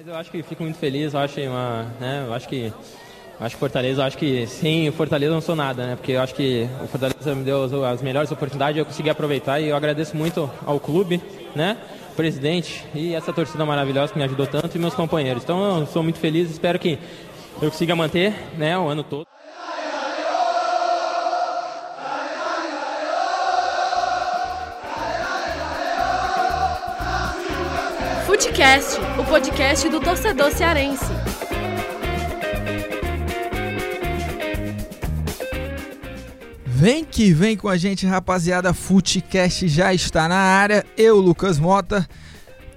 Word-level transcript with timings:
Mas 0.00 0.08
eu 0.08 0.14
acho 0.16 0.30
que 0.30 0.42
fico 0.42 0.62
muito 0.62 0.78
feliz, 0.78 1.12
eu 1.12 1.20
acho 1.20 1.38
uma, 1.42 1.82
né, 2.00 2.24
eu 2.26 2.32
acho 2.32 2.48
que 2.48 2.72
acho 3.38 3.54
que 3.54 3.60
Fortaleza, 3.60 4.02
acho 4.02 4.16
que 4.16 4.46
sem 4.46 4.90
Fortaleza 4.92 5.30
não 5.30 5.42
sou 5.42 5.54
nada, 5.54 5.88
né? 5.88 5.94
Porque 5.94 6.12
eu 6.12 6.22
acho 6.22 6.34
que 6.34 6.66
o 6.82 6.86
Fortaleza 6.86 7.34
me 7.34 7.44
deu 7.44 7.84
as 7.84 8.00
melhores 8.00 8.32
oportunidades, 8.32 8.78
eu 8.78 8.86
consegui 8.86 9.10
aproveitar 9.10 9.60
e 9.60 9.68
eu 9.68 9.76
agradeço 9.76 10.16
muito 10.16 10.50
ao 10.64 10.80
clube, 10.80 11.20
né? 11.54 11.76
Presidente 12.16 12.82
e 12.94 13.14
essa 13.14 13.30
torcida 13.30 13.62
maravilhosa 13.66 14.10
que 14.10 14.18
me 14.18 14.24
ajudou 14.24 14.46
tanto 14.46 14.74
e 14.74 14.78
meus 14.78 14.94
companheiros. 14.94 15.42
Então 15.42 15.80
eu 15.80 15.86
sou 15.86 16.02
muito 16.02 16.18
feliz, 16.18 16.50
espero 16.50 16.78
que 16.78 16.98
eu 17.60 17.70
consiga 17.70 17.94
manter, 17.94 18.32
né, 18.56 18.78
o 18.78 18.88
ano 18.88 19.04
todo. 19.04 19.26
Futecast, 28.40 28.98
o 29.18 29.24
podcast 29.24 29.86
do 29.90 30.00
torcedor 30.00 30.50
cearense. 30.50 31.04
Vem 36.64 37.04
que 37.04 37.34
vem 37.34 37.54
com 37.54 37.68
a 37.68 37.76
gente, 37.76 38.06
rapaziada. 38.06 38.72
Futecast 38.72 39.68
já 39.68 39.92
está 39.92 40.26
na 40.26 40.38
área. 40.38 40.86
Eu, 40.96 41.18
Lucas 41.18 41.58
Mota, 41.58 42.08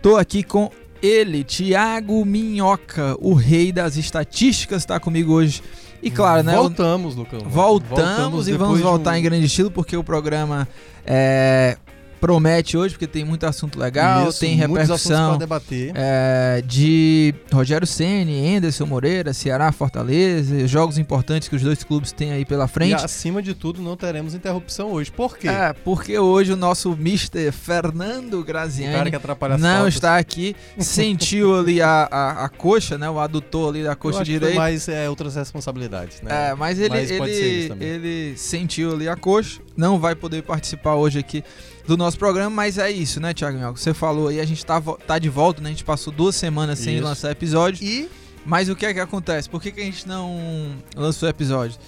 tô 0.02 0.18
aqui 0.18 0.44
com 0.44 0.70
ele, 1.02 1.46
Thiago 1.46 2.26
Minhoca, 2.26 3.16
o 3.22 3.34
rei 3.34 3.72
das 3.72 3.96
estatísticas, 3.96 4.82
está 4.82 5.00
comigo 5.00 5.32
hoje. 5.32 5.64
E 6.02 6.12
claro, 6.12 6.44
né? 6.44 6.54
Voltamos, 6.58 7.16
Lucas. 7.16 7.42
Voltamos, 7.42 7.90
voltamos 7.90 8.48
e 8.50 8.52
vamos 8.52 8.82
voltar 8.82 9.12
um... 9.12 9.16
em 9.16 9.24
grande 9.24 9.46
estilo, 9.46 9.72
porque 9.72 9.96
o 9.96 10.04
programa 10.04 10.68
é, 11.06 11.78
promete 12.24 12.78
hoje, 12.78 12.94
porque 12.94 13.06
tem 13.06 13.26
muito 13.26 13.46
assunto 13.46 13.78
legal, 13.78 14.30
Isso, 14.30 14.40
tem 14.40 14.56
repercussão 14.56 15.38
debater. 15.38 15.92
É, 15.94 16.64
de 16.66 17.36
Rogério 17.52 17.86
Ceni, 17.86 18.56
Anderson 18.56 18.86
Moreira, 18.86 19.34
Ceará, 19.34 19.70
Fortaleza, 19.74 20.66
jogos 20.66 20.98
importantes 20.98 21.50
que 21.50 21.56
os 21.58 21.62
dois 21.62 21.84
clubes 21.84 22.14
têm 22.14 22.32
aí 22.32 22.46
pela 22.46 22.66
frente. 22.66 22.92
E 22.92 23.04
acima 23.04 23.42
de 23.42 23.54
tudo, 23.54 23.82
não 23.82 23.98
teremos 23.98 24.34
interrupção 24.34 24.94
hoje. 24.94 25.12
Por 25.12 25.38
quê? 25.38 25.50
É, 25.50 25.74
porque 25.74 26.18
hoje 26.18 26.54
o 26.54 26.56
nosso 26.56 26.94
Mr. 26.94 27.52
Fernando 27.52 28.42
Graziani 28.42 29.12
não 29.60 29.86
está 29.86 30.18
aqui, 30.18 30.56
sentiu 30.80 31.60
ali 31.60 31.82
a, 31.82 32.08
a, 32.10 32.46
a, 32.46 32.48
coxa, 32.48 32.98
né, 32.98 33.10
o 33.10 33.20
adutor 33.20 33.68
ali 33.68 33.84
da 33.84 33.98
coxa 33.98 34.24
direita. 34.24 34.56
mais 34.56 34.88
é, 34.88 35.10
outras 35.10 35.36
responsabilidades, 35.36 36.22
né? 36.22 36.52
É, 36.52 36.56
mas 36.56 36.80
ele, 36.80 36.90
mas 36.90 37.12
ele, 37.12 37.74
ele 37.82 38.38
sentiu 38.38 38.94
ali 38.94 39.10
a 39.10 39.18
coxa, 39.18 39.60
não 39.76 40.00
vai 40.00 40.16
poder 40.16 40.42
participar 40.44 40.96
hoje 40.96 41.20
aqui 41.20 41.44
do 41.86 41.98
nosso 41.98 42.18
programa, 42.18 42.50
mas 42.50 42.78
é 42.78 42.90
isso, 42.90 43.20
né, 43.20 43.34
Thiago 43.34 43.60
Você 43.78 43.94
falou 43.94 44.30
aí, 44.30 44.40
a 44.40 44.46
gente 44.46 44.66
tá, 44.66 44.82
tá 44.82 45.20
de 45.20 45.30
volta, 45.30 45.62
né? 45.62 45.70
A 45.70 45.72
gente 45.72 45.84
passou 45.84 46.14
duas 46.14 46.36
semanas 46.36 46.80
sem 46.80 46.96
isso. 46.96 47.04
lançar 47.04 47.32
episódio. 47.32 47.84
E. 47.84 48.10
Mas 48.46 48.70
o 48.70 48.76
que 48.76 48.86
é 48.86 48.94
que 48.94 49.00
acontece? 49.00 49.50
Por 49.50 49.62
que, 49.62 49.72
que 49.72 49.82
a 49.82 49.84
gente 49.84 50.08
não 50.08 50.76
lançou 50.96 51.30
episódio? 51.30 51.80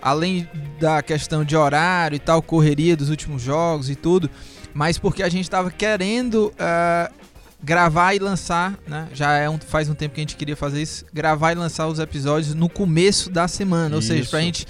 Além 0.00 0.48
da 0.78 1.02
questão 1.02 1.44
de 1.44 1.56
horário 1.56 2.16
e 2.16 2.18
tal, 2.18 2.42
correria 2.42 2.96
dos 2.96 3.08
últimos 3.08 3.42
jogos 3.42 3.88
e 3.88 3.94
tudo, 3.94 4.30
mas 4.74 4.98
porque 4.98 5.22
a 5.22 5.28
gente 5.28 5.44
estava 5.44 5.70
querendo 5.70 6.52
uh, 6.52 7.14
gravar 7.62 8.14
e 8.14 8.18
lançar, 8.18 8.78
né? 8.86 9.08
Já 9.14 9.36
é 9.36 9.48
um, 9.48 9.58
faz 9.58 9.88
um 9.88 9.94
tempo 9.94 10.14
que 10.14 10.20
a 10.20 10.22
gente 10.22 10.36
queria 10.36 10.56
fazer 10.56 10.82
isso, 10.82 11.04
gravar 11.12 11.52
e 11.52 11.54
lançar 11.54 11.86
os 11.86 11.98
episódios 11.98 12.54
no 12.54 12.68
começo 12.68 13.30
da 13.30 13.48
semana, 13.48 13.86
isso. 13.86 13.94
ou 13.96 14.02
seja, 14.02 14.28
pra 14.28 14.40
gente 14.40 14.66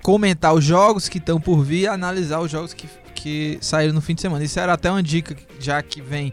comentar 0.00 0.54
os 0.54 0.64
jogos 0.64 1.08
que 1.08 1.18
estão 1.18 1.40
por 1.40 1.64
vir, 1.64 1.88
analisar 1.88 2.40
os 2.40 2.50
jogos 2.50 2.72
que 2.72 2.88
que 3.22 3.56
saíram 3.60 3.94
no 3.94 4.00
fim 4.00 4.14
de 4.14 4.20
semana. 4.20 4.44
Isso 4.44 4.58
era 4.58 4.72
até 4.72 4.90
uma 4.90 5.02
dica, 5.02 5.36
já 5.60 5.80
que 5.80 6.02
vem 6.02 6.32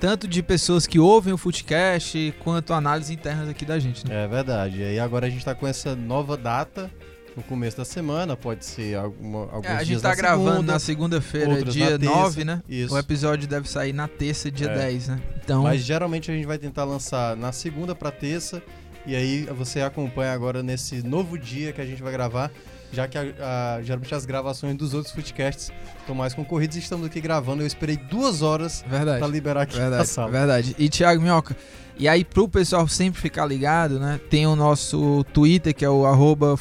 tanto 0.00 0.26
de 0.26 0.42
pessoas 0.42 0.86
que 0.86 0.98
ouvem 0.98 1.32
o 1.32 1.36
Footcast 1.36 2.34
quanto 2.40 2.72
análises 2.72 3.10
internas 3.10 3.48
aqui 3.48 3.66
da 3.66 3.78
gente. 3.78 4.08
Né? 4.08 4.24
É 4.24 4.26
verdade. 4.26 4.80
E 4.80 4.98
agora 4.98 5.26
a 5.26 5.28
gente 5.28 5.40
está 5.40 5.54
com 5.54 5.66
essa 5.66 5.94
nova 5.94 6.36
data 6.36 6.90
no 7.36 7.42
começo 7.42 7.76
da 7.76 7.84
semana, 7.84 8.36
pode 8.36 8.64
ser 8.64 8.96
alguma, 8.96 9.40
alguns 9.40 9.64
é, 9.64 9.76
A 9.76 9.84
gente 9.84 9.96
está 9.96 10.14
gravando 10.14 10.50
segunda, 10.50 10.72
na 10.72 10.78
segunda-feira, 10.78 11.64
dia 11.64 11.98
na 11.98 12.04
9, 12.04 12.44
né? 12.44 12.62
Isso. 12.68 12.94
O 12.94 12.98
episódio 12.98 13.48
deve 13.48 13.68
sair 13.68 13.92
na 13.92 14.06
terça, 14.08 14.50
dia 14.50 14.68
é. 14.68 14.74
10, 14.74 15.08
né? 15.08 15.20
Então... 15.42 15.62
Mas 15.62 15.82
geralmente 15.82 16.30
a 16.30 16.34
gente 16.34 16.46
vai 16.46 16.58
tentar 16.58 16.84
lançar 16.84 17.36
na 17.36 17.52
segunda 17.52 17.94
para 17.94 18.10
terça, 18.10 18.62
e 19.06 19.16
aí 19.16 19.44
você 19.56 19.80
acompanha 19.80 20.32
agora 20.32 20.62
nesse 20.62 21.02
novo 21.02 21.38
dia 21.38 21.72
que 21.72 21.80
a 21.80 21.86
gente 21.86 22.02
vai 22.02 22.12
gravar 22.12 22.50
já 22.92 23.08
que 23.08 23.18
a, 23.18 23.22
a, 23.22 23.82
geralmente 23.82 24.14
as 24.14 24.24
gravações 24.26 24.76
dos 24.76 24.94
outros 24.94 25.14
footcasts 25.14 25.72
estão 26.00 26.14
mais 26.14 26.34
concorridos 26.34 26.76
e 26.76 26.80
estamos 26.80 27.06
aqui 27.06 27.20
gravando. 27.20 27.62
Eu 27.62 27.66
esperei 27.66 27.96
duas 27.96 28.42
horas 28.42 28.84
para 29.18 29.26
liberar 29.26 29.62
aqui 29.62 29.76
verdade, 29.76 30.02
a 30.02 30.06
sala. 30.06 30.30
Verdade. 30.30 30.76
E 30.78 30.88
Thiago 30.88 31.20
Minhoca, 31.20 31.56
e 31.98 32.08
aí 32.08 32.24
pro 32.24 32.48
pessoal 32.48 32.88
sempre 32.88 33.20
ficar 33.20 33.46
ligado, 33.46 34.00
né? 34.00 34.20
Tem 34.28 34.46
o 34.46 34.56
nosso 34.56 35.24
Twitter, 35.32 35.74
que 35.74 35.84
é 35.84 35.90
o 35.90 36.04
arroba 36.04 36.56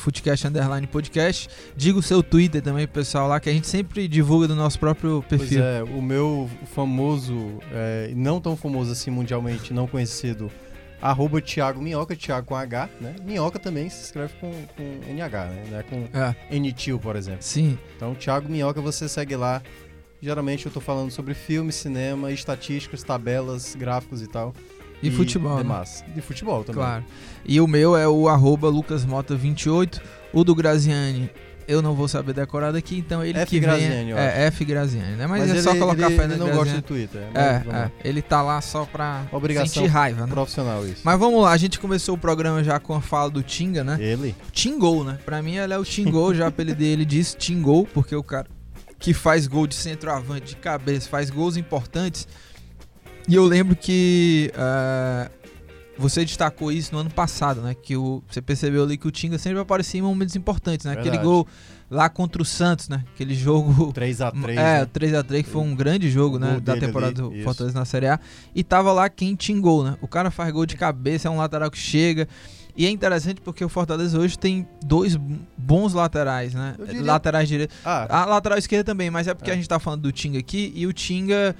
Podcast. 0.91 1.49
Diga 1.75 1.99
o 1.99 2.01
seu 2.01 2.21
Twitter 2.21 2.61
também 2.61 2.85
pro 2.85 3.01
pessoal 3.01 3.27
lá, 3.27 3.39
que 3.39 3.49
a 3.49 3.53
gente 3.53 3.67
sempre 3.67 4.07
divulga 4.07 4.47
do 4.47 4.55
nosso 4.55 4.79
próprio 4.79 5.23
perfil. 5.27 5.61
Pois 5.61 5.61
é, 5.61 5.83
o 5.83 6.01
meu 6.01 6.49
famoso, 6.73 7.59
é, 7.71 8.11
não 8.15 8.39
tão 8.39 8.55
famoso 8.55 8.91
assim 8.91 9.09
mundialmente, 9.09 9.73
não 9.73 9.87
conhecido 9.87 10.51
arroba 11.01 11.41
Thiago 11.41 11.81
Minhoca, 11.81 12.15
Thiago 12.15 12.47
com 12.47 12.55
H, 12.55 12.89
né? 12.99 13.15
Minhoca 13.23 13.57
também 13.57 13.89
se 13.89 14.03
escreve 14.03 14.33
com, 14.39 14.51
com 14.51 15.11
NH, 15.11 15.45
né? 15.45 15.63
Não 15.69 15.79
é 15.79 15.83
com 15.83 16.07
é. 16.13 16.59
NTIL, 16.59 16.99
por 16.99 17.15
exemplo. 17.15 17.41
Sim. 17.41 17.77
Então, 17.95 18.13
Thiago 18.13 18.49
Minhoca, 18.49 18.79
você 18.81 19.09
segue 19.09 19.35
lá. 19.35 19.61
Geralmente 20.21 20.67
eu 20.67 20.71
tô 20.71 20.79
falando 20.79 21.09
sobre 21.09 21.33
filme, 21.33 21.71
cinema, 21.71 22.31
estatísticas, 22.31 23.01
tabelas, 23.01 23.75
gráficos 23.75 24.21
e 24.21 24.27
tal. 24.27 24.53
E, 25.01 25.07
e 25.07 25.11
futebol. 25.11 25.57
Demais. 25.57 26.03
Né? 26.07 26.13
E 26.17 26.21
futebol 26.21 26.63
também. 26.63 26.83
Claro. 26.83 27.05
E 27.43 27.59
o 27.59 27.67
meu 27.67 27.97
é 27.97 28.07
o 28.07 28.27
arroba 28.27 28.71
lucasmota28. 28.71 29.99
O 30.31 30.43
do 30.43 30.53
Graziani 30.53 31.29
eu 31.71 31.81
não 31.81 31.95
vou 31.95 32.07
saber 32.07 32.33
decorar 32.33 32.71
daqui, 32.71 32.97
então 32.97 33.23
ele 33.23 33.39
F 33.39 33.49
que 33.49 33.59
Graziani, 33.59 34.13
vem 34.13 34.13
é, 34.13 34.43
é 34.43 34.45
F 34.47 34.65
Graziani, 34.65 35.15
né? 35.15 35.27
Mas, 35.27 35.41
Mas 35.41 35.49
é 35.49 35.53
ele, 35.53 35.61
só 35.61 35.75
colocar 35.75 36.07
ele, 36.07 36.15
fé 36.15 36.27
no 36.27 36.33
Ele 36.33 36.39
não 36.39 36.47
Graziani. 36.47 36.57
gosta 36.57 36.81
do 36.81 36.81
Twitter. 36.81 37.21
É, 37.33 37.39
é, 37.39 37.91
ele 38.03 38.21
tá 38.21 38.41
lá 38.41 38.59
só 38.61 38.85
pra 38.85 39.25
Obrigação 39.31 39.67
sentir 39.67 39.87
raiva, 39.87 40.25
né? 40.25 40.33
profissional 40.33 40.85
isso. 40.85 41.01
Mas 41.03 41.19
vamos 41.19 41.41
lá, 41.41 41.51
a 41.51 41.57
gente 41.57 41.79
começou 41.79 42.15
o 42.15 42.17
programa 42.17 42.63
já 42.63 42.79
com 42.79 42.93
a 42.93 43.01
fala 43.01 43.29
do 43.29 43.41
Tinga, 43.41 43.83
né? 43.83 43.97
Ele. 43.99 44.35
Tingol, 44.51 45.03
né? 45.03 45.17
Pra 45.25 45.41
mim 45.41 45.55
ele 45.55 45.73
é 45.73 45.77
o 45.77 45.83
Tingol, 45.83 46.33
já 46.33 46.47
apelidei 46.47 46.91
dele 46.91 47.05
diz 47.05 47.35
Tingol, 47.35 47.87
porque 47.93 48.15
o 48.15 48.23
cara 48.23 48.47
que 48.99 49.13
faz 49.13 49.47
gol 49.47 49.65
de 49.65 49.75
centroavante, 49.75 50.47
de 50.47 50.55
cabeça, 50.55 51.09
faz 51.09 51.29
gols 51.29 51.57
importantes. 51.57 52.27
E 53.27 53.35
eu 53.35 53.45
lembro 53.45 53.75
que 53.75 54.51
uh, 54.55 55.31
você 55.97 56.23
destacou 56.25 56.71
isso 56.71 56.93
no 56.93 56.99
ano 56.99 57.09
passado, 57.09 57.61
né? 57.61 57.73
Que 57.73 57.95
o, 57.95 58.23
você 58.29 58.41
percebeu 58.41 58.83
ali 58.83 58.97
que 58.97 59.07
o 59.07 59.11
Tinga 59.11 59.37
sempre 59.37 59.59
aparecia 59.59 59.99
em 59.99 60.03
momentos 60.03 60.35
importantes, 60.35 60.85
né? 60.85 60.93
Verdade. 60.93 61.09
Aquele 61.09 61.23
gol 61.23 61.47
lá 61.89 62.09
contra 62.09 62.41
o 62.41 62.45
Santos, 62.45 62.87
né? 62.87 63.03
Aquele 63.13 63.35
jogo 63.35 63.91
3 63.93 64.21
a 64.21 64.31
3 64.31 64.57
É, 64.57 64.79
né? 64.79 64.85
3 64.85 65.13
a 65.13 65.23
3 65.23 65.43
que 65.43 65.49
foi 65.49 65.61
um 65.61 65.75
grande 65.75 66.09
jogo, 66.09 66.39
né, 66.39 66.59
da 66.61 66.77
temporada 66.77 67.21
ali, 67.21 67.37
do 67.37 67.43
Fortaleza 67.43 67.77
na 67.77 67.85
Série 67.85 68.07
A. 68.07 68.19
E 68.55 68.63
tava 68.63 68.91
lá 68.93 69.09
quem 69.09 69.35
tingou, 69.35 69.83
né? 69.83 69.97
O 70.01 70.07
cara 70.07 70.31
faz 70.31 70.51
gol 70.51 70.65
de 70.65 70.77
cabeça, 70.77 71.27
é 71.27 71.31
um 71.31 71.37
lateral 71.37 71.69
que 71.69 71.77
chega. 71.77 72.27
E 72.75 72.85
é 72.85 72.89
interessante 72.89 73.41
porque 73.41 73.63
o 73.65 73.69
Fortaleza 73.69 74.17
hoje 74.17 74.39
tem 74.39 74.65
dois 74.83 75.17
bons 75.57 75.93
laterais, 75.93 76.53
né? 76.53 76.75
Diria... 76.85 77.03
Laterais 77.03 77.47
direitos. 77.49 77.75
Ah. 77.83 78.21
A 78.21 78.25
lateral 78.25 78.57
esquerda 78.57 78.85
também, 78.85 79.09
mas 79.09 79.27
é 79.27 79.33
porque 79.33 79.49
é. 79.49 79.53
a 79.53 79.55
gente 79.57 79.67
tá 79.67 79.77
falando 79.77 80.03
do 80.03 80.11
Tinga 80.11 80.39
aqui 80.39 80.71
e 80.73 80.87
o 80.87 80.93
Tinga 80.93 81.53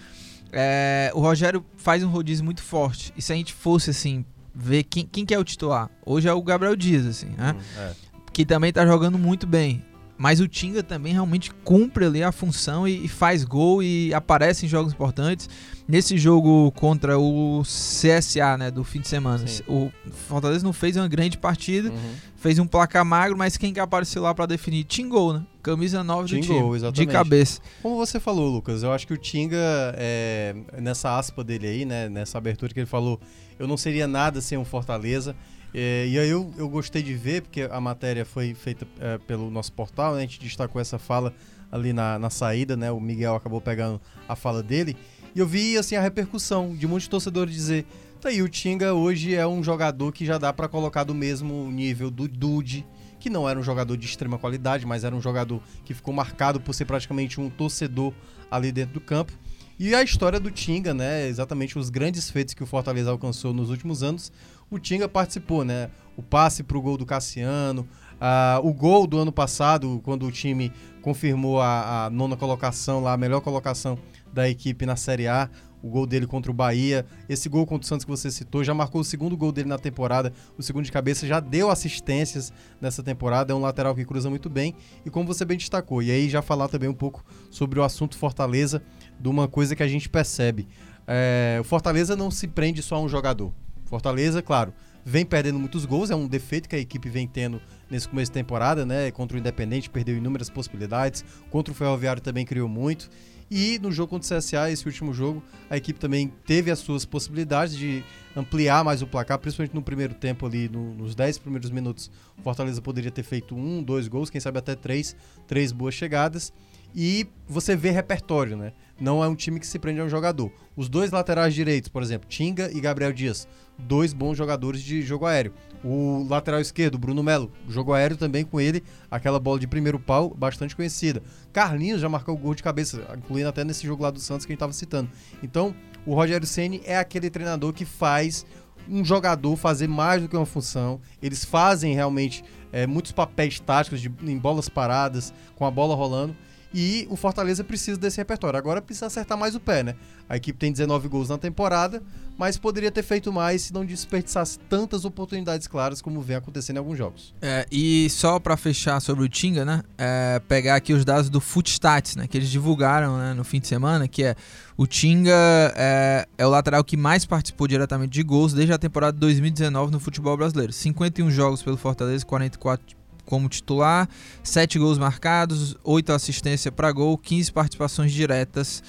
é, 0.52 1.12
o 1.14 1.20
Rogério 1.20 1.66
faz 1.78 2.04
um 2.04 2.10
rodízio 2.10 2.44
muito 2.44 2.62
forte. 2.62 3.14
E 3.16 3.22
se 3.22 3.32
a 3.32 3.36
gente 3.36 3.54
fosse 3.54 3.90
assim, 3.90 4.26
ver 4.54 4.84
quem, 4.84 5.06
quem 5.06 5.26
que 5.26 5.34
é 5.34 5.40
o 5.40 5.44
titular? 5.44 5.90
Hoje 6.06 6.28
é 6.28 6.34
o 6.34 6.42
Gabriel 6.42 6.76
Dias, 6.76 7.06
assim, 7.06 7.30
né? 7.38 7.56
Hum, 7.58 7.80
é. 7.80 7.92
Que 8.34 8.46
também 8.46 8.72
tá 8.72 8.86
jogando 8.86 9.18
muito 9.18 9.46
bem. 9.48 9.84
Mas 10.22 10.40
o 10.40 10.48
Tinga 10.48 10.84
também 10.84 11.14
realmente 11.14 11.50
cumpre 11.64 12.06
ali 12.06 12.22
a 12.22 12.32
função 12.32 12.88
e, 12.88 13.06
e, 13.06 13.08
faz 13.08 13.44
gol 13.44 13.82
e 13.82 14.14
aparece 14.14 14.68
em 14.68 14.70
jogos 14.70 14.94
importantes. 14.94 15.50
Nesse 15.88 16.16
jogo 16.16 16.72
contra 16.74 17.18
o 17.18 17.64
CSA, 17.64 18.56
né, 18.56 18.70
do 18.70 18.84
fim 18.84 19.00
de 19.00 19.08
semana, 19.08 19.48
Sim. 19.48 19.64
o 19.68 19.92
Fortaleza 20.28 20.64
não 20.64 20.74
fez 20.74 20.96
uma 20.96 21.08
grande 21.08 21.40
partida, 21.40 21.90
uhum. 21.90 22.14
fez 22.36 22.60
um 22.60 22.68
placar 22.68 23.04
magro, 23.04 23.36
mas 23.36 23.58
quem 23.58 23.74
que 23.74 23.80
apareceu 23.80 24.22
lá 24.22 24.32
para 24.32 24.46
definir? 24.46 24.84
Tingou, 24.84 25.34
né? 25.34 25.44
Camisa 25.64 26.04
9 26.04 26.22
do 26.22 26.40
Tingou, 26.40 26.66
time, 26.66 26.76
exatamente. 26.76 27.08
de 27.08 27.12
cabeça. 27.12 27.60
Como 27.82 27.98
você 27.98 28.20
falou, 28.20 28.48
Lucas, 28.48 28.84
eu 28.84 28.92
acho 28.94 29.08
que 29.08 29.14
o 29.14 29.18
Tinga, 29.18 29.58
é, 29.98 30.56
nessa 30.80 31.18
aspa 31.18 31.44
dele 31.44 31.66
aí, 31.66 31.84
né, 31.84 32.08
nessa 32.10 32.38
abertura 32.38 32.72
que 32.72 32.80
ele 32.80 32.86
falou, 32.86 33.20
eu 33.58 33.68
não 33.68 33.76
seria 33.76 34.08
nada 34.08 34.40
sem 34.40 34.56
um 34.56 34.64
Fortaleza. 34.64 35.36
É, 35.74 36.06
e 36.08 36.20
aí 36.20 36.30
eu, 36.30 36.54
eu 36.58 36.68
gostei 36.68 37.02
de 37.02 37.14
ver, 37.14 37.44
porque 37.44 37.62
a 37.62 37.80
matéria 37.80 38.26
foi 38.26 38.54
feita 38.54 38.86
é, 39.00 39.18
pelo 39.20 39.50
nosso 39.50 39.72
portal, 39.72 40.14
né? 40.14 40.20
a 40.20 40.22
gente 40.22 40.40
destacou 40.40 40.82
essa 40.82 41.00
fala 41.00 41.34
ali 41.72 41.94
na, 41.94 42.20
na 42.20 42.30
saída, 42.30 42.76
né? 42.76 42.92
O 42.92 43.00
Miguel 43.00 43.36
acabou 43.36 43.62
pegando 43.62 44.02
a 44.28 44.36
fala 44.36 44.62
dele. 44.62 44.98
E 45.34 45.40
eu 45.40 45.48
vi 45.48 45.78
assim 45.78 45.96
a 45.96 46.02
repercussão 46.02 46.76
de 46.76 46.86
muitos 46.86 47.08
torcedores 47.08 47.54
dizer: 47.54 47.86
tá 48.20 48.30
aí, 48.30 48.42
o 48.42 48.50
Tinga 48.50 48.94
hoje 48.94 49.34
é 49.34 49.48
um 49.48 49.64
jogador 49.64 50.12
que 50.12 50.26
já 50.26 50.38
dá 50.38 50.52
para 50.52 50.68
colocar 50.68 51.06
do 51.06 51.16
mesmo 51.16 51.72
nível 51.72 52.12
do 52.12 52.28
Dude, 52.28 52.86
que 53.20 53.30
não 53.30 53.48
era 53.48 53.58
um 53.58 53.64
jogador 53.64 53.96
de 53.96 54.06
extrema 54.06 54.38
qualidade, 54.38 54.86
mas 54.86 55.06
era 55.06 55.16
um 55.16 55.22
jogador 55.22 55.62
que 55.86 55.94
ficou 55.94 56.14
marcado 56.14 56.60
por 56.60 56.74
ser 56.74 56.86
praticamente 56.86 57.40
um 57.40 57.50
torcedor 57.50 58.14
ali 58.50 58.72
dentro 58.72 58.96
do 58.96 59.00
campo. 59.00 59.32
E 59.80 59.96
a 59.96 60.04
história 60.04 60.40
do 60.40 60.52
Tinga, 60.52 60.94
né? 60.94 61.28
Exatamente 61.28 61.78
os 61.78 61.90
grandes 61.90 62.30
feitos 62.30 62.54
que 62.54 62.64
o 62.64 62.68
Fortaleza 62.68 63.10
alcançou 63.10 63.54
nos 63.54 63.70
últimos 63.70 64.04
anos. 64.04 64.32
O 64.70 64.78
Tinga 64.78 65.10
participou, 65.10 65.66
né? 65.66 65.90
O 66.16 66.22
passe 66.22 66.62
para 66.64 66.78
o 66.78 66.82
gol 66.82 66.98
do 66.98 67.06
Cassiano, 67.06 67.88
uh, 68.22 68.66
o 68.66 68.74
gol 68.74 69.08
do 69.08 69.18
ano 69.18 69.32
passado, 69.32 70.00
quando 70.04 70.26
o 70.26 70.32
time 70.32 70.72
confirmou 71.02 71.60
a, 71.60 72.06
a 72.06 72.10
nona 72.10 72.38
colocação 72.38 73.02
lá, 73.02 73.14
a 73.14 73.18
melhor 73.18 73.42
colocação 73.42 73.98
da 74.32 74.48
equipe 74.48 74.86
na 74.86 74.96
Série 74.96 75.28
A 75.28 75.50
o 75.82 75.90
gol 75.90 76.06
dele 76.06 76.28
contra 76.28 76.52
o 76.52 76.54
Bahia, 76.54 77.06
esse 77.28 77.50
gol 77.50 77.66
contra 77.66 77.86
o 77.86 77.88
Santos 77.88 78.06
que 78.06 78.12
você 78.12 78.30
citou, 78.30 78.64
já 78.64 78.74
marcou 78.74 79.02
o 79.02 79.04
segundo 79.04 79.36
gol 79.36 79.52
dele 79.52 79.68
na 79.68 79.78
temporada, 79.78 80.32
o 80.58 80.62
segundo 80.62 80.86
de 80.86 80.92
cabeça, 80.92 81.26
já 81.26 81.40
deu 81.40 81.70
assistências 81.70 82.54
nessa 82.80 83.02
temporada, 83.02 83.52
é 83.52 83.56
um 83.56 83.60
lateral 83.60 83.96
que 83.96 84.06
cruza 84.06 84.30
muito 84.30 84.50
bem, 84.50 84.76
e 85.06 85.10
como 85.10 85.26
você 85.26 85.44
bem 85.44 85.58
destacou, 85.58 86.02
e 86.04 86.12
aí 86.12 86.30
já 86.30 86.42
falar 86.42 86.68
também 86.68 86.90
um 86.90 86.94
pouco 86.94 87.24
sobre 87.50 87.80
o 87.80 87.84
assunto 87.84 88.18
Fortaleza, 88.18 88.82
de 89.20 89.28
uma 89.28 89.48
coisa 89.48 89.76
que 89.76 89.84
a 89.84 89.88
gente 89.88 90.10
percebe. 90.10 90.68
É, 91.08 91.58
o 91.60 91.64
Fortaleza 91.64 92.16
não 92.16 92.30
se 92.30 92.48
prende 92.48 92.82
só 92.82 92.96
a 92.96 93.02
um 93.02 93.10
jogador. 93.10 93.52
Fortaleza, 93.86 94.42
claro, 94.42 94.74
vem 95.06 95.26
perdendo 95.26 95.60
muitos 95.60 95.86
gols, 95.86 96.10
é 96.10 96.16
um 96.16 96.28
defeito 96.28 96.70
que 96.70 96.76
a 96.76 96.80
equipe 96.80 97.10
vem 97.10 97.28
tendo 97.28 97.62
nesse 97.90 98.08
começo 98.08 98.32
de 98.32 98.34
temporada, 98.34 98.86
né? 98.86 99.12
Contra 99.12 99.36
o 99.36 99.40
Independente, 99.40 99.90
perdeu 99.90 100.16
inúmeras 100.16 100.50
possibilidades, 100.50 101.24
contra 101.50 101.72
o 101.72 101.76
Ferroviário 101.76 102.22
também 102.22 102.46
criou 102.46 102.68
muito. 102.68 103.10
E 103.54 103.78
no 103.80 103.92
jogo 103.92 104.12
contra 104.12 104.34
o 104.34 104.40
CSA, 104.40 104.72
esse 104.72 104.86
último 104.86 105.14
jogo, 105.14 105.44
a 105.70 105.76
equipe 105.76 106.00
também 106.00 106.32
teve 106.46 106.72
as 106.72 106.80
suas 106.80 107.04
possibilidades 107.04 107.76
de 107.76 108.02
ampliar 108.34 108.82
mais 108.82 109.02
o 109.02 109.08
placar, 109.08 109.38
principalmente 109.40 109.76
no 109.76 109.82
primeiro 109.82 110.14
tempo 110.14 110.46
ali, 110.46 110.70
no, 110.70 110.94
nos 110.94 111.14
10 111.16 111.38
primeiros 111.40 111.70
minutos. 111.70 112.10
O 112.38 112.42
Fortaleza 112.42 112.82
poderia 112.82 113.12
ter 113.12 113.24
feito 113.24 113.54
um, 113.54 113.84
dois 113.84 114.08
gols, 114.08 114.30
quem 114.30 114.40
sabe 114.40 114.58
até 114.58 114.74
três, 114.74 115.18
três 115.48 115.74
boas 115.74 115.94
chegadas. 115.94 116.54
E 116.96 117.28
você 117.48 117.76
vê 117.76 117.90
repertório, 117.90 118.58
né? 118.58 118.74
Não 119.00 119.24
é 119.24 119.28
um 119.28 119.36
time 119.36 119.60
que 119.60 119.66
se 119.66 119.80
prende 119.80 120.00
a 120.00 120.04
um 120.04 120.10
jogador. 120.10 120.52
Os 120.76 120.88
dois 120.88 121.12
laterais 121.12 121.54
direitos, 121.54 121.90
por 121.90 122.04
exemplo, 122.04 122.28
Tinga 122.30 122.70
e 122.72 122.80
Gabriel 122.80 123.12
Dias, 123.12 123.48
dois 123.78 124.14
bons 124.14 124.38
jogadores 124.38 124.82
de 124.82 125.02
jogo 125.02 125.26
aéreo. 125.26 125.54
O 125.84 126.26
lateral 126.30 126.62
esquerdo, 126.62 127.00
Bruno 127.00 127.24
Melo, 127.24 127.52
jogo 127.68 127.94
aéreo 127.94 128.18
também 128.18 128.46
com 128.46 128.62
ele, 128.62 128.84
aquela 129.10 129.40
bola 129.40 129.60
de 129.60 129.68
primeiro 129.68 130.00
pau 130.00 130.30
bastante 130.30 130.76
conhecida. 130.76 131.24
Carlinhos 131.52 132.02
já 132.02 132.10
marcou 132.10 132.38
gol 132.38 132.54
de 132.54 132.62
cabeça, 132.62 133.02
incluindo 133.18 133.50
até 133.50 133.64
nesse 133.64 133.88
jogo 133.88 134.04
lá 134.04 134.12
do 134.12 134.20
Santos 134.20 134.46
que 134.46 134.52
a 134.52 134.54
gente 134.54 134.58
estava 134.58 134.74
citando. 134.74 135.10
Então, 135.42 135.74
o 136.06 136.14
Rogério 136.14 136.46
Ceni 136.46 136.82
é 136.86 136.98
aquele 136.98 137.30
treinador 137.30 137.74
que 137.74 137.86
faz 137.86 138.46
um 138.90 139.04
jogador 139.04 139.56
fazer 139.56 139.88
mais 139.88 140.22
do 140.22 140.28
que 140.28 140.36
uma 140.36 140.46
função. 140.46 141.00
Eles 141.22 141.46
fazem 141.46 141.94
realmente 141.94 142.44
é, 142.72 142.86
muitos 142.88 143.12
papéis 143.12 143.60
táticos 143.60 144.02
de, 144.02 144.12
em 144.24 144.38
bolas 144.38 144.70
paradas, 144.70 145.34
com 145.56 145.66
a 145.66 145.72
bola 145.72 145.96
rolando. 145.96 146.36
E 146.74 147.06
o 147.10 147.16
Fortaleza 147.16 147.64
precisa 147.64 148.00
desse 148.00 148.18
repertório. 148.18 148.58
Agora 148.58 148.82
precisa 148.82 149.08
acertar 149.08 149.38
mais 149.38 149.56
o 149.56 149.60
pé, 149.60 149.84
né? 149.84 149.96
A 150.30 150.38
equipe 150.38 150.58
tem 150.58 150.72
19 150.72 151.10
gols 151.10 151.28
na 151.28 151.38
temporada, 151.38 152.02
mas 152.38 152.58
poderia 152.58 152.90
ter 152.90 153.04
feito 153.04 153.34
mais 153.34 153.64
se 153.64 153.74
não 153.74 153.86
desperdiçasse 153.86 154.58
tantas 154.70 155.04
oportunidades 155.04 155.68
claras 155.68 156.02
como 156.02 156.22
vem 156.22 156.38
acontecendo 156.38 156.78
em 156.78 156.80
alguns 156.80 156.98
jogos. 156.98 157.34
É, 157.42 157.66
e 157.70 158.10
só 158.10 158.40
para 158.40 158.56
fechar 158.56 159.02
sobre 159.02 159.26
o 159.26 159.30
Tinga, 159.30 159.66
né? 159.66 159.84
É, 159.98 160.42
pegar 160.48 160.76
aqui 160.76 160.94
os 160.94 161.04
dados 161.04 161.30
do 161.30 161.42
Footstats, 161.42 162.16
né? 162.16 162.28
Que 162.28 162.38
eles 162.38 162.50
divulgaram 162.50 163.18
né, 163.18 163.34
no 163.34 163.44
fim 163.44 163.60
de 163.60 163.68
semana, 163.68 164.08
que 164.08 164.24
é 164.24 164.36
o 164.78 164.88
Tinga 164.88 165.74
é, 165.76 166.26
é 166.38 166.46
o 166.46 166.50
lateral 166.50 166.84
que 166.84 166.96
mais 166.96 167.26
participou 167.26 167.68
diretamente 167.68 168.12
de 168.12 168.24
gols 168.24 168.54
desde 168.54 168.72
a 168.72 168.78
temporada 168.78 169.18
2019 169.18 169.92
no 169.92 170.00
futebol 170.00 170.38
brasileiro. 170.38 170.72
51 170.72 171.30
jogos 171.30 171.62
pelo 171.62 171.76
Fortaleza, 171.76 172.26
44 172.26 173.01
como 173.32 173.48
titular, 173.48 174.10
7 174.44 174.78
gols 174.78 174.98
marcados, 174.98 175.78
8 175.86 176.12
assistências 176.12 176.74
para 176.76 176.92
gol, 176.92 177.18
15 177.18 177.50
participações 177.54 178.12
diretas. 178.12 178.84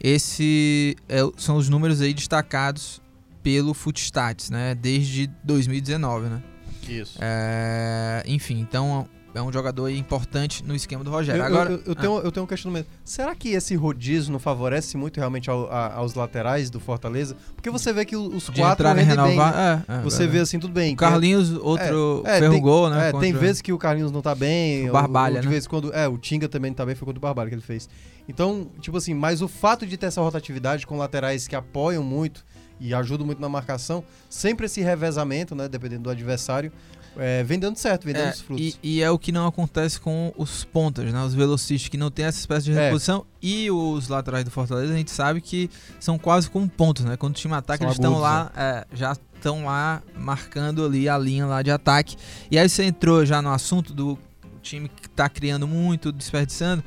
Esses 0.00 0.94
é, 1.08 1.18
são 1.36 1.56
os 1.56 1.68
números 1.68 2.00
aí 2.00 2.14
destacados 2.14 3.02
pelo 3.42 3.74
Footstats, 3.74 4.48
né? 4.48 4.76
Desde 4.76 5.28
2019, 5.42 6.28
né? 6.28 6.40
Isso. 6.88 7.18
É, 7.20 8.22
enfim, 8.26 8.60
então 8.60 9.08
é 9.34 9.40
um 9.42 9.52
jogador 9.52 9.88
importante 9.88 10.64
no 10.64 10.74
esquema 10.74 11.04
do 11.04 11.10
Rogério. 11.10 11.40
Eu, 11.40 11.46
Agora, 11.46 11.70
eu, 11.70 11.82
eu, 11.86 11.94
tenho, 11.94 12.18
ah. 12.18 12.22
eu 12.22 12.32
tenho 12.32 12.44
um 12.44 12.46
questionamento. 12.46 12.88
Será 13.04 13.34
que 13.34 13.50
esse 13.50 13.74
rodízio 13.76 14.32
não 14.32 14.38
favorece 14.38 14.96
muito 14.96 15.18
realmente 15.18 15.48
ao, 15.48 15.70
a, 15.70 15.94
aos 15.94 16.14
laterais 16.14 16.70
do 16.70 16.80
Fortaleza? 16.80 17.36
Porque 17.54 17.70
você 17.70 17.92
vê 17.92 18.04
que 18.04 18.16
os 18.16 18.46
De 18.46 18.60
quatro 18.60 18.86
rendem 18.88 19.04
renovar, 19.04 19.52
bem. 19.52 19.96
É, 19.96 20.00
é, 20.00 20.02
você 20.02 20.24
é, 20.24 20.26
vê 20.26 20.38
assim, 20.40 20.58
tudo 20.58 20.72
bem. 20.72 20.94
O 20.94 20.96
Carlinhos, 20.96 21.52
outro 21.52 22.22
é, 22.26 22.38
é 22.38 22.60
gol, 22.60 22.90
né? 22.90 23.10
É, 23.10 23.12
tem 23.12 23.32
vezes 23.32 23.62
que 23.62 23.72
o 23.72 23.78
Carlinhos 23.78 24.10
não 24.10 24.20
tá 24.20 24.34
bem. 24.34 24.88
O 24.88 24.92
Barbalha, 24.92 25.36
ou, 25.36 25.40
de 25.40 25.46
né? 25.46 25.52
vez 25.52 25.66
quando, 25.66 25.92
é, 25.94 26.08
o 26.08 26.18
Tinga 26.18 26.48
também 26.48 26.70
não 26.70 26.76
tá 26.76 26.84
bem, 26.84 26.94
foi 26.94 27.06
contra 27.06 27.18
o 27.18 27.22
Barbalha 27.22 27.48
que 27.48 27.54
ele 27.54 27.62
fez. 27.62 27.88
Então, 28.28 28.68
tipo 28.80 28.96
assim, 28.96 29.14
mas 29.14 29.42
o 29.42 29.48
fato 29.48 29.86
de 29.86 29.96
ter 29.96 30.06
essa 30.06 30.20
rotatividade 30.20 30.86
com 30.86 30.96
laterais 30.96 31.46
que 31.46 31.56
apoiam 31.56 32.02
muito 32.02 32.44
e 32.80 32.94
ajudam 32.94 33.26
muito 33.26 33.40
na 33.40 33.48
marcação, 33.48 34.02
sempre 34.28 34.66
esse 34.66 34.80
revezamento, 34.80 35.54
né, 35.54 35.68
dependendo 35.68 36.04
do 36.04 36.10
adversário, 36.10 36.72
é, 37.16 37.42
vem 37.42 37.58
dando 37.58 37.76
certo, 37.76 38.04
vem 38.04 38.14
dando 38.14 38.26
é, 38.26 38.30
os 38.30 38.40
frutos. 38.40 38.78
E, 38.82 38.98
e, 38.98 39.02
é 39.02 39.10
o 39.10 39.18
que 39.18 39.32
não 39.32 39.46
acontece 39.46 40.00
com 40.00 40.32
os 40.36 40.64
pontas, 40.64 41.12
né? 41.12 41.22
Os 41.24 41.34
velocistas 41.34 41.88
que 41.88 41.96
não 41.96 42.10
tem 42.10 42.24
essa 42.24 42.38
espécie 42.38 42.66
de 42.66 42.72
é. 42.72 42.86
reposição. 42.86 43.26
É. 43.42 43.46
E 43.46 43.70
os 43.70 44.08
laterais 44.08 44.44
do 44.44 44.50
Fortaleza, 44.50 44.92
a 44.92 44.96
gente 44.96 45.10
sabe 45.10 45.40
que 45.40 45.70
são 45.98 46.18
quase 46.18 46.48
como 46.48 46.68
pontos, 46.68 47.04
né? 47.04 47.16
Quando 47.16 47.34
o 47.34 47.36
time 47.36 47.54
ataca, 47.54 47.78
são 47.78 47.86
eles 47.88 47.98
estão 47.98 48.18
lá, 48.18 48.52
é. 48.56 48.62
É, 48.62 48.86
já 48.96 49.16
estão 49.34 49.64
lá 49.64 50.02
marcando 50.16 50.84
ali 50.84 51.08
a 51.08 51.18
linha 51.18 51.46
lá 51.46 51.62
de 51.62 51.70
ataque. 51.70 52.16
E 52.50 52.58
aí 52.58 52.68
você 52.68 52.84
entrou 52.84 53.24
já 53.24 53.42
no 53.42 53.50
assunto 53.50 53.92
do 53.92 54.18
time 54.62 54.88
que 54.88 55.06
está 55.06 55.28
criando 55.28 55.66
muito, 55.66 56.12
desperdiçando. 56.12 56.84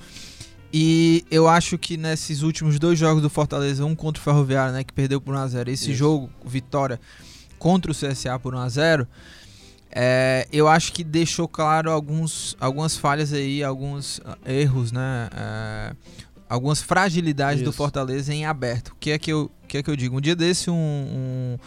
E 0.75 1.23
eu 1.29 1.47
acho 1.47 1.77
que 1.77 1.97
nesses 1.97 2.41
últimos 2.41 2.79
dois 2.79 2.97
jogos 2.97 3.21
do 3.21 3.29
Fortaleza, 3.29 3.85
um 3.85 3.95
contra 3.95 4.19
o 4.19 4.23
Ferroviário, 4.23 4.73
né, 4.73 4.83
que 4.83 4.91
perdeu 4.91 5.21
por 5.21 5.35
1x0, 5.35 5.67
esse 5.67 5.91
Isso. 5.91 5.93
jogo, 5.93 6.31
vitória 6.43 6.99
contra 7.59 7.91
o 7.91 7.95
CSA 7.95 8.39
por 8.39 8.55
1x0, 8.55 9.07
é, 9.95 10.47
eu 10.51 10.67
acho 10.67 10.91
que 10.91 11.03
deixou 11.03 11.47
claro 11.47 11.91
alguns, 11.91 12.57
algumas 12.59 12.97
falhas 12.97 13.31
aí, 13.31 13.63
alguns 13.63 14.19
ah, 14.25 14.37
erros, 14.45 14.91
né? 14.91 15.29
É, 15.35 15.95
algumas 16.49 16.81
fragilidades 16.81 17.61
Isso. 17.61 17.71
do 17.71 17.73
Fortaleza 17.73 18.33
em 18.33 18.45
aberto. 18.45 18.89
O 18.89 18.95
que 18.95 19.11
é 19.11 19.19
que 19.19 19.31
eu, 19.31 19.51
que 19.67 19.77
é 19.77 19.83
que 19.83 19.89
eu 19.89 19.95
digo? 19.95 20.17
Um 20.17 20.21
dia 20.21 20.35
desse, 20.35 20.69
um, 20.69 20.75
um, 20.75 21.57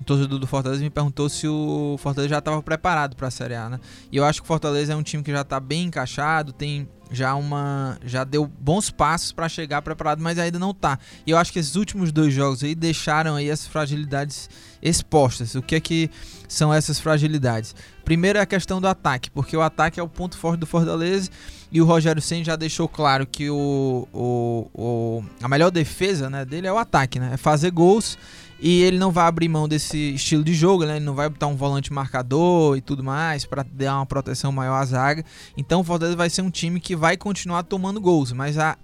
um 0.00 0.04
torcedor 0.04 0.38
do 0.38 0.46
Fortaleza 0.46 0.82
me 0.82 0.90
perguntou 0.90 1.28
se 1.28 1.48
o 1.48 1.96
Fortaleza 1.98 2.34
já 2.34 2.38
estava 2.38 2.62
preparado 2.62 3.16
para 3.16 3.28
a 3.28 3.30
Série 3.30 3.54
A, 3.54 3.68
né? 3.68 3.80
E 4.10 4.16
eu 4.16 4.24
acho 4.24 4.40
que 4.40 4.44
o 4.44 4.48
Fortaleza 4.48 4.92
é 4.92 4.96
um 4.96 5.02
time 5.02 5.22
que 5.22 5.32
já 5.32 5.40
está 5.40 5.58
bem 5.58 5.84
encaixado, 5.84 6.52
tem 6.52 6.88
já 7.10 7.34
uma 7.34 7.98
já 8.04 8.24
deu 8.24 8.46
bons 8.46 8.90
passos 8.90 9.32
para 9.32 9.48
chegar 9.48 9.80
preparado, 9.82 10.20
mas 10.20 10.38
ainda 10.38 10.58
não 10.58 10.74
tá. 10.74 10.98
E 11.26 11.30
eu 11.30 11.38
acho 11.38 11.52
que 11.52 11.58
esses 11.58 11.76
últimos 11.76 12.10
dois 12.12 12.32
jogos 12.32 12.62
aí 12.64 12.74
deixaram 12.74 13.36
aí 13.36 13.48
essas 13.48 13.66
fragilidades 13.66 14.50
expostas. 14.82 15.54
O 15.54 15.62
que 15.62 15.76
é 15.76 15.80
que 15.80 16.10
são 16.48 16.72
essas 16.72 16.98
fragilidades? 16.98 17.74
Primeiro 18.04 18.38
é 18.38 18.42
a 18.42 18.46
questão 18.46 18.80
do 18.80 18.88
ataque, 18.88 19.30
porque 19.30 19.56
o 19.56 19.62
ataque 19.62 20.00
é 20.00 20.02
o 20.02 20.08
ponto 20.08 20.36
forte 20.36 20.60
do 20.60 20.66
Fortaleza 20.66 21.30
e 21.70 21.80
o 21.80 21.84
Rogério 21.84 22.22
Senna 22.22 22.44
já 22.44 22.56
deixou 22.56 22.88
claro 22.88 23.26
que 23.26 23.50
o, 23.50 24.08
o, 24.12 24.70
o, 24.74 25.24
a 25.42 25.48
melhor 25.48 25.70
defesa 25.70 26.30
né, 26.30 26.44
dele 26.44 26.66
é 26.66 26.72
o 26.72 26.78
ataque, 26.78 27.18
né? 27.18 27.30
É 27.34 27.36
fazer 27.36 27.70
gols 27.70 28.18
e 28.58 28.82
ele 28.82 28.98
não 28.98 29.10
vai 29.10 29.26
abrir 29.26 29.48
mão 29.48 29.68
desse 29.68 30.14
estilo 30.14 30.42
de 30.42 30.54
jogo, 30.54 30.84
né? 30.84 30.96
Ele 30.96 31.04
não 31.04 31.14
vai 31.14 31.28
botar 31.28 31.46
um 31.46 31.56
volante 31.56 31.92
marcador 31.92 32.76
e 32.76 32.80
tudo 32.80 33.04
mais 33.04 33.44
para 33.44 33.62
dar 33.62 33.96
uma 33.96 34.06
proteção 34.06 34.50
maior 34.50 34.76
à 34.76 34.84
zaga. 34.84 35.24
Então 35.56 35.80
o 35.80 35.84
Fortaleza 35.84 36.16
vai 36.16 36.30
ser 36.30 36.42
um 36.42 36.50
time 36.50 36.80
que 36.80 36.96
vai 36.96 37.16
continuar 37.16 37.64
tomando 37.64 38.00
gols, 38.00 38.32
mas 38.32 38.56
a, 38.58 38.78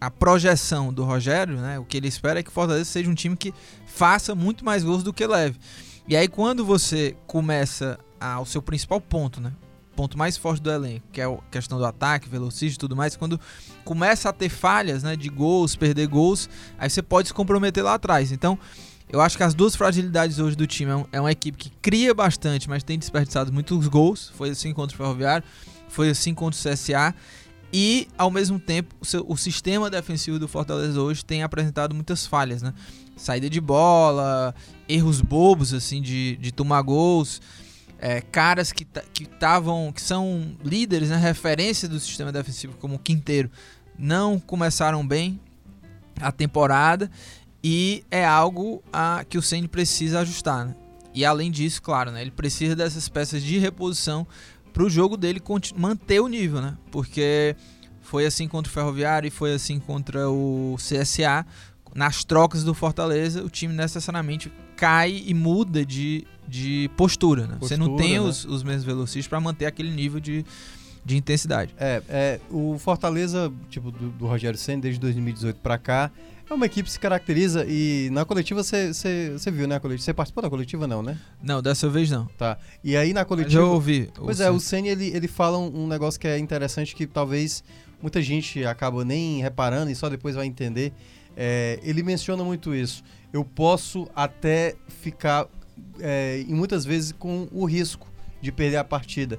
a 0.00 0.10
projeção 0.10 0.92
do 0.92 1.04
Rogério, 1.04 1.56
né? 1.58 1.78
O 1.78 1.84
que 1.84 1.96
ele 1.96 2.08
espera 2.08 2.40
é 2.40 2.42
que 2.42 2.50
o 2.50 2.52
Fortaleza 2.52 2.86
seja 2.86 3.10
um 3.10 3.14
time 3.14 3.36
que 3.36 3.52
faça 3.86 4.34
muito 4.34 4.64
mais 4.64 4.82
gols 4.82 5.02
do 5.02 5.12
que 5.12 5.26
leve. 5.26 5.58
E 6.08 6.16
aí 6.16 6.26
quando 6.26 6.64
você 6.64 7.14
começa 7.26 7.98
ao 8.18 8.46
seu 8.46 8.62
principal 8.62 9.00
ponto, 9.00 9.40
né? 9.40 9.52
ponto 9.98 10.16
mais 10.16 10.36
forte 10.36 10.62
do 10.62 10.70
elenco, 10.70 11.04
que 11.10 11.20
é 11.20 11.24
a 11.24 11.36
questão 11.50 11.76
do 11.76 11.84
ataque, 11.84 12.28
velocista 12.28 12.76
e 12.76 12.78
tudo 12.78 12.94
mais, 12.94 13.16
quando 13.16 13.38
começa 13.84 14.28
a 14.28 14.32
ter 14.32 14.48
falhas, 14.48 15.02
né, 15.02 15.16
de 15.16 15.28
gols, 15.28 15.74
perder 15.74 16.06
gols, 16.06 16.48
aí 16.78 16.88
você 16.88 17.02
pode 17.02 17.26
se 17.26 17.34
comprometer 17.34 17.82
lá 17.82 17.94
atrás. 17.94 18.30
Então, 18.30 18.56
eu 19.10 19.20
acho 19.20 19.36
que 19.36 19.42
as 19.42 19.54
duas 19.54 19.74
fragilidades 19.74 20.38
hoje 20.38 20.54
do 20.54 20.66
time 20.66 20.90
é, 20.90 20.96
um, 20.96 21.04
é 21.12 21.20
uma 21.20 21.32
equipe 21.32 21.56
que 21.56 21.70
cria 21.80 22.12
bastante, 22.12 22.68
mas 22.68 22.82
tem 22.82 22.98
desperdiçado 22.98 23.52
muitos 23.52 23.88
gols. 23.88 24.30
Foi 24.34 24.50
assim 24.50 24.72
contra 24.74 24.94
o 24.94 24.98
Ferroviário, 24.98 25.46
foi 25.88 26.10
assim 26.10 26.34
contra 26.34 26.58
o 26.58 26.72
CSA. 26.72 27.14
E, 27.72 28.08
ao 28.16 28.30
mesmo 28.30 28.58
tempo, 28.58 28.94
o, 29.00 29.04
seu, 29.04 29.24
o, 29.28 29.36
sistema 29.36 29.90
defensivo 29.90 30.38
do 30.38 30.48
Fortaleza 30.48 31.00
hoje 31.00 31.24
tem 31.24 31.42
apresentado 31.42 31.94
muitas 31.94 32.26
falhas, 32.26 32.62
né? 32.62 32.72
Saída 33.16 33.48
de 33.48 33.60
bola, 33.60 34.54
erros 34.88 35.20
bobos, 35.20 35.74
assim, 35.74 36.00
de, 36.00 36.36
de 36.36 36.52
tomar 36.52 36.80
gols. 36.82 37.40
É, 37.98 38.20
caras 38.20 38.72
que 38.72 38.86
que, 39.12 39.26
que 39.94 40.02
são 40.02 40.56
líderes, 40.64 41.10
né? 41.10 41.16
Referência 41.16 41.88
do 41.88 41.98
sistema 41.98 42.32
defensivo, 42.32 42.74
como 42.78 42.94
o 42.94 42.98
Quinteiro, 42.98 43.50
não 43.98 44.38
começaram 44.38 45.06
bem 45.06 45.38
a 46.20 46.32
temporada 46.32 47.10
e 47.70 48.02
é 48.10 48.24
algo 48.24 48.82
a, 48.90 49.26
que 49.28 49.36
o 49.36 49.42
Ceni 49.42 49.68
precisa 49.68 50.20
ajustar. 50.20 50.64
Né? 50.64 50.74
E 51.12 51.22
além 51.22 51.50
disso, 51.50 51.82
claro, 51.82 52.10
né, 52.10 52.22
ele 52.22 52.30
precisa 52.30 52.74
dessas 52.74 53.10
peças 53.10 53.42
de 53.42 53.58
reposição 53.58 54.26
para 54.72 54.82
o 54.82 54.88
jogo 54.88 55.18
dele 55.18 55.38
manter 55.76 56.18
o 56.20 56.28
nível, 56.28 56.62
né? 56.62 56.78
Porque 56.90 57.54
foi 58.00 58.24
assim 58.24 58.48
contra 58.48 58.70
o 58.70 58.72
Ferroviário 58.72 59.28
e 59.28 59.30
foi 59.30 59.52
assim 59.52 59.78
contra 59.78 60.30
o 60.30 60.76
CSA. 60.78 61.44
nas 61.94 62.24
trocas 62.24 62.64
do 62.64 62.72
Fortaleza, 62.72 63.44
o 63.44 63.50
time 63.50 63.74
necessariamente 63.74 64.50
cai 64.74 65.24
e 65.26 65.34
muda 65.34 65.84
de, 65.84 66.26
de 66.46 66.90
postura, 66.96 67.42
né? 67.42 67.56
Postura, 67.58 67.68
Você 67.68 67.76
não 67.76 67.96
tem 67.96 68.14
né? 68.14 68.20
os, 68.20 68.46
os 68.46 68.62
mesmos 68.62 68.84
velocistas 68.84 69.28
para 69.28 69.40
manter 69.40 69.66
aquele 69.66 69.90
nível 69.90 70.20
de, 70.20 70.42
de 71.04 71.16
intensidade. 71.16 71.74
É, 71.78 72.02
é 72.08 72.40
o 72.50 72.78
Fortaleza, 72.78 73.52
tipo, 73.70 73.90
do, 73.90 74.10
do 74.10 74.26
Rogério 74.26 74.58
Senna, 74.58 74.82
desde 74.82 75.00
2018 75.00 75.56
para 75.60 75.78
cá, 75.78 76.10
é 76.50 76.54
uma 76.54 76.64
equipe 76.64 76.86
que 76.86 76.92
se 76.92 76.98
caracteriza 76.98 77.66
e 77.68 78.08
na 78.10 78.24
coletiva 78.24 78.62
você 78.62 78.90
viu, 79.52 79.68
né? 79.68 79.78
Você 79.78 80.14
participou 80.14 80.42
da 80.42 80.48
coletiva, 80.48 80.86
não, 80.86 81.02
né? 81.02 81.18
Não, 81.42 81.60
dessa 81.60 81.90
vez 81.90 82.10
não. 82.10 82.24
Tá. 82.38 82.56
E 82.82 82.96
aí 82.96 83.12
na 83.12 83.24
coletiva. 83.24 83.60
Já 83.60 83.64
ouvi. 83.64 84.10
Pois 84.14 84.40
é, 84.40 84.50
o 84.50 84.58
Senna 84.58 84.88
ele, 84.88 85.08
ele 85.08 85.28
fala 85.28 85.58
um, 85.58 85.84
um 85.84 85.86
negócio 85.86 86.18
que 86.18 86.26
é 86.26 86.38
interessante 86.38 86.94
que 86.94 87.06
talvez 87.06 87.62
muita 88.00 88.22
gente 88.22 88.64
acaba 88.64 89.04
nem 89.04 89.42
reparando 89.42 89.90
e 89.90 89.94
só 89.94 90.08
depois 90.08 90.34
vai 90.34 90.46
entender. 90.46 90.92
É, 91.36 91.78
ele 91.82 92.02
menciona 92.02 92.42
muito 92.42 92.74
isso. 92.74 93.04
Eu 93.32 93.44
posso 93.44 94.08
até 94.14 94.74
ficar, 95.02 95.46
é, 96.00 96.44
e 96.48 96.54
muitas 96.54 96.84
vezes, 96.84 97.12
com 97.12 97.46
o 97.52 97.66
risco 97.66 98.08
de 98.40 98.50
perder 98.50 98.78
a 98.78 98.84
partida. 98.84 99.38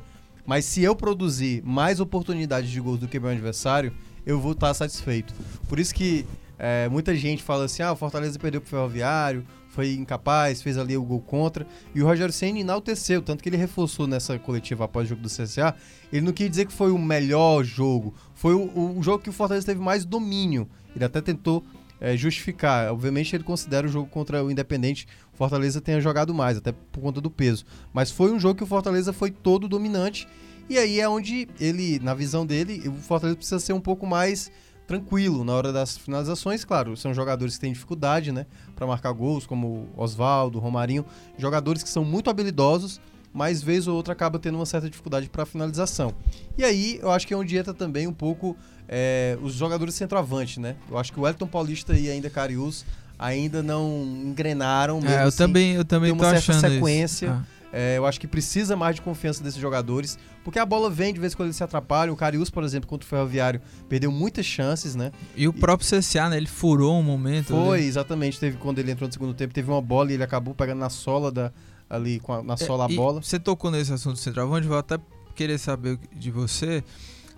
Mas 0.49 0.65
se 0.65 0.81
eu 0.81 0.95
produzir 0.95 1.61
mais 1.63 1.99
oportunidades 1.99 2.71
de 2.71 2.81
gols 2.81 2.99
do 2.99 3.07
que 3.07 3.19
meu 3.19 3.29
adversário, 3.29 3.93
eu 4.25 4.39
vou 4.39 4.53
estar 4.53 4.73
satisfeito. 4.73 5.31
Por 5.67 5.77
isso 5.77 5.93
que 5.93 6.25
é, 6.57 6.89
muita 6.89 7.15
gente 7.15 7.43
fala 7.43 7.65
assim: 7.65 7.83
ah, 7.83 7.91
o 7.91 7.95
Fortaleza 7.95 8.39
perdeu 8.39 8.59
pro 8.59 8.67
Ferroviário, 8.67 9.45
foi 9.69 9.93
incapaz, 9.93 10.59
fez 10.63 10.75
ali 10.75 10.97
o 10.97 11.03
gol 11.03 11.21
contra. 11.21 11.67
E 11.93 12.01
o 12.01 12.05
Rogério 12.07 12.33
Senna 12.33 12.57
enalteceu, 12.57 13.21
tanto 13.21 13.43
que 13.43 13.49
ele 13.49 13.57
reforçou 13.57 14.07
nessa 14.07 14.39
coletiva 14.39 14.85
após 14.85 15.05
o 15.05 15.09
jogo 15.09 15.21
do 15.21 15.29
CSA. 15.29 15.75
Ele 16.11 16.25
não 16.25 16.33
quis 16.33 16.49
dizer 16.49 16.65
que 16.65 16.73
foi 16.73 16.89
o 16.89 16.97
melhor 16.97 17.63
jogo, 17.63 18.15
foi 18.33 18.55
o, 18.55 18.97
o 18.97 19.03
jogo 19.03 19.23
que 19.23 19.29
o 19.29 19.33
Fortaleza 19.33 19.67
teve 19.67 19.79
mais 19.79 20.03
domínio. 20.03 20.67
Ele 20.95 21.05
até 21.05 21.21
tentou 21.21 21.63
é, 22.01 22.15
justificar. 22.15 22.91
Obviamente, 22.91 23.35
ele 23.35 23.43
considera 23.43 23.87
o 23.87 23.89
jogo 23.89 24.09
contra 24.09 24.43
o 24.43 24.51
Independente. 24.51 25.07
O 25.33 25.37
Fortaleza 25.37 25.81
tenha 25.81 26.01
jogado 26.01 26.33
mais, 26.33 26.57
até 26.57 26.71
por 26.71 27.01
conta 27.01 27.19
do 27.19 27.29
peso. 27.29 27.65
Mas 27.93 28.11
foi 28.11 28.31
um 28.31 28.39
jogo 28.39 28.55
que 28.55 28.63
o 28.63 28.67
Fortaleza 28.67 29.13
foi 29.13 29.31
todo 29.31 29.67
dominante. 29.67 30.27
E 30.69 30.77
aí 30.77 30.99
é 30.99 31.09
onde 31.09 31.47
ele, 31.59 31.99
na 31.99 32.13
visão 32.13 32.45
dele, 32.45 32.87
o 32.87 32.93
Fortaleza 32.93 33.35
precisa 33.35 33.59
ser 33.59 33.73
um 33.73 33.81
pouco 33.81 34.05
mais 34.05 34.51
tranquilo 34.89 35.43
na 35.43 35.53
hora 35.53 35.71
das 35.71 35.95
finalizações, 35.95 36.65
claro, 36.65 36.97
são 36.97 37.13
jogadores 37.13 37.53
que 37.53 37.61
têm 37.61 37.71
dificuldade, 37.71 38.31
né, 38.31 38.47
para 38.75 38.87
marcar 38.87 39.11
gols, 39.11 39.45
como 39.45 39.87
Oswaldo, 39.95 40.57
Romarinho, 40.57 41.05
jogadores 41.37 41.83
que 41.83 41.89
são 41.89 42.03
muito 42.03 42.27
habilidosos, 42.27 42.99
mas 43.31 43.61
vez 43.61 43.87
ou 43.87 43.95
outra 43.95 44.13
acaba 44.13 44.39
tendo 44.39 44.55
uma 44.55 44.65
certa 44.65 44.89
dificuldade 44.89 45.29
para 45.29 45.45
finalização. 45.45 46.11
E 46.57 46.63
aí, 46.63 46.97
eu 47.03 47.11
acho 47.11 47.27
que 47.27 47.35
é 47.35 47.37
onde 47.37 47.55
entra 47.55 47.71
também 47.71 48.07
um 48.07 48.13
pouco 48.13 48.57
é, 48.89 49.37
os 49.41 49.53
jogadores 49.53 49.93
centroavante, 49.93 50.59
né? 50.59 50.75
Eu 50.89 50.97
acho 50.97 51.13
que 51.13 51.19
o 51.19 51.27
Elton 51.27 51.45
Paulista 51.45 51.93
e 51.93 52.09
ainda 52.09 52.29
Carius 52.29 52.83
ainda 53.19 53.61
não 53.61 54.03
engrenaram 54.25 54.99
mesmo 54.99 55.15
é, 55.15 55.23
eu 55.23 55.27
assim, 55.27 55.37
também 55.37 55.73
eu 55.73 55.85
também 55.85 56.11
tem 56.11 56.19
uma 56.19 56.39
certa 56.39 56.69
sequência. 56.69 57.31
Ah. 57.33 57.59
É, 57.71 57.97
eu 57.97 58.05
acho 58.07 58.19
que 58.19 58.25
precisa 58.25 58.75
mais 58.75 58.95
de 58.95 59.03
confiança 59.03 59.43
desses 59.43 59.59
jogadores, 59.61 60.17
porque 60.43 60.57
a 60.57 60.65
bola 60.65 60.89
vem 60.89 61.13
de 61.13 61.19
vez 61.19 61.33
em 61.33 61.35
quando 61.35 61.47
eles 61.47 61.55
se 61.55 61.63
atrapalham. 61.63 62.15
O 62.15 62.17
Carius, 62.17 62.49
por 62.49 62.63
exemplo, 62.63 62.89
contra 62.89 63.05
o 63.05 63.07
Ferroviário, 63.07 63.61
perdeu 63.87 64.11
muitas 64.11 64.43
chances, 64.43 64.95
né? 64.95 65.11
E 65.35 65.47
o 65.47 65.53
próprio 65.53 65.87
CSA, 65.87 66.29
né? 66.29 66.37
Ele 66.37 66.47
furou 66.47 66.97
um 66.97 67.03
momento. 67.03 67.49
Foi, 67.49 67.77
ali. 67.77 67.87
exatamente. 67.87 68.39
Teve 68.39 68.57
quando 68.57 68.79
ele 68.79 68.89
entrou 68.89 69.07
no 69.07 69.13
segundo 69.13 69.35
tempo, 69.35 69.53
teve 69.53 69.69
uma 69.69 69.83
bola 69.83 70.09
e 70.09 70.15
ele 70.15 70.23
acabou 70.23 70.55
pegando 70.55 70.79
na 70.79 70.89
sola 70.89 71.31
da 71.31 71.51
ali 71.87 72.19
a, 72.27 72.41
na 72.41 72.53
é, 72.55 72.57
sola 72.57 72.85
é, 72.89 72.91
a 72.91 72.95
bola. 72.95 73.21
Você 73.21 73.37
tocou 73.37 73.69
nesse 73.69 73.93
assunto 73.93 74.13
do 74.13 74.19
centroavante, 74.19 74.67
vou 74.67 74.77
até 74.77 74.97
querer 75.35 75.59
saber 75.59 75.99
de 76.11 76.31
você 76.31 76.83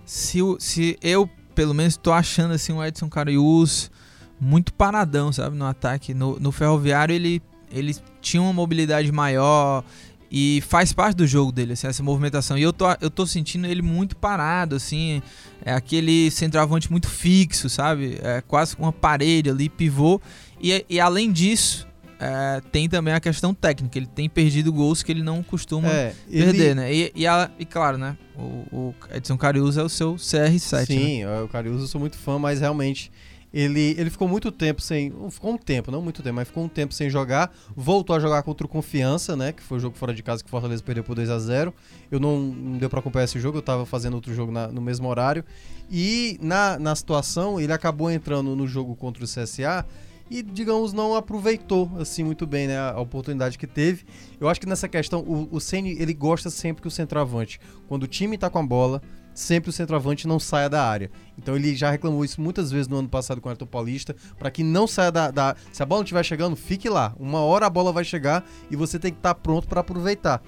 se, 0.05 0.39
se 0.59 0.97
eu, 1.01 1.29
pelo 1.53 1.73
menos, 1.73 1.93
estou 1.93 2.13
achando 2.13 2.53
assim 2.53 2.73
o 2.73 2.83
Edson 2.83 3.09
Carius 3.09 3.91
muito 4.39 4.73
paradão, 4.73 5.31
sabe, 5.31 5.55
no 5.55 5.65
ataque. 5.65 6.13
No, 6.13 6.39
no 6.39 6.51
Ferroviário 6.51 7.13
ele 7.13 7.41
ele 7.73 7.95
tinha 8.19 8.41
uma 8.41 8.51
mobilidade 8.51 9.09
maior, 9.13 9.85
e 10.33 10.63
faz 10.65 10.93
parte 10.93 11.17
do 11.17 11.27
jogo 11.27 11.51
dele, 11.51 11.73
assim, 11.73 11.87
essa 11.87 12.01
movimentação. 12.01 12.57
E 12.57 12.61
eu 12.61 12.71
tô, 12.71 12.85
eu 13.01 13.09
tô 13.09 13.27
sentindo 13.27 13.67
ele 13.67 13.81
muito 13.81 14.15
parado, 14.15 14.77
assim. 14.77 15.21
É 15.63 15.73
aquele 15.73 16.31
centroavante 16.31 16.89
muito 16.89 17.09
fixo, 17.09 17.67
sabe? 17.69 18.17
É 18.23 18.39
quase 18.39 18.77
uma 18.79 18.93
parede 18.93 19.49
ali, 19.49 19.67
pivô. 19.67 20.21
E, 20.61 20.85
e 20.89 21.01
além 21.01 21.33
disso, 21.33 21.85
é, 22.17 22.61
tem 22.71 22.87
também 22.87 23.13
a 23.13 23.19
questão 23.19 23.53
técnica. 23.53 23.97
Ele 23.99 24.07
tem 24.07 24.29
perdido 24.29 24.71
gols 24.71 25.03
que 25.03 25.11
ele 25.11 25.21
não 25.21 25.43
costuma 25.43 25.89
é, 25.89 26.13
perder, 26.31 26.61
ele... 26.61 26.75
né? 26.75 26.93
E, 26.93 27.11
e, 27.13 27.27
a, 27.27 27.51
e, 27.59 27.65
claro, 27.65 27.97
né? 27.97 28.17
O, 28.41 28.75
o 28.75 28.95
Edson 29.13 29.37
Carius 29.37 29.77
é 29.77 29.83
o 29.83 29.89
seu 29.89 30.15
CR7. 30.15 30.85
Sim, 30.85 31.25
né? 31.25 31.41
o 31.41 31.47
Carius 31.47 31.81
eu 31.81 31.87
sou 31.87 32.01
muito 32.01 32.17
fã, 32.17 32.39
mas 32.39 32.59
realmente 32.59 33.11
ele, 33.53 33.95
ele 33.97 34.09
ficou 34.09 34.27
muito 34.27 34.49
tempo 34.51 34.81
sem. 34.81 35.13
Ficou 35.29 35.53
um 35.53 35.57
tempo, 35.57 35.91
não 35.91 36.01
muito 36.01 36.23
tempo, 36.23 36.35
mas 36.35 36.47
ficou 36.47 36.63
um 36.63 36.69
tempo 36.69 36.93
sem 36.93 37.09
jogar. 37.09 37.53
Voltou 37.75 38.15
a 38.15 38.19
jogar 38.19 38.43
contra 38.43 38.65
o 38.65 38.69
Confiança, 38.69 39.35
né? 39.35 39.51
Que 39.51 39.61
foi 39.61 39.77
o 39.77 39.81
jogo 39.81 39.97
fora 39.97 40.13
de 40.13 40.23
casa 40.23 40.41
que 40.41 40.47
o 40.47 40.51
Fortaleza 40.51 40.81
perdeu 40.81 41.03
por 41.03 41.15
2 41.15 41.29
a 41.29 41.37
0 41.37 41.73
Eu 42.09 42.19
não, 42.19 42.39
não 42.39 42.77
deu 42.77 42.89
para 42.89 42.99
acompanhar 42.99 43.25
esse 43.25 43.39
jogo, 43.39 43.57
eu 43.57 43.61
tava 43.61 43.85
fazendo 43.85 44.13
outro 44.13 44.33
jogo 44.33 44.51
na, 44.51 44.67
no 44.67 44.81
mesmo 44.81 45.07
horário. 45.07 45.43
E 45.89 46.37
na, 46.41 46.79
na 46.79 46.95
situação, 46.95 47.59
ele 47.59 47.73
acabou 47.73 48.09
entrando 48.09 48.55
no 48.55 48.65
jogo 48.67 48.95
contra 48.95 49.23
o 49.23 49.27
CSA 49.27 49.85
e, 50.31 50.41
digamos, 50.41 50.93
não 50.93 51.13
aproveitou 51.13 51.91
assim 51.99 52.23
muito 52.23 52.47
bem 52.47 52.65
né, 52.65 52.79
a, 52.79 52.97
oportunidade 53.01 53.57
que 53.57 53.67
teve. 53.67 54.05
Eu 54.39 54.47
acho 54.47 54.61
que 54.61 54.65
nessa 54.65 54.87
questão, 54.87 55.19
o, 55.19 55.49
o 55.51 55.59
Ceni 55.59 55.97
ele 55.99 56.13
gosta 56.13 56.49
sempre 56.49 56.81
que 56.81 56.87
o 56.87 56.91
centroavante, 56.91 57.59
quando 57.85 58.03
o 58.03 58.07
time 58.07 58.37
tá 58.37 58.49
com 58.49 58.57
a 58.57 58.63
bola, 58.63 59.01
sempre 59.33 59.69
o 59.69 59.73
centroavante 59.73 60.29
não 60.29 60.39
saia 60.39 60.69
da 60.69 60.87
área. 60.87 61.11
Então 61.37 61.53
ele 61.53 61.75
já 61.75 61.91
reclamou 61.91 62.23
isso 62.23 62.39
muitas 62.39 62.71
vezes 62.71 62.87
no 62.87 62.95
ano 62.95 63.09
passado 63.09 63.41
com 63.41 63.49
o 63.49 63.51
Ayrton 63.51 63.65
Paulista, 63.65 64.15
para 64.39 64.49
que 64.49 64.63
não 64.63 64.87
saia 64.87 65.11
da, 65.11 65.29
da, 65.29 65.53
Se 65.73 65.83
a 65.83 65.85
bola 65.85 65.99
não 65.99 66.05
estiver 66.05 66.23
chegando, 66.23 66.55
fique 66.55 66.87
lá. 66.87 67.13
Uma 67.19 67.41
hora 67.41 67.65
a 67.65 67.69
bola 67.69 67.91
vai 67.91 68.05
chegar 68.05 68.47
e 68.69 68.75
você 68.77 68.97
tem 68.97 69.11
que 69.11 69.19
estar 69.19 69.33
tá 69.33 69.39
pronto 69.39 69.67
para 69.67 69.81
aproveitar. 69.81 70.41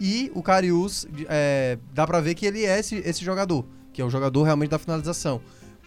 E 0.00 0.32
o 0.34 0.42
Carius, 0.42 1.06
é, 1.28 1.78
dá 1.92 2.06
para 2.06 2.20
ver 2.20 2.34
que 2.34 2.46
ele 2.46 2.64
é 2.64 2.78
esse, 2.78 2.96
esse 2.96 3.22
jogador, 3.22 3.66
que 3.92 4.00
é 4.00 4.04
o 4.04 4.08
jogador 4.08 4.44
realmente 4.44 4.70
da 4.70 4.78
finalização. 4.78 5.42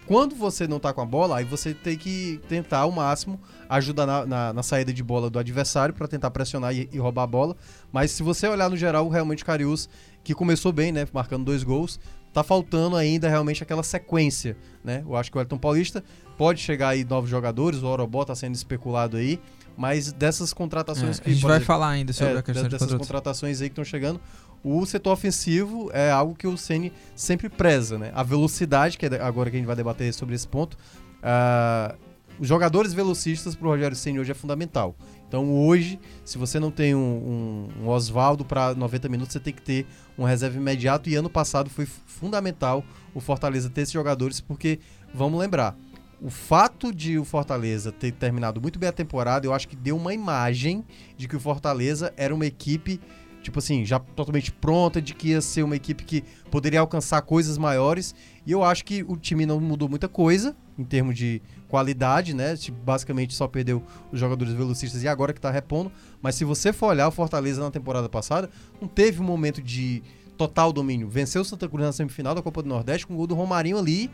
Quando 0.10 0.34
você 0.34 0.68
não 0.68 0.80
tá 0.80 0.92
com 0.92 1.02
a 1.02 1.06
bola, 1.06 1.38
aí 1.38 1.46
você 1.46 1.72
tem 1.72 1.96
que 1.96 2.42
tentar 2.50 2.80
ao 2.80 2.92
máximo 2.92 3.40
ajudar 3.70 4.08
na, 4.08 4.26
na, 4.26 4.54
na 4.54 4.64
saída 4.64 4.92
de 4.92 5.04
bola 5.04 5.30
do 5.30 5.38
adversário 5.38 5.94
para 5.94 6.08
tentar 6.08 6.32
pressionar 6.32 6.74
e, 6.74 6.90
e, 6.92 6.98
roubar 6.98 7.22
a 7.22 7.28
bola. 7.28 7.56
Mas 7.92 8.10
se 8.10 8.24
você 8.24 8.48
olhar 8.48 8.72
no 8.72 8.76
geral, 8.76 9.08
realmente 9.08 9.44
o 9.44 9.46
Carius, 9.46 9.88
que 10.24 10.34
começou 10.34 10.72
bem, 10.72 10.92
né, 10.92 11.08
marcando 11.14 11.46
dois 11.46 11.62
gols, 11.62 12.00
tá 12.34 12.44
faltando 12.44 12.96
ainda 12.96 13.30
realmente 13.30 13.62
aquela 13.62 13.84
sequência, 13.84 14.58
né? 14.84 15.04
Eu 15.06 15.16
acho 15.16 15.32
que 15.32 15.38
o 15.38 15.42
Elton 15.42 15.60
Paulista 15.60 16.04
pode 16.40 16.60
chegar 16.60 16.90
aí 16.90 17.06
novos 17.06 17.30
jogadores, 17.30 17.84
o 17.84 17.86
Orobó 17.86 18.26
tá 18.26 18.34
sendo 18.34 18.56
especulado 18.56 19.16
aí, 19.16 19.40
mas 19.78 20.12
dessas 20.12 20.54
contratações 20.54 21.20
é, 21.20 21.22
que 21.22 21.30
a 21.30 21.34
gente 21.34 21.46
vai 21.46 21.60
falar 21.60 21.90
ainda 21.90 22.14
sobre 22.14 22.34
é, 22.34 22.38
a 22.40 22.42
questão 22.42 22.68
dessas 22.68 22.88
de 22.88 22.98
contratações 22.98 23.62
aí 23.62 23.70
que 23.70 23.74
estão 23.74 23.86
chegando, 23.86 24.20
o 24.64 24.86
setor 24.86 25.14
ofensivo 25.14 25.90
é 25.94 26.12
algo 26.12 26.36
que 26.36 26.48
o 26.48 26.58
Ceni 26.58 26.92
sempre 27.16 27.50
preza, 27.50 27.98
né? 27.98 28.12
A 28.14 28.24
velocidade, 28.24 28.98
que 28.98 29.06
é 29.06 29.22
agora 29.22 29.50
que 29.50 29.56
a 29.56 29.60
gente 29.60 29.68
vai 29.68 29.76
debater 29.76 30.14
sobre 30.14 30.36
esse 30.36 30.48
ponto, 30.48 30.78
uh, 31.20 31.98
os 32.40 32.48
jogadores 32.48 32.94
velocistas 32.94 33.54
para 33.56 33.68
o 33.68 33.72
Rogério 33.72 33.96
Ceni 33.96 34.20
hoje 34.20 34.32
é 34.32 34.36
fundamental. 34.36 34.96
Então 35.28 35.54
hoje, 35.54 36.00
se 36.24 36.38
você 36.38 36.60
não 36.60 36.72
tem 36.72 36.96
um, 36.96 37.70
um, 37.80 37.84
um 37.84 37.88
Oswaldo 37.90 38.46
para 38.46 38.74
90 38.74 39.10
minutos, 39.10 39.34
você 39.34 39.40
tem 39.40 39.54
que 39.54 39.62
ter 39.62 39.86
um 40.18 40.24
reserva 40.24 40.58
imediato. 40.58 41.10
E 41.10 41.16
ano 41.16 41.30
passado 41.30 41.70
foi 41.70 41.86
fundamental 41.86 42.84
o 43.14 43.20
Fortaleza 43.20 43.70
ter 43.70 43.82
esses 43.82 43.94
jogadores, 43.94 44.40
porque, 44.40 44.80
vamos 45.14 45.40
lembrar, 45.40 45.76
o 46.22 46.30
fato 46.30 46.94
de 46.94 47.18
o 47.18 47.24
Fortaleza 47.24 47.92
ter 47.92 48.12
terminado 48.12 48.62
muito 48.62 48.80
bem 48.80 48.90
a 48.90 48.94
temporada, 48.94 49.46
eu 49.46 49.54
acho 49.54 49.68
que 49.68 49.76
deu 49.76 49.96
uma 49.96 50.14
imagem 50.14 50.84
de 51.18 51.28
que 51.28 51.36
o 51.36 51.40
Fortaleza 51.40 52.14
era 52.18 52.34
uma 52.34 52.46
equipe 52.46 53.00
tipo 53.42 53.60
assim, 53.60 53.86
já 53.86 54.00
totalmente 54.00 54.52
pronta, 54.52 55.02
de 55.02 55.14
que 55.14 55.30
ia 55.30 55.42
ser 55.42 55.64
uma 55.64 55.76
equipe 55.76 56.04
que 56.04 56.24
poderia 56.52 56.80
alcançar 56.80 57.22
coisas 57.22 57.58
maiores. 57.58 58.14
E 58.46 58.52
eu 58.52 58.64
acho 58.64 58.84
que 58.86 59.04
o 59.08 59.16
time 59.16 59.46
não 59.46 59.60
mudou 59.60 59.88
muita 59.88 60.08
coisa 60.08 60.56
em 60.78 60.84
termos 60.84 61.16
de 61.16 61.42
qualidade, 61.68 62.34
né? 62.34 62.56
Basicamente 62.84 63.34
só 63.34 63.48
perdeu 63.48 63.84
os 64.12 64.20
jogadores 64.20 64.54
velocistas 64.54 65.04
e 65.04 65.08
agora 65.08 65.34
que 65.34 65.42
tá 65.42 65.52
repondo. 65.52 65.92
Mas 66.22 66.36
se 66.36 66.44
você 66.44 66.74
for 66.74 66.88
olhar 66.88 67.08
o 67.08 67.12
Fortaleza 67.12 67.62
na 67.62 67.72
temporada 67.72 68.10
passada, 68.10 68.50
não 68.82 68.88
teve 68.88 69.22
um 69.22 69.26
momento 69.26 69.62
de 69.62 70.02
total 70.38 70.72
domínio. 70.72 71.10
Venceu 71.10 71.42
o 71.42 71.46
Santa 71.46 71.68
Cruz 71.68 71.86
na 71.86 71.92
semifinal 71.92 72.34
da 72.34 72.42
Copa 72.42 72.64
do 72.64 72.70
Nordeste 72.70 73.06
com 73.06 73.14
o 73.14 73.18
gol 73.18 73.28
do 73.28 73.36
Romarinho 73.36 73.78
ali 73.78 74.10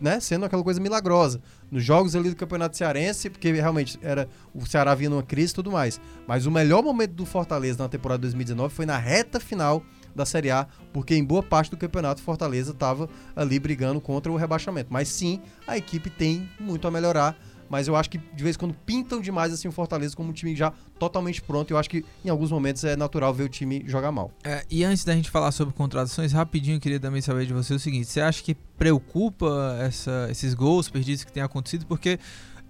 né, 0.00 0.20
sendo 0.20 0.44
aquela 0.44 0.62
coisa 0.62 0.80
milagrosa. 0.80 1.40
Nos 1.70 1.82
jogos 1.82 2.14
ali 2.14 2.30
do 2.30 2.36
Campeonato 2.36 2.76
Cearense, 2.76 3.30
porque 3.30 3.50
realmente 3.52 3.98
era 4.02 4.28
o 4.54 4.64
Ceará 4.66 4.94
vinha 4.94 5.10
numa 5.10 5.22
crise 5.22 5.52
e 5.52 5.54
tudo 5.54 5.70
mais. 5.70 6.00
Mas 6.26 6.46
o 6.46 6.50
melhor 6.50 6.82
momento 6.82 7.12
do 7.12 7.26
Fortaleza 7.26 7.82
na 7.82 7.88
temporada 7.88 8.20
2019 8.22 8.72
foi 8.74 8.86
na 8.86 8.98
reta 8.98 9.40
final 9.40 9.82
da 10.14 10.24
Série 10.24 10.50
A, 10.50 10.66
porque 10.92 11.14
em 11.14 11.22
boa 11.24 11.42
parte 11.42 11.70
do 11.70 11.76
campeonato 11.76 12.22
Fortaleza 12.22 12.72
estava 12.72 13.08
ali 13.34 13.58
brigando 13.58 14.00
contra 14.00 14.32
o 14.32 14.36
rebaixamento. 14.36 14.88
Mas 14.90 15.08
sim, 15.08 15.40
a 15.66 15.76
equipe 15.76 16.08
tem 16.08 16.48
muito 16.58 16.88
a 16.88 16.90
melhorar 16.90 17.36
mas 17.68 17.88
eu 17.88 17.96
acho 17.96 18.10
que 18.10 18.18
de 18.18 18.42
vez 18.42 18.56
em 18.56 18.58
quando 18.58 18.74
pintam 18.74 19.20
demais 19.20 19.52
assim 19.52 19.68
o 19.68 19.72
Fortaleza 19.72 20.16
como 20.16 20.30
um 20.30 20.32
time 20.32 20.54
já 20.54 20.72
totalmente 20.98 21.42
pronto. 21.42 21.70
Eu 21.70 21.78
acho 21.78 21.88
que 21.88 22.04
em 22.24 22.28
alguns 22.28 22.50
momentos 22.50 22.84
é 22.84 22.96
natural 22.96 23.32
ver 23.32 23.44
o 23.44 23.48
time 23.48 23.84
jogar 23.86 24.12
mal. 24.12 24.30
É, 24.44 24.64
e 24.70 24.84
antes 24.84 25.04
da 25.04 25.14
gente 25.14 25.30
falar 25.30 25.52
sobre 25.52 25.74
contratações, 25.74 26.32
rapidinho 26.32 26.76
eu 26.76 26.80
queria 26.80 27.00
também 27.00 27.20
saber 27.20 27.46
de 27.46 27.52
você 27.52 27.74
o 27.74 27.78
seguinte: 27.78 28.06
você 28.06 28.20
acha 28.20 28.42
que 28.42 28.54
preocupa 28.54 29.78
essa, 29.80 30.28
esses 30.30 30.54
gols 30.54 30.88
perdidos 30.88 31.24
que 31.24 31.32
têm 31.32 31.42
acontecido? 31.42 31.86
Porque 31.86 32.18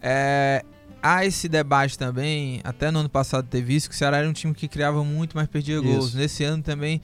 é, 0.00 0.64
há 1.02 1.24
esse 1.24 1.48
debate 1.48 1.98
também, 1.98 2.60
até 2.64 2.90
no 2.90 3.00
ano 3.00 3.08
passado 3.08 3.46
teve 3.48 3.74
isso, 3.74 3.88
que 3.88 3.94
o 3.94 3.98
Ceará 3.98 4.18
era 4.18 4.28
um 4.28 4.32
time 4.32 4.54
que 4.54 4.68
criava 4.68 5.04
muito, 5.04 5.36
mas 5.36 5.46
perdia 5.46 5.80
gols. 5.80 6.08
Isso. 6.08 6.16
Nesse 6.16 6.44
ano 6.44 6.62
também 6.62 7.00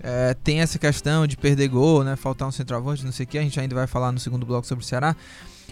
é, 0.00 0.34
tem 0.34 0.60
essa 0.60 0.78
questão 0.78 1.26
de 1.26 1.36
perder 1.36 1.68
gol, 1.68 2.04
né? 2.04 2.16
Faltar 2.16 2.46
um 2.46 2.52
centroavante, 2.52 3.04
não 3.04 3.12
sei 3.12 3.24
o 3.24 3.26
que, 3.26 3.38
a 3.38 3.42
gente 3.42 3.58
ainda 3.58 3.74
vai 3.74 3.86
falar 3.86 4.12
no 4.12 4.18
segundo 4.18 4.44
bloco 4.44 4.66
sobre 4.66 4.84
o 4.84 4.86
Ceará. 4.86 5.16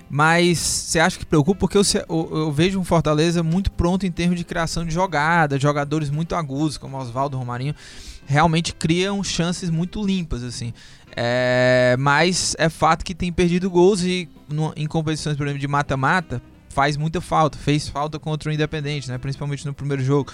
Mas 0.08 0.58
você 0.58 1.00
acha 1.00 1.18
que 1.18 1.26
preocupa? 1.26 1.60
Porque 1.60 1.78
eu, 1.78 1.82
eu, 2.08 2.52
vejo 2.52 2.78
um 2.78 2.84
Fortaleza 2.84 3.42
muito 3.42 3.70
pronto 3.72 4.06
em 4.06 4.12
termos 4.12 4.38
de 4.38 4.44
criação 4.44 4.84
de 4.84 4.92
jogada, 4.92 5.58
jogadores 5.58 6.10
muito 6.10 6.34
agudos, 6.34 6.78
como 6.78 6.96
Oswaldo 6.96 7.36
Romarinho, 7.36 7.74
realmente 8.26 8.74
criam 8.74 9.22
chances 9.24 9.70
muito 9.70 10.04
limpas, 10.04 10.42
assim. 10.42 10.72
É, 11.16 11.96
mas 11.98 12.54
é 12.58 12.68
fato 12.68 13.04
que 13.04 13.14
tem 13.14 13.32
perdido 13.32 13.70
gols 13.70 14.02
e 14.02 14.28
no, 14.48 14.72
em 14.76 14.86
competições, 14.86 15.36
por 15.36 15.46
exemplo, 15.46 15.60
de 15.60 15.68
mata-mata, 15.68 16.42
faz 16.68 16.96
muita 16.96 17.20
falta. 17.20 17.56
Fez 17.56 17.88
falta 17.88 18.18
contra 18.18 18.50
o 18.50 18.52
Independente, 18.52 19.08
né? 19.08 19.16
Principalmente 19.16 19.64
no 19.64 19.72
primeiro 19.72 20.02
jogo. 20.02 20.32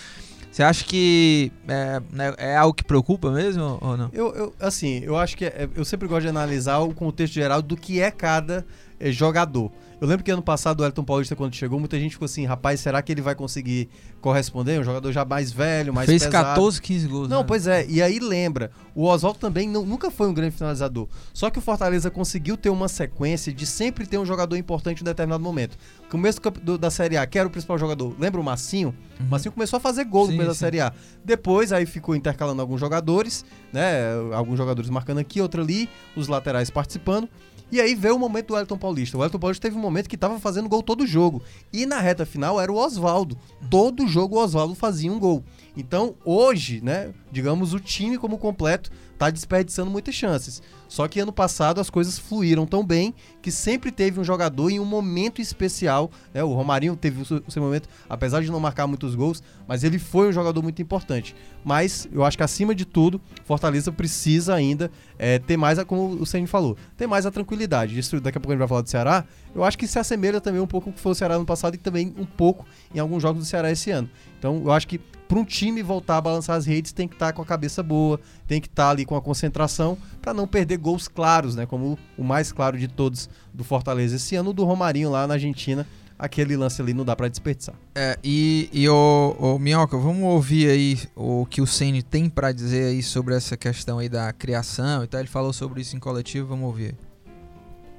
Você 0.51 0.65
acha 0.65 0.85
que 0.85 1.53
é, 1.69 2.03
né, 2.11 2.35
é, 2.37 2.57
algo 2.57 2.75
que 2.75 2.83
preocupa 2.83 3.31
mesmo 3.31 3.79
ou 3.81 3.97
não? 3.97 4.11
Eu, 4.13 4.35
eu 4.35 4.55
assim, 4.59 5.01
eu 5.05 5.17
acho 5.17 5.37
que 5.37 5.45
é, 5.45 5.69
eu 5.77 5.85
sempre 5.85 6.09
gosto 6.09 6.23
de 6.23 6.29
analisar 6.29 6.79
o 6.79 6.93
contexto 6.93 7.35
geral 7.35 7.63
do 7.63 7.77
que 7.77 8.01
é 8.01 8.11
cada 8.11 8.59
é, 8.59 8.90
jogador. 9.01 9.73
Eu 10.01 10.09
lembro 10.09 10.25
que 10.25 10.31
ano 10.31 10.43
passado 10.43 10.81
o 10.81 10.85
Elton 10.85 11.05
Paulista, 11.05 11.37
quando 11.37 11.55
chegou, 11.55 11.79
muita 11.79 11.99
gente 12.01 12.13
ficou 12.13 12.25
assim, 12.25 12.47
rapaz, 12.47 12.81
será 12.81 13.03
que 13.03 13.13
ele 13.13 13.21
vai 13.21 13.35
conseguir 13.35 13.89
corresponder? 14.21 14.81
Um 14.81 14.85
jogador 14.85 15.13
já 15.13 15.27
mais 15.27 15.53
velho, 15.53 15.93
mais 15.93 16.07
Fez 16.07 16.25
pesado. 16.25 16.47
14, 16.49 16.81
15 16.81 17.07
gols. 17.07 17.29
Não, 17.29 17.41
né? 17.41 17.45
pois 17.47 17.67
é. 17.67 17.85
E 17.87 18.01
aí 18.01 18.19
lembra, 18.19 18.71
o 18.95 19.05
Oswaldo 19.05 19.39
também 19.39 19.69
não, 19.69 19.85
nunca 19.85 20.11
foi 20.11 20.27
um 20.27 20.33
grande 20.33 20.57
finalizador. 20.57 21.07
Só 21.35 21.51
que 21.51 21.59
o 21.59 21.63
Fortaleza 21.63 22.11
conseguiu 22.11 22.57
ter 22.57 22.71
uma 22.71 22.89
sequência 22.89 23.53
de 23.53 23.67
sempre 23.67 24.07
ter 24.07 24.17
um 24.17 24.25
jogador 24.25 24.57
importante 24.57 25.03
em 25.03 25.05
determinado 25.05 25.45
momento. 25.45 25.77
Começo 26.11 26.41
do, 26.63 26.79
da 26.79 26.91
Série 26.91 27.19
A, 27.19 27.27
que 27.27 27.39
era 27.39 27.47
o 27.47 27.51
principal 27.51 27.79
jogador. 27.79 28.15
Lembra 28.19 28.41
o 28.41 28.45
Massinho? 28.45 28.95
Uhum. 29.21 29.27
O 29.27 29.31
Massinho 29.31 29.53
começou 29.53 29.77
a 29.77 29.81
fazer 29.81 30.05
gol 30.05 30.27
no 30.27 30.33
começo 30.33 30.49
da 30.49 30.55
Série 30.55 30.81
A. 30.81 30.95
Depois, 31.23 31.75
aí 31.75 31.85
ficou 31.85 32.17
intercalando 32.17 32.63
alguns 32.63 32.81
jogadores, 32.81 33.45
né? 33.71 34.15
Alguns 34.33 34.57
jogadores 34.57 34.89
marcando 34.89 35.19
aqui, 35.19 35.43
outro 35.43 35.61
ali, 35.61 35.91
os 36.17 36.27
laterais 36.27 36.71
participando. 36.71 37.29
E 37.73 37.81
aí 37.81 37.95
veio 37.95 38.17
o 38.17 38.19
momento 38.19 38.49
do 38.49 38.59
Elton 38.59 38.77
Paulista. 38.77 39.17
O 39.17 39.25
Elton 39.25 39.39
Paulista 39.39 39.69
teve 39.69 39.79
um 39.79 39.81
momento 39.81 40.09
que 40.09 40.17
estava 40.17 40.41
fazendo 40.41 40.69
gol 40.69 40.83
todo 40.83 41.07
jogo. 41.07 41.43
E 41.73 41.87
na 41.87 42.01
reta 42.01 42.27
final 42.27 42.61
era 42.61 42.73
o 42.73 42.77
Oswaldo. 42.77 43.39
Todo 43.71 44.09
jogo 44.09 44.37
o 44.37 44.41
Oswaldo 44.41 44.75
fazia 44.75 45.13
um 45.13 45.19
gol. 45.19 45.45
Então, 45.77 46.15
hoje, 46.25 46.81
né, 46.83 47.13
digamos, 47.31 47.73
o 47.73 47.81
time 47.81 48.19
como 48.19 48.39
completo 48.39 48.91
está 49.13 49.31
desperdiçando 49.31 49.91
muitas 49.91 50.15
chances. 50.15 50.63
Só 50.91 51.07
que 51.07 51.21
ano 51.21 51.33
passado 51.33 51.81
as 51.81 51.89
coisas 51.89 52.19
fluíram 52.19 52.67
tão 52.67 52.85
bem 52.85 53.15
que 53.41 53.53
sempre 53.53 53.93
teve 53.93 54.19
um 54.19 54.25
jogador 54.25 54.71
em 54.71 54.81
um 54.81 54.85
momento 54.85 55.41
especial. 55.41 56.11
Né? 56.35 56.43
O 56.43 56.53
Romarinho 56.53 56.97
teve 56.97 57.23
o 57.23 57.25
seu 57.25 57.63
momento, 57.63 57.89
apesar 58.09 58.43
de 58.43 58.51
não 58.51 58.59
marcar 58.59 58.89
muitos 58.89 59.15
gols, 59.15 59.41
mas 59.69 59.85
ele 59.85 60.01
foi 60.01 60.29
um 60.29 60.33
jogador 60.33 60.61
muito 60.65 60.83
importante. 60.83 61.33
Mas 61.65 62.09
eu 62.11 62.25
acho 62.25 62.37
que 62.37 62.43
acima 62.43 62.75
de 62.75 62.85
tudo, 62.85 63.21
Fortaleza 63.45 63.93
precisa 63.93 64.53
ainda 64.53 64.91
é, 65.17 65.39
ter 65.39 65.57
mais, 65.57 65.79
a, 65.79 65.85
como 65.85 66.21
o 66.21 66.27
Senhor 66.27 66.49
falou, 66.49 66.77
ter 66.97 67.07
mais 67.07 67.25
a 67.25 67.31
tranquilidade. 67.31 67.97
Isso 67.97 68.21
daqui 68.21 68.39
a 68.39 68.41
pouco 68.41 68.51
a 68.51 68.55
gente 68.57 68.59
vai 68.59 68.69
falar 68.69 68.83
do 68.83 68.91
Ceará. 68.91 69.25
Eu 69.55 69.63
acho 69.63 69.79
que 69.79 69.87
se 69.87 69.97
assemelha 69.97 70.41
também 70.41 70.61
um 70.61 70.67
pouco 70.67 70.87
com 70.87 70.91
o 70.91 70.93
que 70.95 71.01
foi 71.01 71.13
o 71.13 71.15
Ceará 71.15 71.39
no 71.39 71.47
passado 71.47 71.77
e 71.77 71.79
também 71.79 72.13
um 72.19 72.27
pouco 72.27 72.67
em 72.93 72.99
alguns 72.99 73.23
jogos 73.23 73.45
do 73.45 73.47
Ceará 73.47 73.71
esse 73.71 73.93
ano. 73.93 74.11
Então 74.41 74.61
eu 74.65 74.73
acho 74.73 74.89
que 74.89 74.99
para 75.31 75.39
um 75.39 75.45
time 75.45 75.81
voltar 75.81 76.17
a 76.17 76.21
balançar 76.21 76.57
as 76.57 76.67
redes 76.67 76.91
tem 76.91 77.07
que 77.07 77.15
estar 77.15 77.27
tá 77.27 77.33
com 77.33 77.41
a 77.41 77.45
cabeça 77.45 77.85
boa, 77.85 78.19
tem 78.49 78.61
que 78.61 78.67
estar 78.67 78.87
tá 78.87 78.91
ali 78.91 79.05
com 79.05 79.15
a 79.15 79.23
concentração 79.23 79.97
para 80.21 80.35
não 80.35 80.45
perder 80.45 80.77
gols 80.81 81.09
claros, 81.09 81.55
né? 81.55 81.67
Como 81.67 81.99
o 82.17 82.25
mais 82.25 82.53
claro 82.53 82.79
de 82.79 82.89
todos 82.89 83.29
do 83.53 83.63
Fortaleza 83.63 84.17
esse 84.17 84.35
ano, 84.37 84.53
do 84.53 84.65
Romarinho 84.65 85.11
lá 85.11 85.27
na 85.27 85.35
Argentina. 85.35 85.87
Aquele 86.19 86.55
lance 86.55 86.83
ali 86.83 86.93
não 86.93 87.03
dá 87.03 87.17
para 87.17 87.29
desperdiçar. 87.29 87.75
É, 87.95 88.19
e, 88.23 88.69
e 88.75 88.87
o, 88.89 89.37
o 89.39 89.59
Minhoca, 89.59 89.97
vamos 89.97 90.25
ouvir 90.25 90.69
aí 90.69 90.99
o 91.17 91.47
que 91.47 91.63
o 91.63 91.67
Ceni 91.67 92.03
tem 92.03 92.29
para 92.29 92.53
dizer 92.53 92.91
aí 92.91 93.03
sobre 93.03 93.35
essa 93.35 93.57
questão 93.57 93.99
aí 93.99 94.09
da 94.09 94.31
criação 94.31 95.03
e 95.03 95.07
tal. 95.07 95.21
Ele 95.21 95.29
falou 95.29 95.53
sobre 95.53 95.81
isso 95.81 95.97
em 95.97 95.99
coletivo, 95.99 96.49
vamos 96.49 96.67
ouvir. 96.67 96.95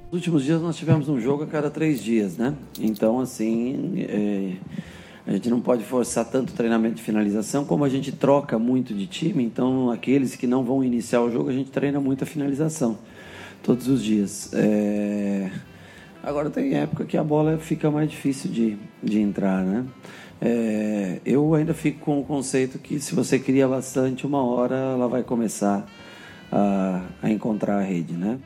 Nos 0.04 0.20
últimos 0.20 0.44
dias 0.44 0.62
nós 0.62 0.76
tivemos 0.76 1.08
um 1.08 1.20
jogo 1.20 1.42
a 1.42 1.46
cada 1.48 1.68
três 1.68 2.00
dias, 2.00 2.36
né? 2.36 2.54
Então, 2.78 3.18
assim, 3.18 3.94
é, 3.98 4.56
a 5.26 5.32
gente 5.32 5.48
não 5.48 5.60
pode 5.60 5.84
forçar 5.84 6.24
tanto 6.24 6.52
treinamento 6.52 6.96
de 6.96 7.02
finalização, 7.02 7.64
como 7.64 7.84
a 7.84 7.88
gente 7.88 8.10
troca 8.10 8.58
muito 8.58 8.92
de 8.92 9.06
time, 9.06 9.44
então 9.44 9.90
aqueles 9.90 10.34
que 10.34 10.46
não 10.46 10.64
vão 10.64 10.82
iniciar 10.82 11.20
o 11.22 11.30
jogo, 11.30 11.48
a 11.48 11.52
gente 11.52 11.70
treina 11.70 12.00
muito 12.00 12.24
a 12.24 12.26
finalização 12.26 12.98
todos 13.62 13.88
os 13.88 14.02
dias. 14.02 14.50
É... 14.52 15.50
Agora 16.22 16.50
tem 16.50 16.74
época 16.74 17.04
que 17.04 17.16
a 17.16 17.24
bola 17.24 17.58
fica 17.58 17.90
mais 17.90 18.10
difícil 18.10 18.50
de, 18.50 18.76
de 19.02 19.20
entrar, 19.20 19.64
né? 19.64 19.84
É... 20.40 21.20
Eu 21.24 21.54
ainda 21.54 21.72
fico 21.72 22.00
com 22.00 22.20
o 22.20 22.24
conceito 22.24 22.78
que 22.78 22.98
se 22.98 23.14
você 23.14 23.38
cria 23.38 23.68
bastante, 23.68 24.26
uma 24.26 24.42
hora 24.44 24.74
ela 24.74 25.06
vai 25.06 25.22
começar 25.22 25.86
a, 26.50 27.02
a 27.22 27.30
encontrar 27.30 27.78
a 27.78 27.82
rede, 27.82 28.14
né? 28.14 28.38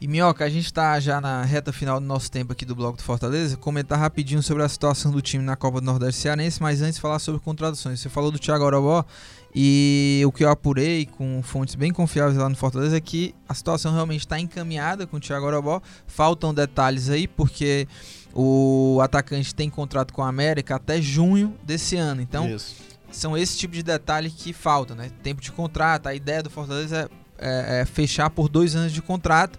E 0.00 0.06
Minhoca, 0.06 0.44
a 0.44 0.48
gente 0.48 0.66
está 0.66 1.00
já 1.00 1.20
na 1.20 1.42
reta 1.42 1.72
final 1.72 1.98
do 1.98 2.06
nosso 2.06 2.30
tempo 2.30 2.52
aqui 2.52 2.64
do 2.64 2.72
Bloco 2.72 2.96
do 2.96 3.02
Fortaleza. 3.02 3.56
Comentar 3.56 3.98
rapidinho 3.98 4.40
sobre 4.40 4.62
a 4.62 4.68
situação 4.68 5.10
do 5.10 5.20
time 5.20 5.42
na 5.42 5.56
Copa 5.56 5.80
do 5.80 5.84
Nordeste 5.84 6.20
Cearense, 6.20 6.62
mas 6.62 6.80
antes 6.80 7.00
falar 7.00 7.18
sobre 7.18 7.40
contratações. 7.40 7.98
Você 7.98 8.08
falou 8.08 8.30
do 8.30 8.38
Thiago 8.38 8.64
Orobó 8.64 9.04
e 9.52 10.22
o 10.24 10.30
que 10.30 10.44
eu 10.44 10.50
apurei 10.50 11.04
com 11.04 11.42
fontes 11.42 11.74
bem 11.74 11.92
confiáveis 11.92 12.36
lá 12.36 12.48
no 12.48 12.54
Fortaleza 12.54 12.96
é 12.96 13.00
que 13.00 13.34
a 13.48 13.54
situação 13.54 13.92
realmente 13.92 14.20
está 14.20 14.38
encaminhada 14.38 15.04
com 15.04 15.16
o 15.16 15.20
Thiago 15.20 15.46
Orobó. 15.46 15.82
Faltam 16.06 16.54
detalhes 16.54 17.10
aí, 17.10 17.26
porque 17.26 17.88
o 18.32 19.00
atacante 19.02 19.52
tem 19.52 19.68
contrato 19.68 20.14
com 20.14 20.22
a 20.22 20.28
América 20.28 20.76
até 20.76 21.02
junho 21.02 21.56
desse 21.64 21.96
ano. 21.96 22.22
Então, 22.22 22.48
Isso. 22.48 22.76
são 23.10 23.36
esse 23.36 23.58
tipo 23.58 23.74
de 23.74 23.82
detalhe 23.82 24.30
que 24.30 24.52
falta, 24.52 24.94
né? 24.94 25.10
Tempo 25.24 25.40
de 25.40 25.50
contrato, 25.50 26.06
a 26.06 26.14
ideia 26.14 26.40
do 26.40 26.50
Fortaleza 26.50 27.10
é, 27.36 27.78
é, 27.78 27.80
é 27.80 27.84
fechar 27.84 28.30
por 28.30 28.48
dois 28.48 28.76
anos 28.76 28.92
de 28.92 29.02
contrato. 29.02 29.58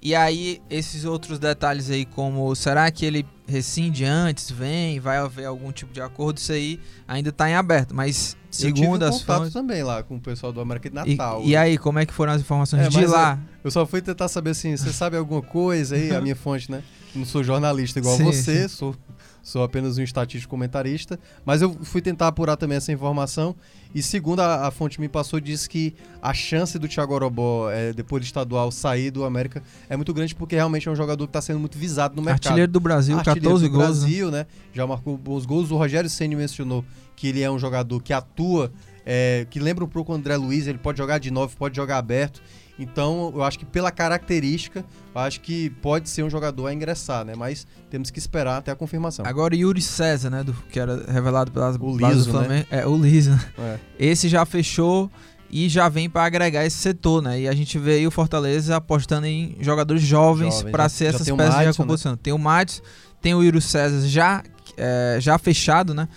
E 0.00 0.14
aí, 0.14 0.62
esses 0.70 1.04
outros 1.04 1.38
detalhes 1.38 1.90
aí, 1.90 2.04
como 2.04 2.54
será 2.54 2.88
que 2.90 3.04
ele 3.04 3.26
rescinde 3.48 4.04
antes, 4.04 4.50
vem, 4.50 5.00
vai 5.00 5.16
haver 5.16 5.46
algum 5.46 5.72
tipo 5.72 5.92
de 5.92 6.00
acordo, 6.00 6.36
isso 6.36 6.52
aí 6.52 6.78
ainda 7.06 7.30
está 7.30 7.50
em 7.50 7.54
aberto. 7.54 7.94
Mas, 7.94 8.36
segundo 8.50 9.04
eu 9.04 9.10
tive 9.10 9.16
as 9.16 9.22
fontes... 9.22 9.52
também 9.52 9.82
lá 9.82 10.02
com 10.02 10.16
o 10.16 10.20
pessoal 10.20 10.52
do 10.52 10.60
América 10.60 10.88
de 10.88 10.94
Natal. 10.94 11.42
E, 11.42 11.50
e 11.50 11.56
aí, 11.56 11.76
como 11.76 11.98
é 11.98 12.06
que 12.06 12.12
foram 12.12 12.32
as 12.32 12.40
informações 12.40 12.86
é, 12.86 12.88
de 12.88 13.06
lá? 13.06 13.40
Eu, 13.42 13.58
eu, 13.64 13.70
só 13.72 13.84
fui 13.84 14.00
tentar 14.00 14.28
saber 14.28 14.50
assim, 14.50 14.76
você 14.76 14.92
sabe 14.92 15.16
alguma 15.16 15.42
coisa 15.42 15.96
aí, 15.96 16.14
a 16.14 16.20
minha 16.20 16.36
fonte, 16.36 16.70
né? 16.70 16.82
Não 17.14 17.24
sou 17.24 17.42
jornalista 17.42 17.98
igual 17.98 18.16
sim, 18.16 18.24
você, 18.24 18.62
sim. 18.62 18.68
sou 18.68 18.94
sou 19.42 19.62
apenas 19.62 19.96
um 19.96 20.02
estatístico 20.02 20.50
comentarista, 20.50 21.18
mas 21.44 21.62
eu 21.62 21.72
fui 21.82 22.02
tentar 22.02 22.28
apurar 22.28 22.56
também 22.56 22.76
essa 22.76 22.92
informação 22.92 23.56
e 23.94 24.02
segundo 24.02 24.40
a, 24.40 24.66
a 24.66 24.70
fonte 24.70 25.00
me 25.00 25.08
passou, 25.08 25.40
disse 25.40 25.68
que 25.68 25.94
a 26.20 26.34
chance 26.34 26.78
do 26.78 26.86
Thiago 26.86 27.14
Orobó, 27.14 27.70
é, 27.70 27.92
depois 27.94 28.22
do 28.22 28.26
estadual, 28.26 28.70
sair 28.70 29.10
do 29.10 29.24
América 29.24 29.62
é 29.88 29.96
muito 29.96 30.12
grande 30.12 30.34
porque 30.34 30.54
realmente 30.54 30.86
é 30.86 30.90
um 30.90 30.96
jogador 30.96 31.26
que 31.26 31.30
está 31.30 31.40
sendo 31.40 31.58
muito 31.58 31.78
visado 31.78 32.14
no 32.14 32.20
mercado. 32.20 32.48
Artilheiro 32.48 32.70
do 32.70 32.80
Brasil, 32.80 33.16
Artilheiro 33.16 33.40
14 33.40 33.64
do 33.64 33.70
gols. 33.70 33.82
Né? 33.82 33.88
Brasil, 33.88 34.30
né? 34.30 34.46
Já 34.74 34.86
marcou 34.86 35.18
os 35.28 35.46
gols. 35.46 35.70
O 35.70 35.76
Rogério 35.76 36.10
Ceni 36.10 36.36
mencionou 36.36 36.84
que 37.16 37.28
ele 37.28 37.40
é 37.40 37.50
um 37.50 37.58
jogador 37.58 38.02
que 38.02 38.12
atua, 38.12 38.70
é, 39.06 39.46
que 39.48 39.58
lembra 39.58 39.82
um 39.82 39.88
pouco 39.88 40.12
o 40.12 40.14
André 40.14 40.36
Luiz, 40.36 40.66
ele 40.66 40.78
pode 40.78 40.98
jogar 40.98 41.18
de 41.18 41.30
novo, 41.30 41.56
pode 41.56 41.74
jogar 41.74 41.96
aberto. 41.96 42.42
Então, 42.78 43.32
eu 43.34 43.42
acho 43.42 43.58
que 43.58 43.64
pela 43.64 43.90
característica, 43.90 44.84
eu 45.14 45.20
acho 45.20 45.40
que 45.40 45.70
pode 45.82 46.08
ser 46.08 46.22
um 46.22 46.30
jogador 46.30 46.68
a 46.68 46.72
ingressar, 46.72 47.24
né? 47.24 47.34
Mas 47.36 47.66
temos 47.90 48.10
que 48.10 48.18
esperar 48.18 48.58
até 48.58 48.70
a 48.70 48.76
confirmação. 48.76 49.26
Agora 49.26 49.56
Yuri 49.56 49.82
César, 49.82 50.30
né? 50.30 50.44
Do, 50.44 50.52
que 50.70 50.78
era 50.78 51.10
revelado 51.10 51.50
pelas 51.50 51.76
o 51.76 51.96
Liso, 51.96 52.30
do 52.30 52.38
né? 52.38 52.38
Flamengo. 52.38 52.66
Né? 52.70 52.78
É, 52.78 52.86
o 52.86 52.96
Liso. 52.96 53.32
É. 53.58 53.78
Esse 53.98 54.28
já 54.28 54.46
fechou 54.46 55.10
e 55.50 55.68
já 55.68 55.88
vem 55.88 56.08
para 56.08 56.24
agregar 56.24 56.64
esse 56.64 56.76
setor, 56.76 57.22
né? 57.22 57.40
E 57.40 57.48
a 57.48 57.54
gente 57.54 57.78
vê 57.78 57.94
aí 57.94 58.06
o 58.06 58.10
Fortaleza 58.10 58.76
apostando 58.76 59.26
em 59.26 59.56
jogadores 59.60 60.02
jovens 60.02 60.56
Jovem, 60.58 60.72
para 60.72 60.88
ser 60.88 61.06
essas 61.06 61.28
peças 61.28 61.58
de 61.58 61.64
recomposição. 61.64 62.12
Né? 62.12 62.18
Tem 62.22 62.32
o 62.32 62.38
Matos, 62.38 62.82
tem 63.20 63.34
o 63.34 63.42
Yuri 63.42 63.60
César 63.60 64.06
já, 64.06 64.44
é, 64.76 65.18
já 65.20 65.36
fechado, 65.36 65.94
né? 65.94 66.08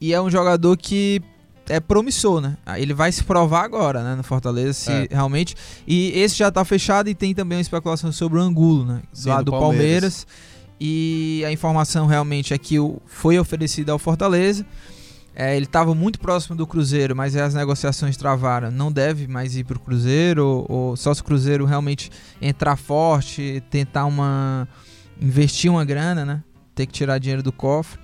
E 0.00 0.12
é 0.12 0.20
um 0.20 0.28
jogador 0.28 0.76
que 0.76 1.22
é 1.68 1.80
promissor, 1.80 2.40
né? 2.40 2.56
Ele 2.76 2.92
vai 2.92 3.12
se 3.12 3.22
provar 3.22 3.64
agora, 3.64 4.02
né, 4.02 4.14
no 4.14 4.22
Fortaleza, 4.22 4.72
se 4.72 4.90
é. 4.90 5.08
realmente. 5.10 5.54
E 5.86 6.10
esse 6.14 6.36
já 6.36 6.50
tá 6.50 6.64
fechado 6.64 7.08
e 7.08 7.14
tem 7.14 7.34
também 7.34 7.58
uma 7.58 7.62
especulação 7.62 8.10
sobre 8.12 8.38
o 8.38 8.42
Angulo, 8.42 8.84
né? 8.84 9.02
Sim, 9.12 9.28
lá 9.28 9.38
do, 9.38 9.46
do 9.46 9.50
Palmeiras. 9.52 10.24
Palmeiras. 10.24 10.26
E 10.84 11.44
a 11.46 11.52
informação 11.52 12.06
realmente 12.06 12.52
é 12.52 12.58
que 12.58 12.76
foi 13.06 13.38
oferecido 13.38 13.90
ao 13.90 13.98
Fortaleza. 13.98 14.66
É, 15.34 15.56
ele 15.56 15.64
estava 15.64 15.94
muito 15.94 16.18
próximo 16.20 16.56
do 16.56 16.66
Cruzeiro, 16.66 17.16
mas 17.16 17.36
as 17.36 17.54
negociações 17.54 18.16
travaram. 18.16 18.70
Não 18.70 18.92
deve 18.92 19.26
mais 19.26 19.56
ir 19.56 19.64
para 19.64 19.76
o 19.76 19.80
Cruzeiro, 19.80 20.44
ou, 20.44 20.66
ou, 20.68 20.96
só 20.96 21.14
se 21.14 21.22
o 21.22 21.24
Cruzeiro 21.24 21.64
realmente 21.64 22.10
entrar 22.40 22.76
forte, 22.76 23.62
tentar 23.70 24.04
uma. 24.04 24.68
investir 25.20 25.70
uma 25.70 25.84
grana, 25.84 26.24
né? 26.24 26.42
Ter 26.74 26.86
que 26.86 26.92
tirar 26.92 27.18
dinheiro 27.18 27.42
do 27.42 27.52
cofre. 27.52 27.98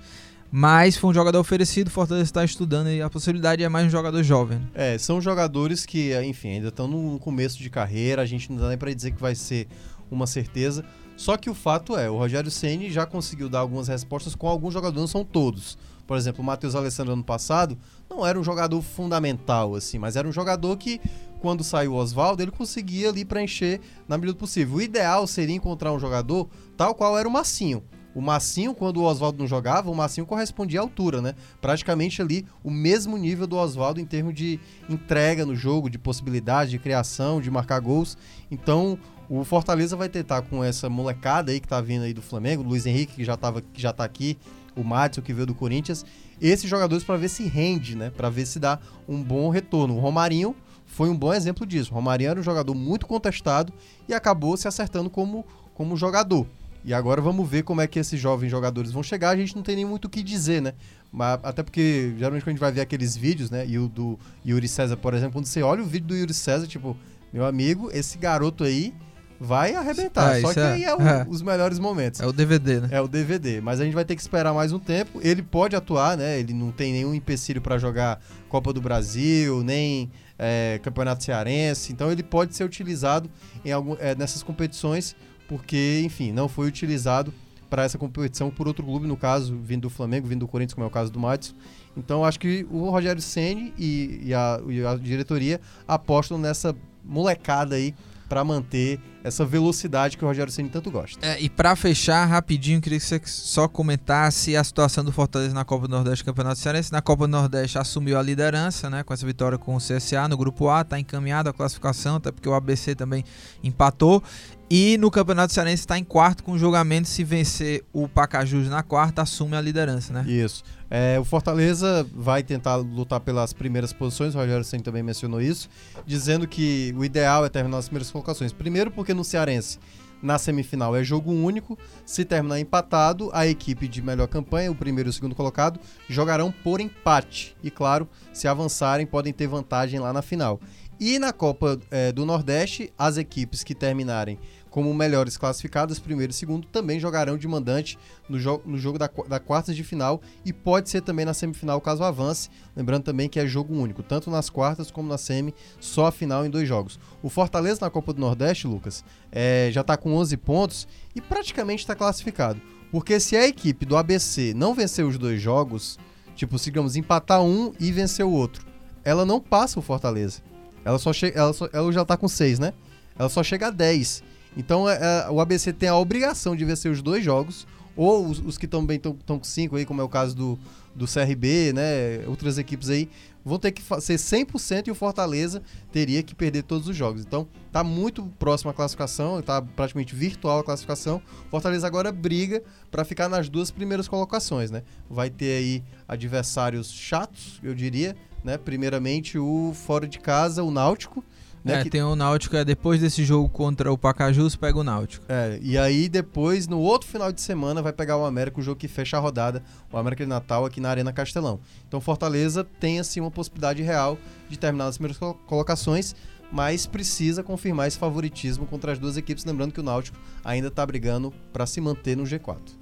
Mas 0.51 0.97
foi 0.97 1.11
um 1.11 1.13
jogador 1.13 1.39
oferecido, 1.39 1.91
Fortaleza 1.91 2.23
está 2.23 2.43
estudando 2.43 2.89
e 2.89 3.01
a 3.01 3.09
possibilidade 3.09 3.63
é 3.63 3.69
mais 3.69 3.85
um 3.85 3.89
jogador 3.89 4.23
jovem. 4.23 4.59
É, 4.73 4.97
são 4.97 5.21
jogadores 5.21 5.85
que, 5.85 6.11
enfim, 6.23 6.53
ainda 6.53 6.69
estão 6.69 6.87
no 6.87 7.19
começo 7.19 7.59
de 7.59 7.69
carreira, 7.69 8.23
a 8.23 8.25
gente 8.25 8.51
não 8.51 8.57
dá 8.57 8.69
nem 8.69 8.77
para 8.77 8.91
dizer 8.91 9.11
que 9.11 9.21
vai 9.21 9.35
ser 9.35 9.67
uma 10.09 10.25
certeza. 10.25 10.83
Só 11.15 11.37
que 11.37 11.51
o 11.51 11.53
fato 11.53 11.95
é, 11.95 12.09
o 12.09 12.17
Rogério 12.17 12.49
Ceni 12.49 12.89
já 12.89 13.05
conseguiu 13.05 13.47
dar 13.47 13.59
algumas 13.59 13.87
respostas 13.87 14.33
com 14.33 14.47
alguns 14.47 14.73
jogadores, 14.73 15.01
não 15.01 15.07
são 15.07 15.23
todos. 15.23 15.77
Por 16.07 16.17
exemplo, 16.17 16.41
o 16.41 16.45
Matheus 16.45 16.73
Alessandro 16.73 17.13
ano 17.13 17.23
passado 17.23 17.77
não 18.09 18.25
era 18.25 18.39
um 18.39 18.43
jogador 18.43 18.81
fundamental, 18.81 19.75
assim, 19.75 19.99
mas 19.99 20.15
era 20.15 20.27
um 20.27 20.31
jogador 20.31 20.75
que, 20.77 20.99
quando 21.39 21.63
saiu 21.63 21.93
o 21.93 21.95
Oswaldo, 21.95 22.41
ele 22.41 22.49
conseguia 22.49 23.09
ali 23.09 23.23
preencher 23.23 23.79
na 24.07 24.17
medida 24.17 24.33
do 24.33 24.39
possível. 24.39 24.77
O 24.77 24.81
ideal 24.81 25.27
seria 25.27 25.55
encontrar 25.55 25.93
um 25.93 25.99
jogador 25.99 26.49
tal 26.75 26.95
qual 26.95 27.19
era 27.19 27.27
o 27.27 27.31
Massinho. 27.31 27.83
O 28.13 28.21
Massinho, 28.21 28.73
quando 28.73 28.97
o 28.97 29.03
Oswaldo 29.03 29.37
não 29.37 29.47
jogava, 29.47 29.91
o 29.91 29.95
Massinho 29.95 30.25
correspondia 30.25 30.79
à 30.79 30.83
altura, 30.83 31.21
né? 31.21 31.35
Praticamente 31.61 32.21
ali 32.21 32.45
o 32.63 32.71
mesmo 32.71 33.17
nível 33.17 33.45
do 33.45 33.55
Oswaldo 33.55 33.99
em 33.99 34.05
termos 34.05 34.33
de 34.33 34.59
entrega 34.89 35.45
no 35.45 35.55
jogo, 35.55 35.89
de 35.89 35.99
possibilidade 35.99 36.71
de 36.71 36.79
criação, 36.79 37.39
de 37.39 37.51
marcar 37.51 37.79
gols. 37.79 38.17
Então, 38.49 38.97
o 39.29 39.43
Fortaleza 39.43 39.95
vai 39.95 40.09
tentar 40.09 40.41
com 40.41 40.63
essa 40.63 40.89
molecada 40.89 41.51
aí 41.51 41.59
que 41.59 41.67
tá 41.67 41.79
vindo 41.79 42.03
aí 42.03 42.13
do 42.13 42.21
Flamengo, 42.21 42.63
Luiz 42.63 42.85
Henrique 42.85 43.13
que 43.13 43.23
já 43.23 43.37
tava 43.37 43.61
que 43.61 43.79
já 43.79 43.93
tá 43.93 44.03
aqui, 44.03 44.37
o 44.75 44.83
Márcio 44.83 45.21
que 45.21 45.33
veio 45.33 45.45
do 45.45 45.53
Corinthians, 45.53 46.03
esses 46.41 46.69
jogadores 46.69 47.03
para 47.03 47.15
ver 47.15 47.29
se 47.29 47.43
rende, 47.43 47.95
né? 47.95 48.09
Para 48.09 48.29
ver 48.29 48.47
se 48.47 48.59
dá 48.59 48.79
um 49.07 49.21
bom 49.21 49.49
retorno. 49.49 49.95
O 49.95 49.99
Romarinho 49.99 50.55
foi 50.85 51.09
um 51.09 51.15
bom 51.15 51.31
exemplo 51.31 51.65
disso. 51.65 51.91
O 51.91 51.95
Romarinho 51.95 52.31
era 52.31 52.39
um 52.39 52.43
jogador 52.43 52.73
muito 52.73 53.05
contestado 53.05 53.71
e 54.07 54.13
acabou 54.13 54.57
se 54.57 54.67
acertando 54.67 55.09
como 55.09 55.45
como 55.75 55.95
jogador. 55.95 56.45
E 56.83 56.93
agora 56.93 57.21
vamos 57.21 57.47
ver 57.49 57.63
como 57.63 57.81
é 57.81 57.87
que 57.87 57.99
esses 57.99 58.19
jovens 58.19 58.49
jogadores 58.49 58.91
vão 58.91 59.03
chegar. 59.03 59.31
A 59.31 59.37
gente 59.37 59.55
não 59.55 59.63
tem 59.63 59.75
nem 59.75 59.85
muito 59.85 60.05
o 60.05 60.09
que 60.09 60.23
dizer, 60.23 60.61
né? 60.61 60.73
Mas, 61.11 61.39
até 61.43 61.63
porque 61.63 62.13
geralmente 62.17 62.43
quando 62.43 62.49
a 62.49 62.51
gente 62.51 62.59
vai 62.59 62.71
ver 62.71 62.81
aqueles 62.81 63.15
vídeos, 63.15 63.49
né? 63.49 63.65
E 63.67 63.77
o 63.77 63.87
do 63.87 64.17
Yuri 64.45 64.67
César, 64.67 64.97
por 64.97 65.13
exemplo, 65.13 65.33
quando 65.33 65.45
você 65.45 65.61
olha 65.61 65.81
o 65.81 65.85
vídeo 65.85 66.07
do 66.07 66.15
Yuri 66.15 66.33
César, 66.33 66.67
tipo, 66.67 66.95
meu 67.33 67.45
amigo, 67.45 67.89
esse 67.91 68.17
garoto 68.17 68.63
aí 68.63 68.93
vai 69.39 69.73
arrebentar. 69.73 70.37
É, 70.37 70.41
Só 70.41 70.53
que 70.53 70.59
é, 70.59 70.63
aí 70.63 70.83
é, 70.83 70.93
o, 70.93 71.01
é, 71.01 71.25
os 71.29 71.41
melhores 71.41 71.79
momentos. 71.79 72.19
É 72.19 72.27
o 72.27 72.33
DVD, 72.33 72.81
né? 72.81 72.89
É 72.91 73.01
o 73.01 73.07
DVD. 73.07 73.61
Mas 73.61 73.79
a 73.79 73.85
gente 73.85 73.93
vai 73.93 74.03
ter 74.03 74.15
que 74.15 74.21
esperar 74.21 74.53
mais 74.53 74.73
um 74.73 74.79
tempo. 74.79 75.19
Ele 75.23 75.41
pode 75.41 75.75
atuar, 75.75 76.17
né? 76.17 76.39
Ele 76.39 76.53
não 76.53 76.71
tem 76.71 76.91
nenhum 76.91 77.13
empecilho 77.13 77.61
para 77.61 77.77
jogar 77.77 78.21
Copa 78.49 78.73
do 78.73 78.81
Brasil, 78.81 79.63
nem 79.63 80.11
é, 80.37 80.79
Campeonato 80.83 81.23
Cearense. 81.23 81.93
Então 81.93 82.11
ele 82.11 82.23
pode 82.23 82.55
ser 82.55 82.65
utilizado 82.65 83.29
em 83.63 83.71
algum, 83.71 83.95
é, 83.99 84.13
nessas 84.13 84.43
competições, 84.43 85.15
porque, 85.49 86.01
enfim, 86.05 86.31
não 86.31 86.47
foi 86.47 86.67
utilizado 86.67 87.33
para 87.69 87.83
essa 87.83 87.97
competição 87.97 88.49
por 88.51 88.67
outro 88.67 88.85
clube, 88.85 89.07
no 89.07 89.17
caso, 89.17 89.57
vindo 89.57 89.81
do 89.81 89.89
Flamengo, 89.89 90.27
vindo 90.27 90.41
do 90.41 90.47
Corinthians, 90.47 90.75
como 90.75 90.85
é 90.85 90.87
o 90.87 90.91
caso 90.91 91.11
do 91.11 91.19
Matos. 91.19 91.55
Então 91.97 92.23
acho 92.23 92.39
que 92.39 92.65
o 92.69 92.89
Rogério 92.89 93.21
Ceni 93.21 93.73
e, 93.77 94.21
e, 94.25 94.33
a, 94.33 94.61
e 94.67 94.85
a 94.85 94.95
diretoria 94.95 95.59
apostam 95.87 96.37
nessa 96.37 96.75
molecada 97.03 97.75
aí 97.75 97.95
para 98.29 98.43
manter 98.43 98.99
essa 99.23 99.43
velocidade 99.43 100.15
que 100.15 100.23
o 100.23 100.27
Rogério 100.27 100.53
Ceni 100.53 100.69
tanto 100.69 100.91
gosta. 100.91 101.25
É, 101.25 101.41
e 101.41 101.49
para 101.49 101.75
fechar 101.75 102.23
rapidinho, 102.25 102.79
queria 102.79 102.99
que 102.99 103.05
você 103.05 103.19
só 103.25 103.67
comentasse 103.67 104.55
a 104.55 104.63
situação 104.63 105.03
do 105.03 105.11
Fortaleza 105.11 105.53
na 105.53 105.65
Copa 105.65 105.87
do 105.87 105.95
Nordeste 105.95 106.23
Campeonato 106.23 106.59
Cearense. 106.59 106.91
Na 106.91 107.01
Copa 107.01 107.27
do 107.27 107.31
Nordeste 107.31 107.79
assumiu 107.79 108.19
a 108.19 108.21
liderança, 108.21 108.87
né, 108.89 109.03
com 109.03 109.13
essa 109.13 109.25
vitória 109.25 109.57
com 109.57 109.75
o 109.75 109.79
CSA 109.79 110.27
no 110.27 110.37
grupo 110.37 110.69
A, 110.69 110.81
está 110.81 110.99
encaminhado 110.99 111.49
a 111.49 111.53
classificação, 111.53 112.17
até 112.17 112.31
porque 112.31 112.47
o 112.47 112.53
ABC 112.53 112.93
também 112.93 113.25
empatou. 113.63 114.23
E 114.71 114.99
no 114.99 115.09
Campeonato 115.09 115.51
Cearense 115.51 115.81
está 115.81 115.97
em 115.97 116.03
quarto 116.03 116.43
com 116.43 116.55
julgamento. 116.55 117.07
Se 117.07 117.23
vencer 117.23 117.83
o 117.91 118.07
Pacajus 118.07 118.69
na 118.69 118.83
quarta, 118.83 119.23
assume 119.23 119.55
a 119.55 119.61
liderança, 119.61 120.13
né? 120.13 120.23
Isso. 120.27 120.63
É, 120.91 121.19
o 121.19 121.23
Fortaleza 121.23 122.05
vai 122.13 122.43
tentar 122.43 122.75
lutar 122.75 123.19
pelas 123.19 123.51
primeiras 123.51 123.91
posições, 123.91 124.35
o 124.35 124.37
Rogério 124.37 124.63
Senna 124.63 124.83
também 124.83 125.01
mencionou 125.01 125.41
isso, 125.41 125.69
dizendo 126.05 126.47
que 126.47 126.93
o 126.97 127.03
ideal 127.03 127.45
é 127.45 127.49
terminar 127.49 127.77
as 127.77 127.85
primeiras 127.85 128.11
colocações. 128.11 128.53
Primeiro, 128.53 128.91
porque 128.91 129.13
no 129.13 129.23
Cearense, 129.23 129.79
na 130.21 130.37
semifinal 130.37 130.95
é 130.95 131.03
jogo 131.03 131.31
único. 131.31 131.77
Se 132.05 132.23
terminar 132.23 132.59
empatado, 132.59 133.29
a 133.33 133.47
equipe 133.47 133.87
de 133.87 134.01
melhor 134.01 134.27
campanha, 134.27 134.71
o 134.71 134.75
primeiro 134.75 135.09
e 135.09 135.11
o 135.11 135.13
segundo 135.13 135.33
colocado, 135.33 135.79
jogarão 136.07 136.51
por 136.51 136.79
empate. 136.79 137.55
E 137.63 137.71
claro, 137.71 138.07
se 138.33 138.47
avançarem, 138.47 139.05
podem 139.05 139.33
ter 139.33 139.47
vantagem 139.47 139.99
lá 139.99 140.13
na 140.13 140.21
final. 140.21 140.59
E 140.99 141.17
na 141.17 141.31
Copa 141.31 141.79
é, 141.89 142.11
do 142.11 142.25
Nordeste, 142.25 142.91
as 142.97 143.15
equipes 143.15 143.63
que 143.63 143.73
terminarem 143.73 144.37
como 144.69 144.93
melhores 144.93 145.37
classificados, 145.37 145.99
primeiro 145.99 146.31
e 146.31 146.35
segundo, 146.35 146.67
também 146.67 146.99
jogarão 146.99 147.37
de 147.37 147.47
mandante 147.47 147.97
no, 148.27 148.39
jo 148.39 148.61
no 148.65 148.77
jogo 148.77 148.97
da, 148.97 149.09
da 149.27 149.39
quartas 149.39 149.75
de 149.75 149.83
final 149.83 150.21
e 150.45 150.53
pode 150.53 150.89
ser 150.89 151.01
também 151.01 151.25
na 151.25 151.33
semifinal 151.33 151.81
caso 151.81 152.03
avance. 152.03 152.49
Lembrando 152.75 153.03
também 153.03 153.27
que 153.27 153.39
é 153.39 153.47
jogo 153.47 153.73
único, 153.73 154.03
tanto 154.03 154.29
nas 154.29 154.49
quartas 154.49 154.91
como 154.91 155.09
na 155.09 155.17
semi, 155.17 155.53
só 155.79 156.07
a 156.07 156.11
final 156.11 156.45
em 156.45 156.49
dois 156.49 156.67
jogos. 156.67 156.99
O 157.23 157.29
Fortaleza 157.29 157.79
na 157.81 157.89
Copa 157.89 158.13
do 158.13 158.21
Nordeste, 158.21 158.67
Lucas, 158.67 159.03
é, 159.31 159.69
já 159.71 159.81
está 159.81 159.97
com 159.97 160.13
11 160.13 160.37
pontos 160.37 160.87
e 161.15 161.21
praticamente 161.21 161.81
está 161.81 161.95
classificado. 161.95 162.61
Porque 162.91 163.19
se 163.19 163.35
a 163.35 163.47
equipe 163.47 163.85
do 163.85 163.97
ABC 163.97 164.53
não 164.55 164.73
vencer 164.73 165.05
os 165.05 165.17
dois 165.17 165.41
jogos, 165.41 165.99
tipo, 166.35 166.57
digamos, 166.57 166.95
empatar 166.95 167.41
um 167.41 167.73
e 167.79 167.91
vencer 167.91 168.25
o 168.25 168.31
outro, 168.31 168.65
ela 169.03 169.25
não 169.25 169.39
passa 169.39 169.79
o 169.79 169.81
Fortaleza. 169.81 170.41
Ela, 170.83 170.97
só 170.97 171.11
ela, 171.33 171.53
só, 171.53 171.69
ela 171.71 171.91
já 171.91 172.01
está 172.01 172.17
com 172.17 172.27
6, 172.27 172.59
né? 172.59 172.73
Ela 173.17 173.29
só 173.29 173.43
chega 173.43 173.67
a 173.67 173.71
10. 173.71 174.23
Então 174.57 174.89
é, 174.89 175.25
é 175.25 175.29
o 175.29 175.39
ABC 175.39 175.71
tem 175.73 175.89
a 175.89 175.95
obrigação 175.95 176.55
de 176.55 176.65
vencer 176.65 176.91
os 176.91 177.01
dois 177.01 177.23
jogos, 177.23 177.67
ou 177.95 178.25
os, 178.27 178.39
os 178.39 178.57
que 178.57 178.67
também 178.67 178.97
estão 178.97 179.13
com 179.37 179.43
cinco 179.43 179.75
aí, 179.75 179.85
como 179.85 179.99
é 179.99 180.03
o 180.03 180.09
caso 180.09 180.35
do, 180.35 180.59
do 180.95 181.05
CRB, 181.05 181.73
né? 181.73 182.25
Outras 182.27 182.57
equipes 182.57 182.89
aí, 182.89 183.09
vão 183.43 183.59
ter 183.59 183.71
que 183.71 183.81
ser 184.01 184.15
100% 184.15 184.87
e 184.87 184.91
o 184.91 184.95
Fortaleza 184.95 185.61
teria 185.91 186.21
que 186.23 186.35
perder 186.35 186.63
todos 186.63 186.87
os 186.87 186.95
jogos. 186.95 187.21
Então 187.21 187.47
tá 187.71 187.83
muito 187.83 188.23
próximo 188.39 188.71
à 188.71 188.73
classificação, 188.73 189.41
tá 189.41 189.61
praticamente 189.61 190.15
virtual 190.15 190.59
a 190.59 190.63
classificação. 190.63 191.21
Fortaleza 191.49 191.87
agora 191.87 192.11
briga 192.11 192.63
para 192.91 193.03
ficar 193.03 193.27
nas 193.27 193.49
duas 193.49 193.71
primeiras 193.71 194.07
colocações, 194.07 194.71
né? 194.71 194.83
Vai 195.09 195.29
ter 195.29 195.57
aí 195.57 195.83
adversários 196.07 196.91
chatos, 196.91 197.59
eu 197.63 197.73
diria, 197.73 198.15
né? 198.43 198.57
Primeiramente 198.57 199.37
o 199.37 199.73
fora 199.73 200.07
de 200.07 200.19
casa, 200.19 200.63
o 200.63 200.71
Náutico, 200.71 201.23
né, 201.63 201.79
é, 201.79 201.83
que... 201.83 201.89
tem 201.89 202.01
o 202.01 202.15
Náutico, 202.15 202.55
é 202.55 202.63
depois 202.63 203.01
desse 203.01 203.23
jogo 203.23 203.49
contra 203.49 203.91
o 203.91 203.97
Pacajus, 203.97 204.55
pega 204.55 204.77
o 204.77 204.83
Náutico. 204.83 205.25
É, 205.29 205.59
e 205.61 205.77
aí 205.77 206.07
depois, 206.07 206.67
no 206.67 206.79
outro 206.79 207.07
final 207.07 207.31
de 207.31 207.41
semana, 207.41 207.81
vai 207.81 207.93
pegar 207.93 208.17
o 208.17 208.25
América, 208.25 208.59
o 208.59 208.63
jogo 208.63 208.79
que 208.79 208.87
fecha 208.87 209.17
a 209.17 209.19
rodada, 209.19 209.63
o 209.91 209.97
América 209.97 210.23
de 210.23 210.29
Natal 210.29 210.65
aqui 210.65 210.79
na 210.79 210.89
Arena 210.89 211.11
Castelão. 211.11 211.59
Então 211.87 211.99
Fortaleza 211.99 212.63
tem, 212.63 212.99
assim, 212.99 213.19
uma 213.19 213.31
possibilidade 213.31 213.81
real 213.81 214.17
de 214.47 214.57
terminar 214.57 214.85
nas 214.85 214.97
primeiras 214.97 215.17
colocações, 215.45 216.15
mas 216.51 216.87
precisa 216.87 217.43
confirmar 217.43 217.87
esse 217.87 217.97
favoritismo 217.97 218.65
contra 218.65 218.91
as 218.91 218.99
duas 218.99 219.17
equipes, 219.17 219.45
lembrando 219.45 219.71
que 219.71 219.79
o 219.79 219.83
Náutico 219.83 220.17
ainda 220.43 220.67
está 220.67 220.85
brigando 220.85 221.33
para 221.53 221.65
se 221.65 221.79
manter 221.79 222.17
no 222.17 222.23
G4. 222.23 222.79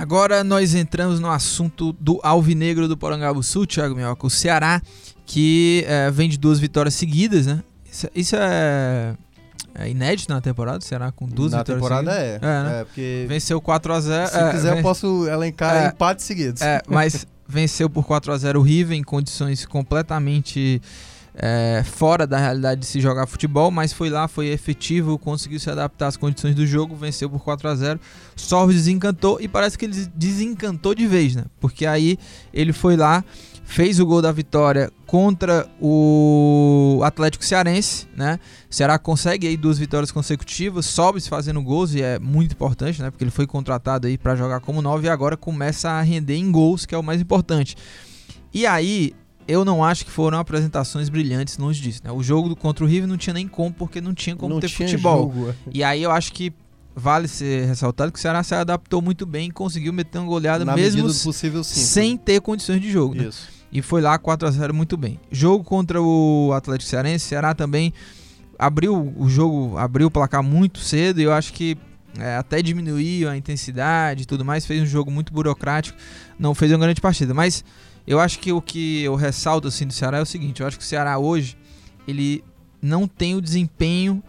Agora 0.00 0.42
nós 0.42 0.74
entramos 0.74 1.20
no 1.20 1.30
assunto 1.30 1.92
do 2.00 2.18
Alvinegro 2.22 2.88
do 2.88 3.42
Sul, 3.42 3.66
Thiago 3.66 3.94
Minhoca, 3.94 4.26
o 4.26 4.30
Ceará, 4.30 4.80
que 5.26 5.84
é, 5.86 6.10
vem 6.10 6.26
de 6.26 6.38
duas 6.38 6.58
vitórias 6.58 6.94
seguidas, 6.94 7.46
né? 7.46 7.62
Isso, 7.92 8.08
isso 8.14 8.34
é, 8.34 9.14
é, 9.74 9.90
inédito 9.90 10.32
na 10.32 10.40
temporada, 10.40 10.78
o 10.78 10.82
Ceará 10.82 11.12
com 11.12 11.28
duas 11.28 11.52
na 11.52 11.58
vitórias 11.58 11.82
temporada 11.82 12.12
seguidas. 12.12 12.42
é. 12.42 12.46
É, 12.46 12.62
né? 12.62 12.80
é 12.80 12.84
porque 12.84 13.26
venceu 13.28 13.60
4x0. 13.60 14.26
Se 14.26 14.38
é, 14.38 14.50
quiser, 14.52 14.76
eu 14.78 14.82
posso 14.82 15.28
elencar 15.28 15.76
é, 15.76 15.88
empates 15.88 16.24
seguidos. 16.24 16.62
É, 16.62 16.80
mas 16.88 17.26
venceu 17.46 17.90
por 17.90 18.06
4x0 18.06 18.56
o 18.56 18.62
River 18.62 18.96
em 18.96 19.02
condições 19.02 19.66
completamente 19.66 20.80
é, 21.34 21.82
fora 21.84 22.26
da 22.26 22.38
realidade 22.38 22.80
de 22.80 22.86
se 22.86 23.00
jogar 23.00 23.26
futebol, 23.26 23.70
mas 23.70 23.92
foi 23.92 24.10
lá, 24.10 24.26
foi 24.28 24.48
efetivo, 24.48 25.18
conseguiu 25.18 25.60
se 25.60 25.70
adaptar 25.70 26.08
às 26.08 26.16
condições 26.16 26.54
do 26.54 26.66
jogo, 26.66 26.94
venceu 26.96 27.30
por 27.30 27.40
4 27.40 27.68
a 27.68 27.74
0 27.74 28.00
Sorros 28.36 28.74
desencantou 28.74 29.38
e 29.40 29.48
parece 29.48 29.76
que 29.78 29.84
ele 29.84 30.06
desencantou 30.14 30.94
de 30.94 31.06
vez, 31.06 31.36
né? 31.36 31.44
Porque 31.60 31.86
aí 31.86 32.18
ele 32.52 32.72
foi 32.72 32.96
lá, 32.96 33.24
fez 33.64 34.00
o 34.00 34.06
gol 34.06 34.20
da 34.20 34.32
vitória 34.32 34.90
contra 35.06 35.68
o 35.80 37.00
Atlético 37.04 37.44
Cearense, 37.44 38.08
né? 38.16 38.38
O 38.70 38.74
Ceará 38.74 38.98
consegue 38.98 39.46
aí 39.46 39.56
duas 39.56 39.78
vitórias 39.78 40.10
consecutivas, 40.10 40.86
sobe 40.86 41.20
fazendo 41.20 41.62
gols 41.62 41.94
e 41.94 42.02
é 42.02 42.18
muito 42.18 42.52
importante, 42.52 43.00
né? 43.00 43.10
Porque 43.10 43.22
ele 43.22 43.30
foi 43.30 43.46
contratado 43.46 44.06
aí 44.06 44.18
para 44.18 44.34
jogar 44.34 44.60
como 44.60 44.82
9 44.82 45.06
e 45.06 45.10
agora 45.10 45.36
começa 45.36 45.90
a 45.90 46.00
render 46.00 46.36
em 46.36 46.50
gols, 46.50 46.86
que 46.86 46.94
é 46.94 46.98
o 46.98 47.02
mais 47.02 47.20
importante. 47.20 47.76
E 48.52 48.66
aí, 48.66 49.14
eu 49.46 49.64
não 49.64 49.84
acho 49.84 50.04
que 50.04 50.10
foram 50.10 50.38
apresentações 50.38 51.08
brilhantes 51.08 51.58
longe 51.58 51.80
disso. 51.80 52.00
Né? 52.04 52.12
O 52.12 52.22
jogo 52.22 52.54
contra 52.54 52.84
o 52.84 52.88
River 52.88 53.08
não 53.08 53.16
tinha 53.16 53.34
nem 53.34 53.48
como, 53.48 53.72
porque 53.72 54.00
não 54.00 54.14
tinha 54.14 54.36
como 54.36 54.54
não 54.54 54.60
ter 54.60 54.68
tinha 54.68 54.88
futebol. 54.88 55.32
Jogo. 55.32 55.50
É. 55.50 55.54
E 55.72 55.84
aí 55.84 56.02
eu 56.02 56.10
acho 56.10 56.32
que 56.32 56.52
vale 56.94 57.28
ser 57.28 57.66
ressaltado 57.66 58.12
que 58.12 58.18
o 58.18 58.22
Ceará 58.22 58.42
se 58.42 58.54
adaptou 58.54 59.00
muito 59.00 59.24
bem 59.24 59.48
e 59.48 59.50
conseguiu 59.50 59.92
meter 59.92 60.18
uma 60.18 60.26
goleada 60.26 60.64
Na 60.64 60.74
mesmo 60.74 61.02
possível, 61.22 61.64
sim, 61.64 61.80
sem 61.80 62.16
ter 62.16 62.40
condições 62.40 62.80
de 62.80 62.90
jogo. 62.90 63.14
Né? 63.14 63.30
E 63.72 63.80
foi 63.80 64.00
lá 64.00 64.18
4 64.18 64.48
a 64.48 64.50
0 64.50 64.74
muito 64.74 64.96
bem. 64.96 65.18
Jogo 65.30 65.62
contra 65.64 66.02
o 66.02 66.52
Atlético 66.52 66.90
Cearense, 66.90 67.24
o 67.24 67.28
Ceará 67.28 67.54
também 67.54 67.92
abriu 68.58 69.14
o 69.16 69.28
jogo, 69.28 69.78
abriu 69.78 70.08
o 70.08 70.10
placar 70.10 70.42
muito 70.42 70.80
cedo 70.80 71.20
e 71.20 71.24
eu 71.24 71.32
acho 71.32 71.52
que 71.52 71.78
é, 72.18 72.36
até 72.36 72.60
diminuiu 72.60 73.28
a 73.30 73.36
intensidade 73.36 74.24
e 74.24 74.26
tudo 74.26 74.44
mais, 74.44 74.66
fez 74.66 74.82
um 74.82 74.86
jogo 74.86 75.10
muito 75.10 75.32
burocrático, 75.32 75.96
não 76.38 76.54
fez 76.54 76.72
uma 76.72 76.78
grande 76.78 77.00
partida, 77.00 77.32
mas 77.32 77.64
eu 78.10 78.18
acho 78.18 78.40
que 78.40 78.52
o 78.52 78.60
que 78.60 79.04
eu 79.04 79.14
ressalto 79.14 79.68
assim 79.68 79.86
do 79.86 79.92
Ceará 79.92 80.18
é 80.18 80.20
o 80.20 80.26
seguinte, 80.26 80.60
eu 80.60 80.66
acho 80.66 80.76
que 80.76 80.82
o 80.82 80.86
Ceará 80.86 81.16
hoje 81.16 81.56
ele 82.08 82.42
não 82.82 83.06
tem 83.06 83.36
o 83.36 83.40
desempenho 83.40 84.20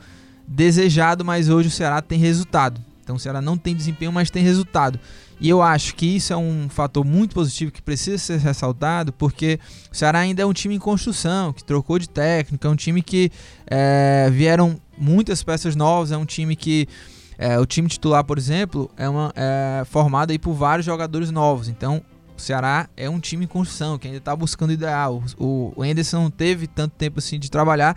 desejado, 0.47 1.25
mas 1.25 1.49
hoje 1.49 1.69
o 1.69 1.71
Ceará 1.71 1.99
tem 1.99 2.19
resultado. 2.19 2.79
Então 3.03 3.15
o 3.15 3.19
Ceará 3.19 3.41
não 3.41 3.57
tem 3.57 3.75
desempenho, 3.75 4.11
mas 4.11 4.29
tem 4.29 4.43
resultado. 4.43 4.99
E 5.39 5.49
eu 5.49 5.63
acho 5.63 5.95
que 5.95 6.05
isso 6.05 6.31
é 6.31 6.37
um 6.37 6.69
fator 6.69 7.03
muito 7.03 7.33
positivo 7.33 7.71
que 7.71 7.81
precisa 7.81 8.19
ser 8.19 8.37
ressaltado, 8.37 9.11
porque 9.13 9.59
o 9.91 9.97
Ceará 9.97 10.19
ainda 10.19 10.43
é 10.43 10.45
um 10.45 10.53
time 10.53 10.75
em 10.75 10.79
construção, 10.79 11.51
que 11.51 11.63
trocou 11.63 11.97
de 11.97 12.07
técnico, 12.07 12.67
é 12.67 12.69
um 12.69 12.75
time 12.75 13.01
que 13.01 13.31
é, 13.65 14.29
vieram 14.31 14.79
muitas 14.95 15.41
peças 15.41 15.75
novas, 15.75 16.11
é 16.11 16.17
um 16.17 16.25
time 16.25 16.55
que. 16.55 16.87
É, 17.35 17.59
o 17.59 17.65
time 17.65 17.87
titular, 17.87 18.23
por 18.23 18.37
exemplo, 18.37 18.91
é, 18.95 19.09
uma, 19.09 19.33
é 19.35 19.83
formado 19.85 20.29
aí 20.29 20.37
por 20.37 20.53
vários 20.53 20.85
jogadores 20.85 21.31
novos. 21.31 21.67
Então, 21.67 22.03
o 22.41 22.43
Ceará 22.43 22.89
é 22.97 23.07
um 23.07 23.19
time 23.19 23.45
em 23.45 23.47
construção, 23.47 23.99
que 23.99 24.07
ainda 24.07 24.17
está 24.17 24.35
buscando 24.35 24.73
ideal. 24.73 25.23
O, 25.37 25.71
o 25.75 25.83
Anderson 25.83 26.23
não 26.23 26.31
teve 26.31 26.65
tanto 26.65 26.93
tempo 26.95 27.19
assim 27.19 27.39
de 27.39 27.51
trabalhar. 27.51 27.95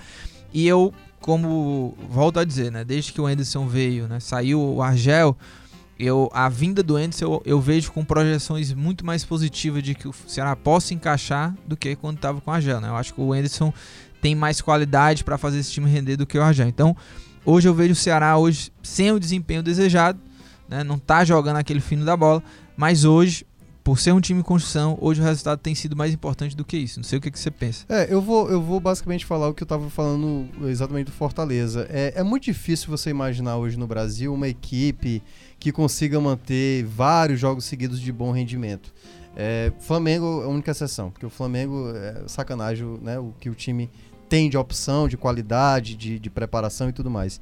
E 0.53 0.69
eu, 0.69 0.93
como 1.21 1.97
volto 2.11 2.39
a 2.39 2.45
dizer, 2.45 2.71
né, 2.71 2.85
desde 2.85 3.13
que 3.13 3.21
o 3.21 3.27
Anderson 3.27 3.67
veio, 3.67 4.07
né, 4.07 4.21
saiu 4.21 4.61
o 4.61 4.83
Argel, 4.83 5.37
eu, 5.99 6.29
a 6.33 6.49
vinda 6.49 6.83
do 6.83 6.97
Anderson 6.97 7.25
eu, 7.25 7.43
eu, 7.47 7.61
vejo 7.61 7.91
com 7.91 8.05
projeções 8.05 8.73
muito 8.73 9.07
mais 9.07 9.25
positivas 9.25 9.83
de 9.83 9.95
que 9.95 10.07
o 10.07 10.15
Ceará 10.27 10.55
possa 10.55 10.93
encaixar 10.93 11.55
do 11.67 11.77
que 11.77 11.97
quando 11.97 12.17
estava 12.17 12.41
com 12.41 12.51
o 12.51 12.55
Argel. 12.55 12.81
Né? 12.81 12.89
Eu 12.89 12.97
acho 12.97 13.15
que 13.15 13.21
o 13.21 13.33
Anderson 13.33 13.73
tem 14.21 14.35
mais 14.35 14.61
qualidade 14.61 15.25
para 15.25 15.39
fazer 15.39 15.59
esse 15.59 15.71
time 15.71 15.89
render 15.89 16.17
do 16.17 16.27
que 16.27 16.37
o 16.37 16.43
Argel. 16.43 16.69
Então, 16.69 16.97
hoje 17.45 17.69
eu 17.69 17.75
vejo 17.75 17.93
o 17.93 17.97
Ceará 17.97 18.37
hoje 18.37 18.71
sem 18.83 19.11
o 19.11 19.19
desempenho 19.19 19.63
desejado, 19.63 20.19
né? 20.69 20.85
não 20.85 20.97
está 20.97 21.25
jogando 21.25 21.57
aquele 21.57 21.81
fino 21.81 22.05
da 22.05 22.17
bola, 22.17 22.43
mas 22.77 23.05
hoje 23.05 23.47
por 23.85 24.01
ser 24.01 24.13
um 24.13 24.21
time 24.21 24.41
em 24.41 24.43
construção, 24.43 24.97
hoje 24.99 25.21
o 25.21 25.25
resultado 25.25 25.59
tem 25.59 25.75
sido 25.75 25.95
mais 25.95 26.13
importante 26.15 26.57
do 26.57 26.65
que 26.65 26.75
isso. 26.75 26.99
Não 26.99 27.05
sei 27.05 27.19
o 27.19 27.21
que, 27.21 27.31
que 27.31 27.39
você 27.39 27.51
pensa. 27.51 27.85
É, 27.87 28.07
eu 28.11 28.21
vou, 28.23 28.51
eu 28.51 28.61
vou 28.61 28.81
basicamente 28.81 29.27
falar 29.27 29.47
o 29.47 29.53
que 29.53 29.63
eu 29.63 29.67
estava 29.67 29.91
falando 29.91 30.49
exatamente 30.67 31.07
do 31.07 31.13
Fortaleza. 31.13 31.87
É, 31.91 32.15
é 32.17 32.23
muito 32.23 32.45
difícil 32.45 32.89
você 32.89 33.11
imaginar 33.11 33.59
hoje 33.59 33.79
no 33.79 33.87
Brasil 33.87 34.33
uma 34.33 34.49
equipe 34.49 35.23
que 35.61 35.71
consiga 35.71 36.19
manter 36.19 36.83
vários 36.87 37.39
jogos 37.39 37.67
seguidos 37.67 38.01
de 38.01 38.11
bom 38.11 38.33
rendimento. 38.33 38.91
É, 39.37 39.71
Flamengo 39.81 40.41
é 40.41 40.47
a 40.47 40.49
única 40.49 40.71
exceção, 40.71 41.11
porque 41.11 41.27
o 41.27 41.31
Flamengo 41.31 41.93
é 41.95 42.27
sacanagem 42.27 42.87
né, 43.03 43.19
o 43.19 43.35
que 43.39 43.51
o 43.51 43.55
time 43.55 43.91
tem 44.31 44.49
de 44.49 44.57
opção, 44.57 45.07
de 45.07 45.19
qualidade, 45.19 45.95
de, 45.95 46.19
de 46.19 46.31
preparação 46.31 46.89
e 46.89 46.93
tudo 46.93 47.11
mais. 47.11 47.39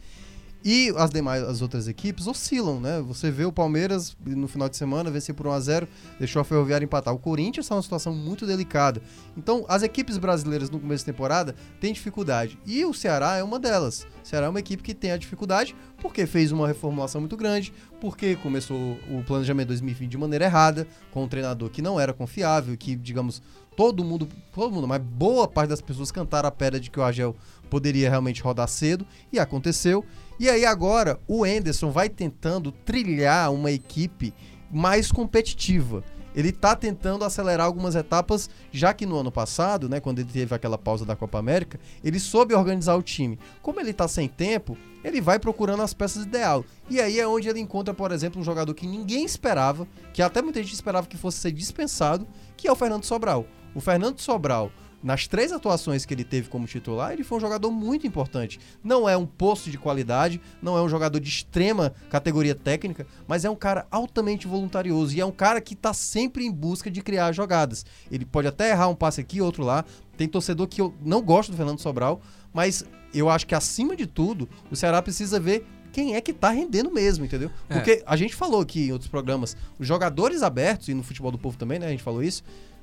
E 0.64 0.92
as 0.96 1.10
demais, 1.10 1.42
as 1.42 1.60
outras 1.60 1.88
equipes 1.88 2.26
oscilam, 2.26 2.78
né? 2.78 3.02
Você 3.02 3.30
vê 3.30 3.44
o 3.44 3.52
Palmeiras 3.52 4.16
no 4.24 4.46
final 4.46 4.68
de 4.68 4.76
semana 4.76 5.10
vencer 5.10 5.34
por 5.34 5.46
1 5.46 5.52
a 5.52 5.60
0 5.60 5.88
deixou 6.18 6.40
a 6.40 6.44
Ferroviária 6.44 6.84
empatar. 6.84 7.12
O 7.12 7.18
Corinthians 7.18 7.64
está 7.64 7.74
numa 7.74 7.82
situação 7.82 8.14
muito 8.14 8.46
delicada. 8.46 9.02
Então, 9.36 9.64
as 9.68 9.82
equipes 9.82 10.18
brasileiras 10.18 10.70
no 10.70 10.78
começo 10.78 11.04
da 11.04 11.12
temporada 11.12 11.56
têm 11.80 11.92
dificuldade. 11.92 12.58
E 12.64 12.84
o 12.84 12.94
Ceará 12.94 13.36
é 13.36 13.42
uma 13.42 13.58
delas. 13.58 14.06
O 14.22 14.28
Ceará 14.28 14.46
é 14.46 14.48
uma 14.48 14.60
equipe 14.60 14.82
que 14.82 14.94
tem 14.94 15.10
a 15.10 15.16
dificuldade 15.16 15.74
porque 16.00 16.26
fez 16.26 16.52
uma 16.52 16.66
reformulação 16.66 17.20
muito 17.20 17.36
grande, 17.36 17.72
porque 18.00 18.36
começou 18.36 18.98
o 19.08 19.22
planejamento 19.24 19.68
2020 19.68 20.10
de 20.10 20.18
maneira 20.18 20.44
errada, 20.44 20.86
com 21.12 21.24
um 21.24 21.28
treinador 21.28 21.70
que 21.70 21.80
não 21.80 21.98
era 21.98 22.12
confiável, 22.12 22.76
que, 22.76 22.96
digamos, 22.96 23.40
todo 23.76 24.04
mundo, 24.04 24.28
todo 24.52 24.72
mundo, 24.72 24.86
mas 24.86 25.00
boa 25.00 25.46
parte 25.48 25.70
das 25.70 25.80
pessoas 25.80 26.10
cantaram 26.10 26.48
a 26.48 26.52
pedra 26.52 26.80
de 26.80 26.90
que 26.90 26.98
o 26.98 27.02
Agel 27.02 27.36
poderia 27.70 28.10
realmente 28.10 28.42
rodar 28.42 28.68
cedo, 28.68 29.06
e 29.32 29.38
aconteceu. 29.38 30.04
E 30.42 30.50
aí 30.50 30.66
agora 30.66 31.20
o 31.28 31.46
Enderson 31.46 31.92
vai 31.92 32.08
tentando 32.08 32.72
trilhar 32.72 33.52
uma 33.52 33.70
equipe 33.70 34.34
mais 34.72 35.12
competitiva. 35.12 36.02
Ele 36.34 36.48
está 36.48 36.74
tentando 36.74 37.24
acelerar 37.24 37.64
algumas 37.64 37.94
etapas, 37.94 38.50
já 38.72 38.92
que 38.92 39.06
no 39.06 39.16
ano 39.20 39.30
passado, 39.30 39.88
né, 39.88 40.00
quando 40.00 40.18
ele 40.18 40.28
teve 40.32 40.52
aquela 40.52 40.76
pausa 40.76 41.04
da 41.04 41.14
Copa 41.14 41.38
América, 41.38 41.78
ele 42.02 42.18
soube 42.18 42.54
organizar 42.54 42.96
o 42.96 43.04
time. 43.04 43.38
Como 43.62 43.78
ele 43.78 43.92
está 43.92 44.08
sem 44.08 44.26
tempo, 44.26 44.76
ele 45.04 45.20
vai 45.20 45.38
procurando 45.38 45.84
as 45.84 45.94
peças 45.94 46.24
ideal. 46.24 46.64
E 46.90 47.00
aí 47.00 47.20
é 47.20 47.28
onde 47.28 47.48
ele 47.48 47.60
encontra, 47.60 47.94
por 47.94 48.10
exemplo, 48.10 48.40
um 48.40 48.44
jogador 48.44 48.74
que 48.74 48.84
ninguém 48.84 49.24
esperava, 49.24 49.86
que 50.12 50.22
até 50.22 50.42
muita 50.42 50.60
gente 50.60 50.74
esperava 50.74 51.06
que 51.06 51.16
fosse 51.16 51.38
ser 51.38 51.52
dispensado, 51.52 52.26
que 52.56 52.66
é 52.66 52.72
o 52.72 52.74
Fernando 52.74 53.04
Sobral. 53.04 53.46
O 53.76 53.80
Fernando 53.80 54.18
Sobral 54.18 54.72
nas 55.02 55.26
três 55.26 55.52
atuações 55.52 56.04
que 56.04 56.14
ele 56.14 56.24
teve 56.24 56.48
como 56.48 56.66
titular, 56.66 57.12
ele 57.12 57.24
foi 57.24 57.38
um 57.38 57.40
jogador 57.40 57.70
muito 57.70 58.06
importante. 58.06 58.60
Não 58.82 59.08
é 59.08 59.16
um 59.16 59.26
posto 59.26 59.70
de 59.70 59.78
qualidade, 59.78 60.40
não 60.62 60.76
é 60.76 60.82
um 60.82 60.88
jogador 60.88 61.18
de 61.18 61.28
extrema 61.28 61.92
categoria 62.08 62.54
técnica, 62.54 63.06
mas 63.26 63.44
é 63.44 63.50
um 63.50 63.56
cara 63.56 63.86
altamente 63.90 64.46
voluntarioso 64.46 65.16
e 65.16 65.20
é 65.20 65.26
um 65.26 65.32
cara 65.32 65.60
que 65.60 65.74
está 65.74 65.92
sempre 65.92 66.44
em 66.44 66.52
busca 66.52 66.90
de 66.90 67.02
criar 67.02 67.32
jogadas. 67.32 67.84
Ele 68.10 68.24
pode 68.24 68.46
até 68.46 68.70
errar 68.70 68.88
um 68.88 68.94
passe 68.94 69.20
aqui, 69.20 69.40
outro 69.40 69.64
lá. 69.64 69.84
Tem 70.16 70.28
torcedor 70.28 70.68
que 70.68 70.80
eu 70.80 70.94
não 71.02 71.20
gosto 71.20 71.50
do 71.50 71.56
Fernando 71.56 71.80
Sobral, 71.80 72.20
mas 72.52 72.84
eu 73.12 73.28
acho 73.28 73.46
que 73.46 73.54
acima 73.54 73.96
de 73.96 74.06
tudo, 74.06 74.48
o 74.70 74.76
Ceará 74.76 75.02
precisa 75.02 75.40
ver 75.40 75.66
quem 75.92 76.14
é 76.14 76.20
que 76.20 76.32
tá 76.32 76.48
rendendo 76.50 76.90
mesmo, 76.90 77.24
entendeu? 77.24 77.50
É. 77.68 77.74
Porque 77.74 77.90
é. 77.90 78.02
a 78.06 78.16
gente 78.16 78.34
falou 78.34 78.60
aqui 78.60 78.88
em 78.88 78.92
outros 78.92 79.10
programas, 79.10 79.56
os 79.78 79.86
jogadores 79.86 80.42
abertos, 80.42 80.88
e 80.88 80.94
no 80.94 81.02
futebol 81.02 81.30
do 81.30 81.38
povo 81.38 81.58
também, 81.58 81.78
né? 81.78 81.86
A 81.86 81.90
gente 81.90 82.02
falou 82.02 82.22
isso 82.22 82.42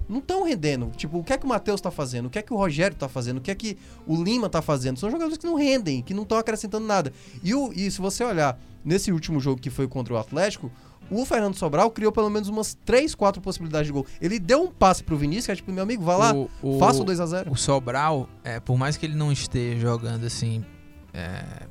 não 0.09 0.17
estão 0.17 0.43
rendendo. 0.43 0.91
Tipo, 0.97 1.19
o 1.19 1.23
que 1.23 1.31
é 1.31 1.37
que 1.37 1.45
o 1.45 1.47
Matheus 1.47 1.79
está 1.79 1.91
fazendo? 1.91 2.25
O 2.25 2.29
que 2.29 2.39
é 2.39 2.41
que 2.41 2.51
o 2.51 2.57
Rogério 2.57 2.95
está 2.95 3.07
fazendo? 3.07 3.37
O 3.37 3.41
que 3.41 3.51
é 3.51 3.55
que 3.55 3.77
o 4.07 4.21
Lima 4.21 4.47
está 4.47 4.61
fazendo? 4.61 4.97
São 4.97 5.09
jogadores 5.11 5.37
que 5.37 5.45
não 5.45 5.55
rendem, 5.55 6.01
que 6.01 6.13
não 6.13 6.23
estão 6.23 6.37
acrescentando 6.37 6.85
nada. 6.85 7.13
E, 7.43 7.53
o, 7.53 7.71
e 7.71 7.89
se 7.91 8.01
você 8.01 8.23
olhar 8.23 8.59
nesse 8.83 9.11
último 9.11 9.39
jogo 9.39 9.61
que 9.61 9.69
foi 9.69 9.87
contra 9.87 10.13
o 10.13 10.17
Atlético, 10.17 10.71
o 11.11 11.25
Fernando 11.25 11.55
Sobral 11.55 11.91
criou 11.91 12.11
pelo 12.11 12.29
menos 12.29 12.49
umas 12.49 12.75
3, 12.85 13.13
4 13.13 13.41
possibilidades 13.41 13.87
de 13.87 13.93
gol. 13.93 14.05
Ele 14.19 14.39
deu 14.39 14.63
um 14.63 14.71
passe 14.71 15.03
pro 15.03 15.17
Vinícius, 15.17 15.45
que 15.45 15.51
é 15.51 15.55
tipo, 15.55 15.71
meu 15.71 15.83
amigo, 15.83 16.03
vá 16.03 16.17
lá, 16.17 16.33
o, 16.33 16.49
o, 16.61 16.79
faça 16.79 17.01
o 17.01 17.05
2 17.05 17.19
a 17.19 17.25
0 17.25 17.51
O 17.51 17.55
Sobral, 17.55 18.27
é, 18.43 18.59
por 18.59 18.77
mais 18.77 18.97
que 18.97 19.05
ele 19.05 19.15
não 19.15 19.31
esteja 19.31 19.79
jogando 19.79 20.25
assim, 20.25 20.63
é, 21.13 21.67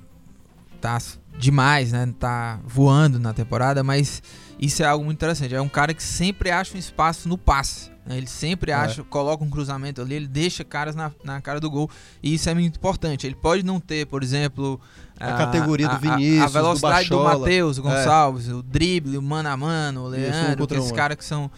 tá 0.81 0.99
demais, 1.37 1.93
né? 1.93 2.13
Tá 2.19 2.61
voando 2.65 3.19
na 3.19 3.33
temporada, 3.33 3.83
mas 3.85 4.23
isso 4.59 4.83
é 4.83 4.87
algo 4.87 5.05
muito 5.05 5.19
interessante. 5.19 5.55
É 5.55 5.61
um 5.61 5.69
cara 5.69 5.95
que 5.95 6.03
sempre 6.03 6.51
acha 6.51 6.75
um 6.75 6.79
espaço 6.79 7.29
no 7.29 7.39
passe. 7.39 7.91
Né? 8.05 8.17
Ele 8.17 8.27
sempre 8.27 8.73
é. 8.73 8.75
acha, 8.75 9.05
coloca 9.05 9.45
um 9.45 9.51
cruzamento 9.51 10.01
ali, 10.01 10.15
ele 10.15 10.27
deixa 10.27 10.65
caras 10.65 10.97
na, 10.97 11.13
na 11.23 11.41
cara 11.41 11.61
do 11.61 11.71
gol. 11.71 11.89
E 12.23 12.35
isso 12.35 12.51
é 12.51 12.55
muito 12.55 12.77
importante. 12.77 13.27
Ele 13.27 13.37
pode 13.37 13.63
não 13.63 13.79
ter, 13.79 14.07
por 14.07 14.23
exemplo, 14.23 14.81
a, 15.21 15.35
a 15.35 15.37
categoria 15.37 15.89
do 15.89 15.99
Vinícius, 15.99 16.43
a, 16.43 16.45
a 16.45 16.49
velocidade 16.49 17.09
do, 17.09 17.19
do 17.19 17.25
Matheus 17.25 17.79
Gonçalves, 17.79 18.49
é. 18.49 18.55
o 18.55 18.63
drible, 18.63 19.17
o 19.17 19.23
mano 19.23 19.49
a 19.49 19.57
mano, 19.57 20.05
o 20.05 20.09
Leandro, 20.09 20.65
isso, 20.65 20.75
esses 20.75 20.93
caras 20.93 21.17
que 21.17 21.25
são 21.25 21.51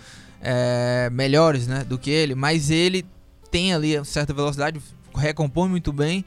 é, 0.43 1.09
melhores 1.11 1.67
né, 1.67 1.85
do 1.85 1.99
que 1.99 2.11
ele, 2.11 2.35
mas 2.35 2.71
ele 2.71 3.07
tem 3.51 3.73
ali 3.73 3.97
uma 3.97 4.05
certa 4.05 4.35
velocidade, 4.35 4.81
recompõe 5.15 5.69
muito 5.69 5.93
bem. 5.93 6.25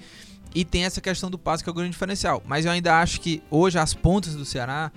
E 0.56 0.64
tem 0.64 0.86
essa 0.86 1.02
questão 1.02 1.32
do 1.32 1.38
passe 1.38 1.64
que 1.64 1.70
é 1.70 1.72
o 1.72 1.74
grande 1.74 1.92
diferencial. 1.94 2.44
Mas 2.46 2.64
eu 2.64 2.72
ainda 2.72 3.00
acho 3.00 3.20
que 3.20 3.42
hoje 3.50 3.80
as 3.80 3.96
pontas 3.96 4.36
do 4.36 4.46
Ceará 4.46 4.92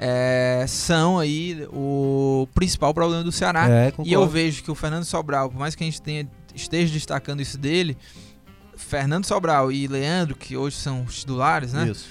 é, 0.00 0.64
são 0.68 1.18
aí 1.18 1.66
o 1.72 2.46
principal 2.54 2.94
problema 2.94 3.24
do 3.24 3.32
Ceará. 3.32 3.68
É, 3.68 3.92
e 4.04 4.12
eu 4.12 4.26
vejo 4.28 4.62
que 4.62 4.70
o 4.70 4.74
Fernando 4.74 5.04
Sobral, 5.04 5.50
por 5.50 5.58
mais 5.58 5.74
que 5.74 5.82
a 5.82 5.86
gente 5.86 6.00
tenha, 6.00 6.28
esteja 6.54 6.92
destacando 6.92 7.42
isso 7.42 7.58
dele, 7.58 7.96
Fernando 8.76 9.24
Sobral 9.24 9.72
e 9.72 9.88
Leandro, 9.88 10.36
que 10.36 10.56
hoje 10.56 10.76
são 10.76 11.02
os 11.02 11.18
titulares, 11.18 11.72
né? 11.72 11.88
Isso. 11.90 12.08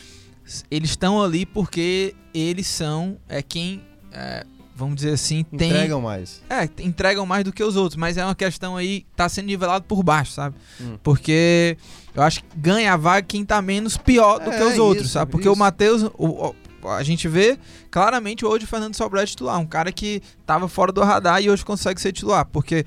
Eles 0.70 0.92
estão 0.92 1.22
ali 1.22 1.46
porque 1.46 2.14
eles 2.34 2.68
são 2.68 3.18
é 3.28 3.42
quem 3.42 3.82
é, 4.12 4.46
vamos 4.76 4.96
dizer 4.98 5.12
assim, 5.12 5.44
tem. 5.44 5.70
Entregam 5.70 6.02
mais. 6.02 6.42
É, 6.50 6.70
entregam 6.84 7.26
mais 7.26 7.44
do 7.44 7.52
que 7.52 7.64
os 7.64 7.76
outros, 7.76 7.96
mas 7.96 8.18
é 8.18 8.24
uma 8.24 8.36
questão 8.36 8.78
aí, 8.78 9.06
tá 9.16 9.28
sendo 9.28 9.46
nivelado 9.46 9.86
por 9.86 10.04
baixo, 10.04 10.34
sabe? 10.34 10.56
Hum. 10.80 10.98
Porque 11.02 11.78
eu 12.14 12.22
acho 12.22 12.44
que 12.44 12.58
ganha 12.58 12.94
a 12.94 12.98
vaga 12.98 13.26
quem 13.26 13.44
tá 13.44 13.62
menos 13.62 13.98
pior 13.98 14.40
do 14.40 14.52
é, 14.52 14.58
que 14.58 14.64
os 14.64 14.78
outros, 14.78 15.06
isso, 15.06 15.14
sabe? 15.14 15.32
Porque 15.32 15.48
isso. 15.48 15.56
o 15.56 15.58
Matheus, 15.58 16.04
o, 16.18 16.54
a 16.90 17.04
gente 17.04 17.28
vê 17.28 17.58
claramente 17.92 18.46
hoje 18.46 18.66
o 18.66 18.68
Fernando 18.68 18.96
Sobral 18.96 19.24
é 19.24 19.26
titular, 19.26 19.60
um 19.60 19.66
cara 19.66 19.92
que 19.92 20.22
tava 20.46 20.68
fora 20.68 20.92
do 20.92 21.02
radar 21.04 21.42
e 21.42 21.50
hoje 21.50 21.64
consegue 21.66 22.00
ser 22.02 22.12
titular, 22.12 22.46
porque 22.46 22.86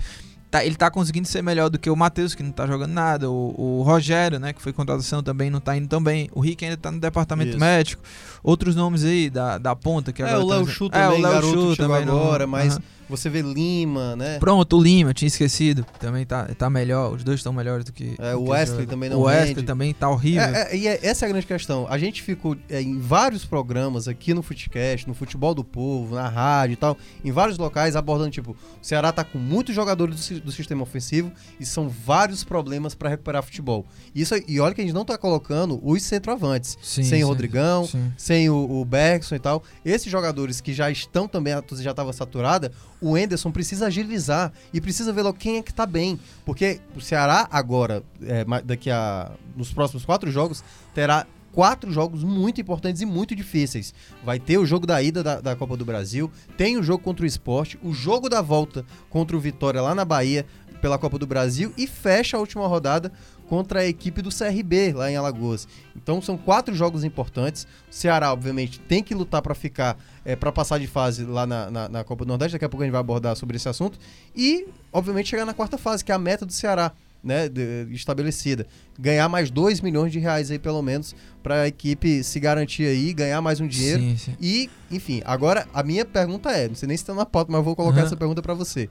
tá, 0.51 0.65
ele 0.65 0.75
tá 0.75 0.91
conseguindo 0.91 1.29
ser 1.29 1.43
melhor 1.43 1.71
do 1.71 1.79
que 1.79 1.89
o 1.89 1.97
Matheus, 1.97 2.35
que 2.35 2.43
não 2.43 2.51
tá 2.51 2.67
jogando 2.67 2.93
nada, 2.93 3.31
o, 3.31 3.55
o, 3.57 3.83
Rogério, 3.83 4.39
né, 4.39 4.53
que 4.53 4.61
foi 4.61 4.73
contratação 4.73 5.23
também, 5.23 5.51
não 5.51 5.61
tá 5.61 5.77
indo 5.77 5.89
tão 5.89 6.03
bem, 6.03 6.29
o 6.33 6.41
Rick 6.41 6.65
ainda 6.65 6.77
tá 6.77 6.91
no 6.91 6.99
departamento 6.99 7.51
Isso. 7.51 7.61
médico, 7.61 8.03
outros 8.43 8.75
nomes 8.75 9.05
aí 9.05 9.31
da, 9.31 9.59
da 9.59 9.77
ponta 9.77 10.13
que 10.13 10.23
é, 10.23 10.27
agora... 10.27 10.41
É, 10.41 10.45
o 10.45 10.49
Léo 10.49 10.67
Chu 10.67 10.91
também, 10.91 11.07
é, 11.07 11.09
o 11.09 11.21
Léo 11.21 11.43
Chu 11.43 11.77
também 11.77 12.03
agora, 12.03 12.47
mas... 12.47 12.79
Você 13.11 13.29
vê 13.29 13.43
Lima, 13.43 14.15
né? 14.17 14.39
Pronto, 14.39 14.77
o 14.77 14.83
Lima, 14.83 15.13
tinha 15.13 15.27
esquecido. 15.27 15.85
Também 15.99 16.25
tá, 16.25 16.47
tá 16.57 16.71
melhor. 16.71 17.13
Os 17.13 17.25
dois 17.25 17.41
estão 17.41 17.53
melhores 17.53 17.85
do 17.85 17.93
que. 17.93 18.15
É, 18.19 18.35
o 18.35 18.45
Wesley 18.45 18.87
também 18.87 19.11
não 19.11 19.19
O 19.19 19.23
Wesley 19.23 19.55
rende. 19.55 19.63
também 19.65 19.93
tá 19.93 20.09
horrível. 20.09 20.43
É, 20.43 20.73
é, 20.73 20.77
e 20.77 20.87
é, 20.87 21.01
essa 21.03 21.25
é 21.25 21.29
a 21.29 21.31
grande 21.31 21.47
questão. 21.47 21.87
A 21.89 21.99
gente 21.99 22.23
ficou 22.23 22.57
é, 22.69 22.81
em 22.81 22.99
vários 22.99 23.45
programas 23.45 24.07
aqui 24.09 24.33
no 24.33 24.43
Footcast, 24.43 25.09
no 25.09 25.15
Futebol 25.15 25.55
do 25.55 25.65
Povo, 25.65 26.15
na 26.15 26.29
rádio 26.29 26.75
e 26.75 26.77
tal, 26.77 26.97
em 27.25 27.33
vários 27.33 27.59
locais 27.59 27.97
abordando, 27.97 28.31
tipo, 28.31 28.53
o 28.53 28.57
Ceará 28.85 29.13
tá 29.13 29.25
com 29.25 29.39
muitos 29.39 29.75
jogadores 29.75 30.29
do, 30.29 30.41
do 30.41 30.53
sistema 30.53 30.83
ofensivo 30.83 31.33
e 31.59 31.67
são 31.67 31.89
vários 31.89 32.45
problemas 32.45 32.95
para 32.95 33.09
recuperar 33.09 33.43
futebol. 33.43 33.85
Isso, 34.15 34.35
e 34.47 34.61
olha 34.61 34.75
que 34.75 34.81
a 34.81 34.85
gente 34.85 34.95
não 34.95 35.05
tá 35.05 35.19
colocando 35.19 35.81
os 35.83 36.03
centroavantes. 36.03 36.79
Sim, 36.83 37.03
sem 37.03 37.19
sim, 37.19 37.25
o 37.25 37.29
Rodrigão, 37.29 37.87
sim. 37.87 38.13
sem 38.17 38.49
o, 38.49 38.81
o 38.81 38.85
Bergson 38.85 39.35
e 39.35 39.39
tal. 39.39 39.63
Esses 39.85 40.11
jogadores 40.11 40.61
que 40.61 40.73
já 40.73 40.91
estão 40.91 41.27
também, 41.27 41.53
a 41.53 41.63
já 41.73 41.91
estava 41.91 42.13
saturada, 42.13 42.73
o 43.01 43.17
Enderson 43.17 43.51
precisa 43.51 43.87
agilizar 43.87 44.53
e 44.73 44.81
precisa 44.81 45.13
ver 45.13 45.23
logo 45.23 45.39
quem 45.39 45.59
é 45.59 45.63
que 45.63 45.73
tá 45.73 45.87
bem. 45.87 46.19
Porque 46.45 46.81
o 46.95 47.01
Ceará 47.01 47.49
agora, 47.51 48.03
é, 48.23 48.45
daqui 48.63 48.91
a. 48.91 49.33
nos 49.57 49.73
próximos 49.73 50.05
quatro 50.05 50.31
jogos, 50.31 50.63
terá 50.95 51.27
quatro 51.53 51.91
jogos 51.91 52.23
muito 52.23 52.61
importantes 52.61 53.03
e 53.03 53.07
muito 53.07 53.35
difíceis. 53.35 53.95
Vai 54.25 54.39
ter 54.39 54.59
o 54.59 54.67
jogo 54.67 54.87
da 54.87 55.03
ida 55.03 55.23
da, 55.23 55.41
da, 55.41 55.57
Copa 55.57 55.77
do 55.77 55.85
Brasil, 55.85 56.31
tem 56.57 56.77
o 56.77 56.83
jogo 56.83 57.03
contra 57.03 57.25
o 57.25 57.27
esporte, 57.27 57.79
o 57.83 57.93
jogo 57.93 58.29
da 58.29 58.41
volta 58.41 58.85
contra 59.09 59.37
o 59.37 59.41
Vitória 59.41 59.81
lá 59.81 59.95
na 59.95 60.05
Bahia 60.05 60.47
pela 60.81 60.99
Copa 60.99 61.19
do 61.19 61.27
Brasil 61.27 61.73
e 61.77 61.87
fecha 61.87 62.37
a 62.37 62.41
última 62.41 62.67
rodada 62.67 63.13
contra 63.51 63.81
a 63.81 63.85
equipe 63.85 64.23
do 64.23 64.31
CRB 64.31 64.93
lá 64.93 65.11
em 65.11 65.17
Alagoas. 65.17 65.67
Então 65.97 66.23
são 66.23 66.39
quatro 66.39 66.73
jogos 66.73 67.03
importantes. 67.03 67.67
O 67.91 67.93
Ceará, 67.93 68.33
obviamente, 68.33 68.79
tem 68.79 69.03
que 69.03 69.13
lutar 69.13 69.43
para 69.43 69.57
ficar, 69.57 69.99
é, 70.25 70.37
para 70.37 70.53
passar 70.53 70.79
de 70.79 70.87
fase 70.87 71.25
lá 71.25 71.45
na, 71.49 71.69
na, 71.69 71.89
na, 71.89 72.05
Copa 72.05 72.25
do 72.25 72.29
Nordeste. 72.29 72.53
Daqui 72.53 72.65
a 72.65 72.69
pouco 72.69 72.85
a 72.85 72.87
gente 72.87 72.93
vai 72.93 73.01
abordar 73.01 73.35
sobre 73.35 73.57
esse 73.57 73.69
assunto. 73.69 73.99
E, 74.37 74.69
obviamente, 74.93 75.29
chegar 75.29 75.45
na 75.45 75.53
quarta 75.53 75.77
fase, 75.77 76.05
que 76.05 76.13
é 76.13 76.15
a 76.15 76.19
meta 76.19 76.47
do 76.47 76.53
Ceará. 76.53 76.93
Né, 77.23 77.51
de, 77.51 77.87
estabelecida. 77.91 78.67
Ganhar 78.99 79.29
mais 79.29 79.51
2 79.51 79.83
milhões 79.83 80.11
de 80.11 80.19
reais 80.19 80.51
aí, 80.51 80.59
pelo 80.59 80.81
menos, 80.81 81.15
para 81.43 81.63
a 81.63 81.69
equipe 81.69 82.25
se 82.25 82.41
garantir 82.41 82.87
aí, 82.87 83.13
ganhar 83.13 83.43
mais 83.43 83.61
um 83.61 83.69
dinheiro. 83.69 84.01
Sim, 84.01 84.17
sim. 84.17 84.37
E, 84.41 84.71
enfim, 84.91 85.21
agora 85.27 85.69
a 85.75 85.83
minha 85.83 86.07
pergunta 86.07 86.51
é: 86.51 86.67
não 86.67 86.75
sei 86.75 86.89
nem 86.89 86.97
se 86.97 87.03
está 87.03 87.13
na 87.13 87.27
pauta, 87.27 87.53
mas 87.53 87.59
eu 87.59 87.63
vou 87.63 87.77
colocar 87.77 87.99
uhum. 87.99 88.07
essa 88.07 88.17
pergunta 88.17 88.41
para 88.41 88.55
você. 88.55 88.89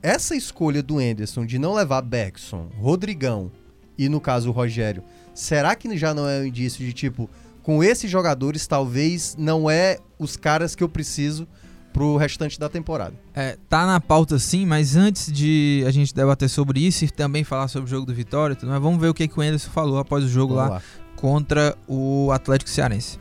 Essa 0.00 0.36
escolha 0.36 0.84
do 0.84 1.00
Enderson 1.00 1.44
de 1.44 1.58
não 1.58 1.74
levar 1.74 2.00
Beckson, 2.02 2.68
Rodrigão 2.78 3.50
e 3.96 4.08
no 4.08 4.20
caso 4.20 4.48
o 4.48 4.52
Rogério, 4.52 5.02
será 5.34 5.74
que 5.74 5.96
já 5.96 6.14
não 6.14 6.28
é 6.28 6.40
um 6.40 6.44
indício 6.44 6.84
de 6.84 6.92
tipo, 6.92 7.28
com 7.62 7.82
esses 7.82 8.10
jogadores 8.10 8.66
talvez 8.66 9.36
não 9.38 9.70
é 9.70 9.98
os 10.18 10.36
caras 10.36 10.74
que 10.74 10.82
eu 10.82 10.88
preciso 10.88 11.46
pro 11.92 12.16
restante 12.16 12.58
da 12.58 12.68
temporada? 12.68 13.14
É, 13.34 13.56
tá 13.68 13.86
na 13.86 14.00
pauta 14.00 14.38
sim, 14.38 14.64
mas 14.64 14.96
antes 14.96 15.30
de 15.30 15.84
a 15.86 15.90
gente 15.90 16.14
debater 16.14 16.48
sobre 16.48 16.80
isso 16.80 17.04
e 17.04 17.10
também 17.10 17.44
falar 17.44 17.68
sobre 17.68 17.86
o 17.86 17.90
jogo 17.90 18.06
do 18.06 18.14
Vitória, 18.14 18.56
tudo, 18.56 18.68
vamos 18.80 19.00
ver 19.00 19.08
o 19.08 19.14
que, 19.14 19.28
que 19.28 19.38
o 19.38 19.42
Anderson 19.42 19.70
falou 19.70 19.98
após 19.98 20.24
o 20.24 20.28
jogo 20.28 20.54
lá, 20.54 20.68
lá, 20.68 20.82
contra 21.16 21.76
o 21.86 22.30
Atlético 22.32 22.70
Cearense. 22.70 23.20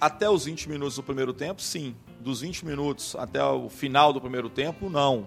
Até 0.00 0.28
os 0.28 0.44
20 0.44 0.68
minutos 0.68 0.96
do 0.96 1.02
primeiro 1.02 1.32
tempo, 1.32 1.62
sim. 1.62 1.94
Dos 2.20 2.40
20 2.40 2.66
minutos 2.66 3.16
até 3.16 3.42
o 3.42 3.68
final 3.68 4.12
do 4.12 4.20
primeiro 4.20 4.48
tempo, 4.48 4.90
não. 4.90 5.26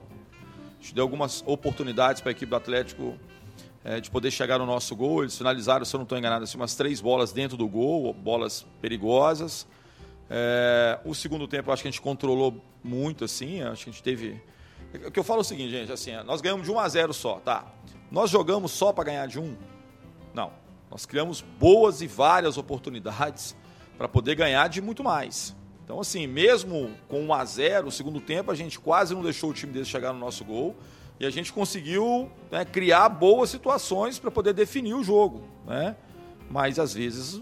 A 0.80 0.82
gente 0.82 0.96
deu 0.96 1.04
algumas 1.04 1.44
oportunidades 1.46 2.22
para 2.22 2.32
a 2.32 2.34
equipe 2.34 2.50
do 2.50 2.56
Atlético 2.56 3.16
é, 3.86 4.02
de 4.02 4.10
poder 4.10 4.32
chegar 4.32 4.58
no 4.58 4.66
nosso 4.66 4.96
gol. 4.96 5.22
Eles 5.22 5.38
finalizaram, 5.38 5.86
se 5.86 5.96
eu 5.96 6.00
não 6.00 6.04
estou 6.04 6.18
enganado, 6.18 6.44
assim, 6.44 6.58
umas 6.58 6.76
três 6.76 7.00
bolas 7.00 7.32
dentro 7.32 7.56
do 7.56 7.68
gol, 7.68 8.12
bolas 8.12 8.66
perigosas. 8.82 9.68
É, 10.28 11.00
o 11.06 11.14
segundo 11.14 11.48
tempo, 11.48 11.72
acho 11.72 11.84
que 11.84 11.88
a 11.88 11.92
gente 11.92 12.02
controlou 12.02 12.60
muito, 12.84 13.24
assim, 13.24 13.62
acho 13.62 13.84
que 13.84 13.90
a 13.92 13.94
gente 13.94 14.04
teve... 14.04 14.42
O 15.06 15.12
que 15.12 15.20
eu 15.20 15.24
falo 15.24 15.40
é 15.40 15.42
o 15.42 15.46
seguinte, 15.46 15.70
gente, 15.70 15.92
assim, 15.92 16.12
nós 16.24 16.42
ganhamos 16.42 16.66
de 16.66 16.72
1 16.72 16.80
a 16.80 16.90
0 16.90 17.14
só, 17.14 17.36
tá? 17.36 17.66
Nós 18.10 18.32
jogamos 18.32 18.72
só 18.72 18.92
para 18.92 19.04
ganhar 19.04 19.28
de 19.28 19.40
1? 19.40 19.56
Não. 20.34 20.52
Nós 20.90 21.06
criamos 21.06 21.42
boas 21.42 22.02
e 22.02 22.08
várias 22.08 22.58
oportunidades 22.58 23.56
para 23.98 24.08
poder 24.08 24.36
ganhar 24.36 24.68
de 24.68 24.82
muito 24.82 25.04
mais. 25.04 25.56
Então, 25.84 26.00
assim, 26.00 26.26
mesmo 26.26 26.90
com 27.08 27.24
1 27.26 27.34
a 27.34 27.46
0 27.46 27.88
o 27.88 27.92
segundo 27.92 28.20
tempo, 28.20 28.50
a 28.50 28.56
gente 28.56 28.80
quase 28.80 29.14
não 29.14 29.22
deixou 29.22 29.52
o 29.52 29.54
time 29.54 29.72
deles 29.72 29.88
chegar 29.88 30.12
no 30.12 30.20
nosso 30.20 30.44
gol. 30.44 30.76
E 31.20 31.26
a 31.26 31.30
gente 31.30 31.54
conseguiu 31.54 32.30
né, 32.52 32.66
criar 32.66 33.08
boas 33.10 33.50
situações 33.50 34.20
para 34.20 34.30
poder 34.30 34.54
definir 34.54 34.94
o 34.94 35.04
jogo. 35.04 35.44
Né? 35.66 35.96
Mas 36.50 36.78
às 36.78 36.94
vezes 36.94 37.42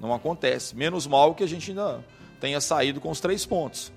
não 0.00 0.14
acontece. 0.14 0.74
Menos 0.74 1.06
mal 1.06 1.34
que 1.34 1.44
a 1.44 1.46
gente 1.46 1.70
ainda 1.70 2.04
tenha 2.40 2.60
saído 2.60 3.00
com 3.00 3.10
os 3.10 3.20
três 3.20 3.44
pontos. 3.44 3.92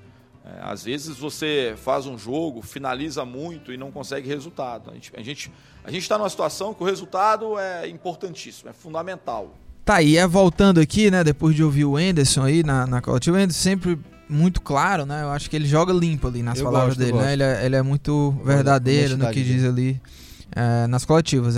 É, 0.45 0.59
às 0.61 0.83
vezes 0.83 1.17
você 1.17 1.73
faz 1.77 2.05
um 2.05 2.17
jogo, 2.17 2.61
finaliza 2.61 3.23
muito 3.23 3.71
e 3.71 3.77
não 3.77 3.91
consegue 3.91 4.27
resultado. 4.27 4.91
A 4.91 4.93
gente 4.93 5.11
a 5.15 5.21
gente 5.21 5.51
a 5.83 5.89
gente 5.91 6.01
está 6.03 6.17
numa 6.17 6.29
situação 6.29 6.73
que 6.73 6.83
o 6.83 6.85
resultado 6.85 7.57
é 7.57 7.87
importantíssimo, 7.87 8.69
é 8.69 8.73
fundamental. 8.73 9.55
Tá 9.85 9.95
aí, 9.95 10.17
é 10.17 10.27
voltando 10.27 10.79
aqui, 10.79 11.11
né? 11.11 11.23
Depois 11.23 11.55
de 11.55 11.63
ouvir 11.63 11.85
o 11.85 11.97
Anderson 11.97 12.43
aí 12.43 12.63
na, 12.63 12.85
na 12.85 13.01
coletiva, 13.01 13.37
o 13.37 13.39
Anderson 13.39 13.59
sempre 13.59 13.99
muito 14.33 14.61
claro, 14.61 15.05
né? 15.05 15.23
Eu 15.23 15.29
acho 15.29 15.49
que 15.49 15.55
ele 15.55 15.65
joga 15.67 15.93
limpo 15.93 16.27
ali 16.27 16.43
nas 16.43 16.59
eu 16.59 16.65
palavras 16.65 16.97
gosto, 16.97 16.99
dele, 16.99 17.17
né? 17.17 17.33
Ele 17.33 17.43
é, 17.43 17.65
ele 17.65 17.75
é 17.75 17.81
muito 17.81 18.31
verdadeiro 18.43 19.17
no 19.17 19.29
que 19.29 19.43
diz 19.43 19.63
ali 19.63 20.01
é, 20.55 20.87
nas 20.87 21.05
coletivas. 21.05 21.55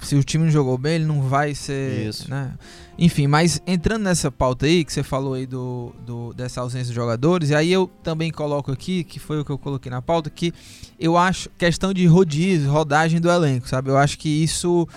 Se 0.00 0.16
o 0.16 0.24
time 0.24 0.44
não 0.44 0.50
jogou 0.50 0.78
bem, 0.78 0.96
ele 0.96 1.04
não 1.04 1.22
vai 1.22 1.54
ser. 1.54 2.08
Isso. 2.08 2.30
Né? 2.30 2.52
Enfim, 2.98 3.26
mas 3.26 3.62
entrando 3.66 4.02
nessa 4.02 4.30
pauta 4.30 4.66
aí, 4.66 4.84
que 4.84 4.92
você 4.92 5.02
falou 5.02 5.34
aí 5.34 5.46
do, 5.46 5.92
do, 6.04 6.32
dessa 6.32 6.60
ausência 6.60 6.88
de 6.88 6.94
jogadores, 6.94 7.50
e 7.50 7.54
aí 7.54 7.70
eu 7.70 7.88
também 8.02 8.30
coloco 8.30 8.72
aqui, 8.72 9.04
que 9.04 9.18
foi 9.18 9.40
o 9.40 9.44
que 9.44 9.50
eu 9.50 9.58
coloquei 9.58 9.90
na 9.90 10.02
pauta, 10.02 10.30
que 10.30 10.52
eu 10.98 11.16
acho 11.16 11.48
questão 11.50 11.92
de 11.92 12.06
rodízio, 12.06 12.70
rodagem 12.70 13.20
do 13.20 13.30
elenco, 13.30 13.68
sabe? 13.68 13.90
Eu 13.90 13.98
acho 13.98 14.18
que 14.18 14.28
isso, 14.28 14.88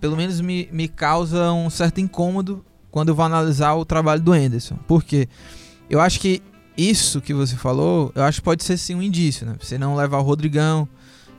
pelo 0.00 0.16
menos, 0.16 0.40
me, 0.40 0.68
me 0.72 0.88
causa 0.88 1.52
um 1.52 1.70
certo 1.70 2.00
incômodo 2.00 2.64
quando 2.90 3.08
eu 3.08 3.14
vou 3.14 3.24
analisar 3.24 3.74
o 3.74 3.84
trabalho 3.84 4.20
do 4.20 4.32
Anderson. 4.32 4.76
Por 4.86 5.04
quê? 5.04 5.28
Eu 5.88 6.00
acho 6.00 6.18
que 6.18 6.42
isso 6.76 7.20
que 7.20 7.32
você 7.32 7.56
falou, 7.56 8.12
eu 8.14 8.22
acho 8.22 8.40
que 8.40 8.44
pode 8.44 8.62
ser 8.62 8.76
sim 8.76 8.94
um 8.94 9.02
indício, 9.02 9.46
né? 9.46 9.56
Você 9.60 9.78
não 9.78 9.94
levar 9.94 10.18
o 10.18 10.22
Rodrigão, 10.22 10.88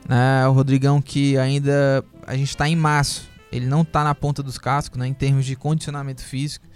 né? 0.08 0.46
O 0.48 0.52
Rodrigão 0.52 1.00
que 1.00 1.38
ainda 1.38 2.04
a 2.26 2.36
gente 2.36 2.48
está 2.48 2.68
em 2.68 2.76
março, 2.76 3.28
ele 3.52 3.66
não 3.66 3.82
está 3.82 4.04
na 4.04 4.14
ponta 4.14 4.42
dos 4.42 4.58
cascos, 4.58 4.98
né? 4.98 5.06
Em 5.06 5.14
termos 5.14 5.44
de 5.44 5.54
condicionamento 5.56 6.22
físico. 6.22 6.66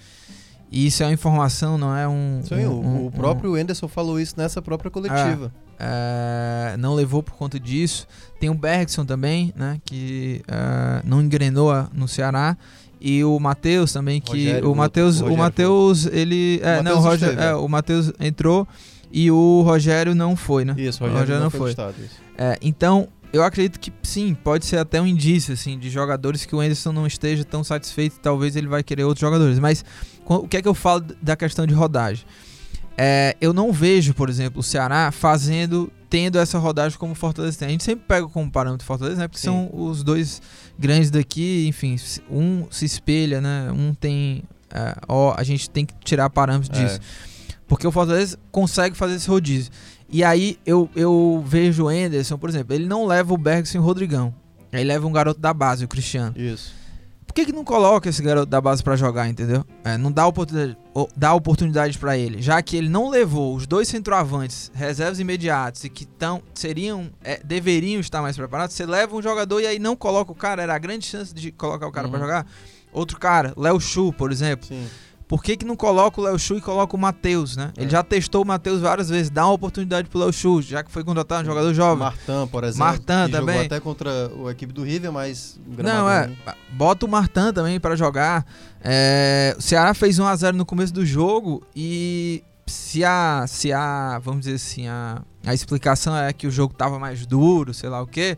E 0.70 0.86
isso 0.86 1.02
é 1.02 1.06
uma 1.06 1.12
informação, 1.12 1.76
não 1.76 1.94
é 1.94 2.08
um. 2.08 2.40
Sim, 2.44 2.66
um, 2.66 3.06
o, 3.06 3.10
próprio 3.10 3.52
um, 3.52 3.58
Enderson 3.58 3.86
falou 3.88 4.18
isso 4.18 4.34
nessa 4.38 4.62
própria 4.62 4.90
coletiva. 4.90 5.52
É, 5.78 6.72
é, 6.72 6.76
não 6.78 6.94
levou 6.94 7.22
por 7.22 7.34
conta 7.34 7.60
disso. 7.60 8.06
Tem 8.40 8.48
o 8.48 8.54
Bergson 8.54 9.04
também, 9.04 9.52
né? 9.54 9.78
Que 9.84 10.42
é, 10.48 11.02
não 11.04 11.20
engrenou 11.20 11.70
no 11.92 12.08
Ceará. 12.08 12.56
E 13.04 13.24
o 13.24 13.38
Matheus 13.40 13.92
também, 13.92 14.20
que 14.20 14.46
Rogério, 14.46 14.70
o 14.70 14.76
Matheus, 14.76 15.20
o 15.20 15.36
Matheus, 15.36 16.06
ele, 16.06 16.60
é, 16.62 16.78
o 16.78 16.82
não, 16.84 16.98
o 16.98 17.00
Roger, 17.00 17.36
é, 17.36 17.54
o 17.54 17.68
Matheus 17.68 18.12
entrou 18.20 18.66
e 19.10 19.28
o 19.28 19.62
Rogério 19.62 20.14
não 20.14 20.36
foi, 20.36 20.64
né? 20.64 20.72
Isso, 20.78 21.02
o 21.02 21.08
Rogério, 21.08 21.16
o 21.16 21.20
Rogério 21.20 21.34
não, 21.34 21.42
não, 21.42 21.50
foi. 21.50 21.70
Estado, 21.70 21.94
é, 22.38 22.56
então, 22.62 23.08
eu 23.32 23.42
acredito 23.42 23.80
que 23.80 23.92
sim, 24.04 24.34
pode 24.34 24.66
ser 24.66 24.76
até 24.76 25.00
um 25.00 25.06
indício 25.06 25.52
assim 25.52 25.76
de 25.76 25.90
jogadores 25.90 26.44
que 26.44 26.54
o 26.54 26.60
Anderson 26.60 26.92
não 26.92 27.04
esteja 27.04 27.44
tão 27.44 27.64
satisfeito, 27.64 28.20
talvez 28.20 28.54
ele 28.54 28.68
vai 28.68 28.84
querer 28.84 29.02
outros 29.02 29.20
jogadores. 29.20 29.58
Mas 29.58 29.84
o 30.24 30.46
que 30.46 30.58
é 30.58 30.62
que 30.62 30.68
eu 30.68 30.74
falo 30.74 31.04
da 31.20 31.34
questão 31.34 31.66
de 31.66 31.74
rodagem? 31.74 32.24
É, 32.96 33.36
eu 33.40 33.52
não 33.52 33.72
vejo, 33.72 34.14
por 34.14 34.28
exemplo, 34.28 34.60
o 34.60 34.62
Ceará 34.62 35.10
fazendo, 35.10 35.90
tendo 36.12 36.38
essa 36.38 36.58
rodagem 36.58 36.98
como 36.98 37.14
Fortaleza 37.14 37.58
tem. 37.58 37.68
A 37.68 37.70
gente 37.70 37.84
sempre 37.84 38.04
pega 38.06 38.28
como 38.28 38.52
parâmetro 38.52 38.86
Fortaleza, 38.86 39.16
né? 39.16 39.28
Porque 39.28 39.40
Sim. 39.40 39.46
são 39.46 39.70
os 39.72 40.02
dois 40.02 40.42
grandes 40.78 41.10
daqui, 41.10 41.66
enfim, 41.66 41.96
um 42.30 42.66
se 42.70 42.84
espelha, 42.84 43.40
né? 43.40 43.72
Um 43.72 43.94
tem. 43.94 44.42
É, 44.70 44.94
ó, 45.08 45.34
a 45.34 45.42
gente 45.42 45.70
tem 45.70 45.86
que 45.86 45.94
tirar 46.04 46.28
parâmetros 46.28 46.78
é. 46.78 46.84
disso. 46.84 47.00
Porque 47.66 47.86
o 47.86 47.90
Fortaleza 47.90 48.38
consegue 48.50 48.94
fazer 48.94 49.14
esse 49.14 49.26
rodízio. 49.26 49.72
E 50.06 50.22
aí 50.22 50.58
eu, 50.66 50.90
eu 50.94 51.42
vejo 51.46 51.84
o 51.84 51.88
Anderson, 51.88 52.36
por 52.36 52.50
exemplo, 52.50 52.74
ele 52.74 52.84
não 52.84 53.06
leva 53.06 53.32
o 53.32 53.38
Bergson 53.38 53.78
e 53.78 53.80
o 53.80 53.82
Rodrigão. 53.82 54.34
Ele 54.70 54.84
leva 54.84 55.06
um 55.06 55.12
garoto 55.12 55.40
da 55.40 55.54
base, 55.54 55.82
o 55.82 55.88
Cristiano. 55.88 56.34
Isso. 56.36 56.74
Por 57.32 57.36
que, 57.36 57.46
que 57.46 57.52
não 57.52 57.64
coloca 57.64 58.10
esse 58.10 58.22
garoto 58.22 58.44
da 58.44 58.60
base 58.60 58.84
para 58.84 58.94
jogar, 58.94 59.26
entendeu? 59.26 59.64
É, 59.82 59.96
não 59.96 60.12
dá 60.12 60.26
oportunidade, 60.26 60.76
dá 61.16 61.32
oportunidade 61.32 61.98
para 61.98 62.14
ele, 62.14 62.42
já 62.42 62.60
que 62.60 62.76
ele 62.76 62.90
não 62.90 63.08
levou 63.08 63.56
os 63.56 63.66
dois 63.66 63.88
centroavantes, 63.88 64.70
reservas 64.74 65.18
imediatos 65.18 65.82
e 65.82 65.88
que 65.88 66.04
tão, 66.04 66.42
seriam, 66.52 67.10
é, 67.24 67.40
deveriam 67.42 68.02
estar 68.02 68.20
mais 68.20 68.36
preparados. 68.36 68.76
Você 68.76 68.84
leva 68.84 69.16
um 69.16 69.22
jogador 69.22 69.62
e 69.62 69.66
aí 69.66 69.78
não 69.78 69.96
coloca 69.96 70.30
o 70.30 70.34
cara, 70.34 70.62
era 70.62 70.74
a 70.74 70.78
grande 70.78 71.06
chance 71.06 71.32
de 71.32 71.50
colocar 71.50 71.86
o 71.86 71.90
cara 71.90 72.06
uhum. 72.06 72.10
para 72.10 72.20
jogar. 72.20 72.46
Outro 72.92 73.18
cara, 73.18 73.54
Léo 73.56 73.80
Chu, 73.80 74.12
por 74.12 74.30
exemplo. 74.30 74.66
Sim. 74.66 74.86
Por 75.32 75.42
que, 75.42 75.56
que 75.56 75.64
não 75.64 75.74
coloca 75.74 76.20
o 76.20 76.24
Léo 76.24 76.38
Chu 76.38 76.58
e 76.58 76.60
coloca 76.60 76.94
o 76.94 76.98
Matheus, 76.98 77.56
né? 77.56 77.72
Ele 77.74 77.86
é. 77.86 77.88
já 77.88 78.02
testou 78.02 78.42
o 78.42 78.46
Matheus 78.46 78.82
várias 78.82 79.08
vezes. 79.08 79.30
Dá 79.30 79.46
uma 79.46 79.54
oportunidade 79.54 80.06
pro 80.06 80.18
Léo 80.18 80.30
Chu, 80.30 80.60
já 80.60 80.82
que 80.82 80.92
foi 80.92 81.02
contratado 81.02 81.40
um 81.40 81.46
jogador 81.46 81.72
jovem. 81.72 82.00
Martan, 82.00 82.46
por 82.48 82.64
exemplo. 82.64 82.84
Martan 82.84 83.30
também. 83.30 83.54
Jogou 83.54 83.64
até 83.64 83.80
contra 83.80 84.10
a 84.46 84.50
equipe 84.50 84.74
do 84.74 84.82
River, 84.82 85.10
mas... 85.10 85.58
Não, 85.66 86.06
é. 86.10 86.30
Bota 86.72 87.06
o 87.06 87.08
Martan 87.08 87.50
também 87.50 87.80
para 87.80 87.96
jogar. 87.96 88.44
É, 88.84 89.56
o 89.58 89.62
Ceará 89.62 89.94
fez 89.94 90.18
1x0 90.18 90.52
no 90.52 90.66
começo 90.66 90.92
do 90.92 91.06
jogo 91.06 91.62
e 91.74 92.44
se 92.66 93.02
a, 93.02 93.46
se 93.48 93.72
a, 93.72 94.18
vamos 94.22 94.40
dizer 94.40 94.56
assim, 94.56 94.86
a, 94.86 95.22
a 95.46 95.54
explicação 95.54 96.14
é 96.14 96.30
que 96.34 96.46
o 96.46 96.50
jogo 96.50 96.74
tava 96.74 96.98
mais 96.98 97.24
duro, 97.24 97.72
sei 97.72 97.88
lá 97.88 98.02
o 98.02 98.06
quê. 98.06 98.36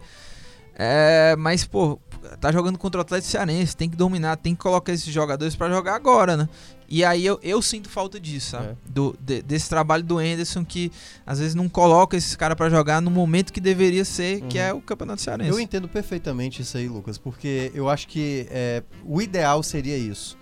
É, 0.76 1.34
mas, 1.36 1.64
pô, 1.64 1.98
tá 2.40 2.50
jogando 2.50 2.78
contra 2.78 2.98
o 2.98 3.02
Atlético 3.02 3.30
Cearense, 3.30 3.76
tem 3.76 3.88
que 3.88 3.96
dominar, 3.96 4.36
tem 4.36 4.54
que 4.54 4.60
colocar 4.60 4.92
esses 4.92 5.12
jogadores 5.12 5.54
para 5.54 5.72
jogar 5.72 5.94
agora, 5.94 6.36
né? 6.36 6.48
E 6.88 7.04
aí 7.04 7.24
eu, 7.24 7.38
eu 7.42 7.60
sinto 7.62 7.88
falta 7.88 8.20
disso, 8.20 8.50
sabe? 8.50 8.68
É. 8.68 8.76
Do, 8.88 9.16
de, 9.20 9.42
desse 9.42 9.68
trabalho 9.68 10.02
do 10.02 10.18
Anderson 10.18 10.64
que 10.64 10.92
às 11.26 11.38
vezes 11.38 11.54
não 11.54 11.68
coloca 11.68 12.16
esses 12.16 12.36
caras 12.36 12.56
para 12.56 12.68
jogar 12.68 13.00
no 13.00 13.10
momento 13.10 13.52
que 13.52 13.60
deveria 13.60 14.04
ser, 14.04 14.42
uhum. 14.42 14.48
que 14.48 14.58
é 14.58 14.72
o 14.72 14.80
Campeonato 14.80 15.22
Cearense. 15.22 15.50
Eu 15.50 15.58
entendo 15.58 15.88
perfeitamente 15.88 16.62
isso 16.62 16.76
aí, 16.76 16.88
Lucas, 16.88 17.18
porque 17.18 17.70
eu 17.74 17.88
acho 17.88 18.06
que 18.08 18.46
é, 18.50 18.82
o 19.04 19.20
ideal 19.20 19.62
seria 19.62 19.96
isso. 19.96 20.36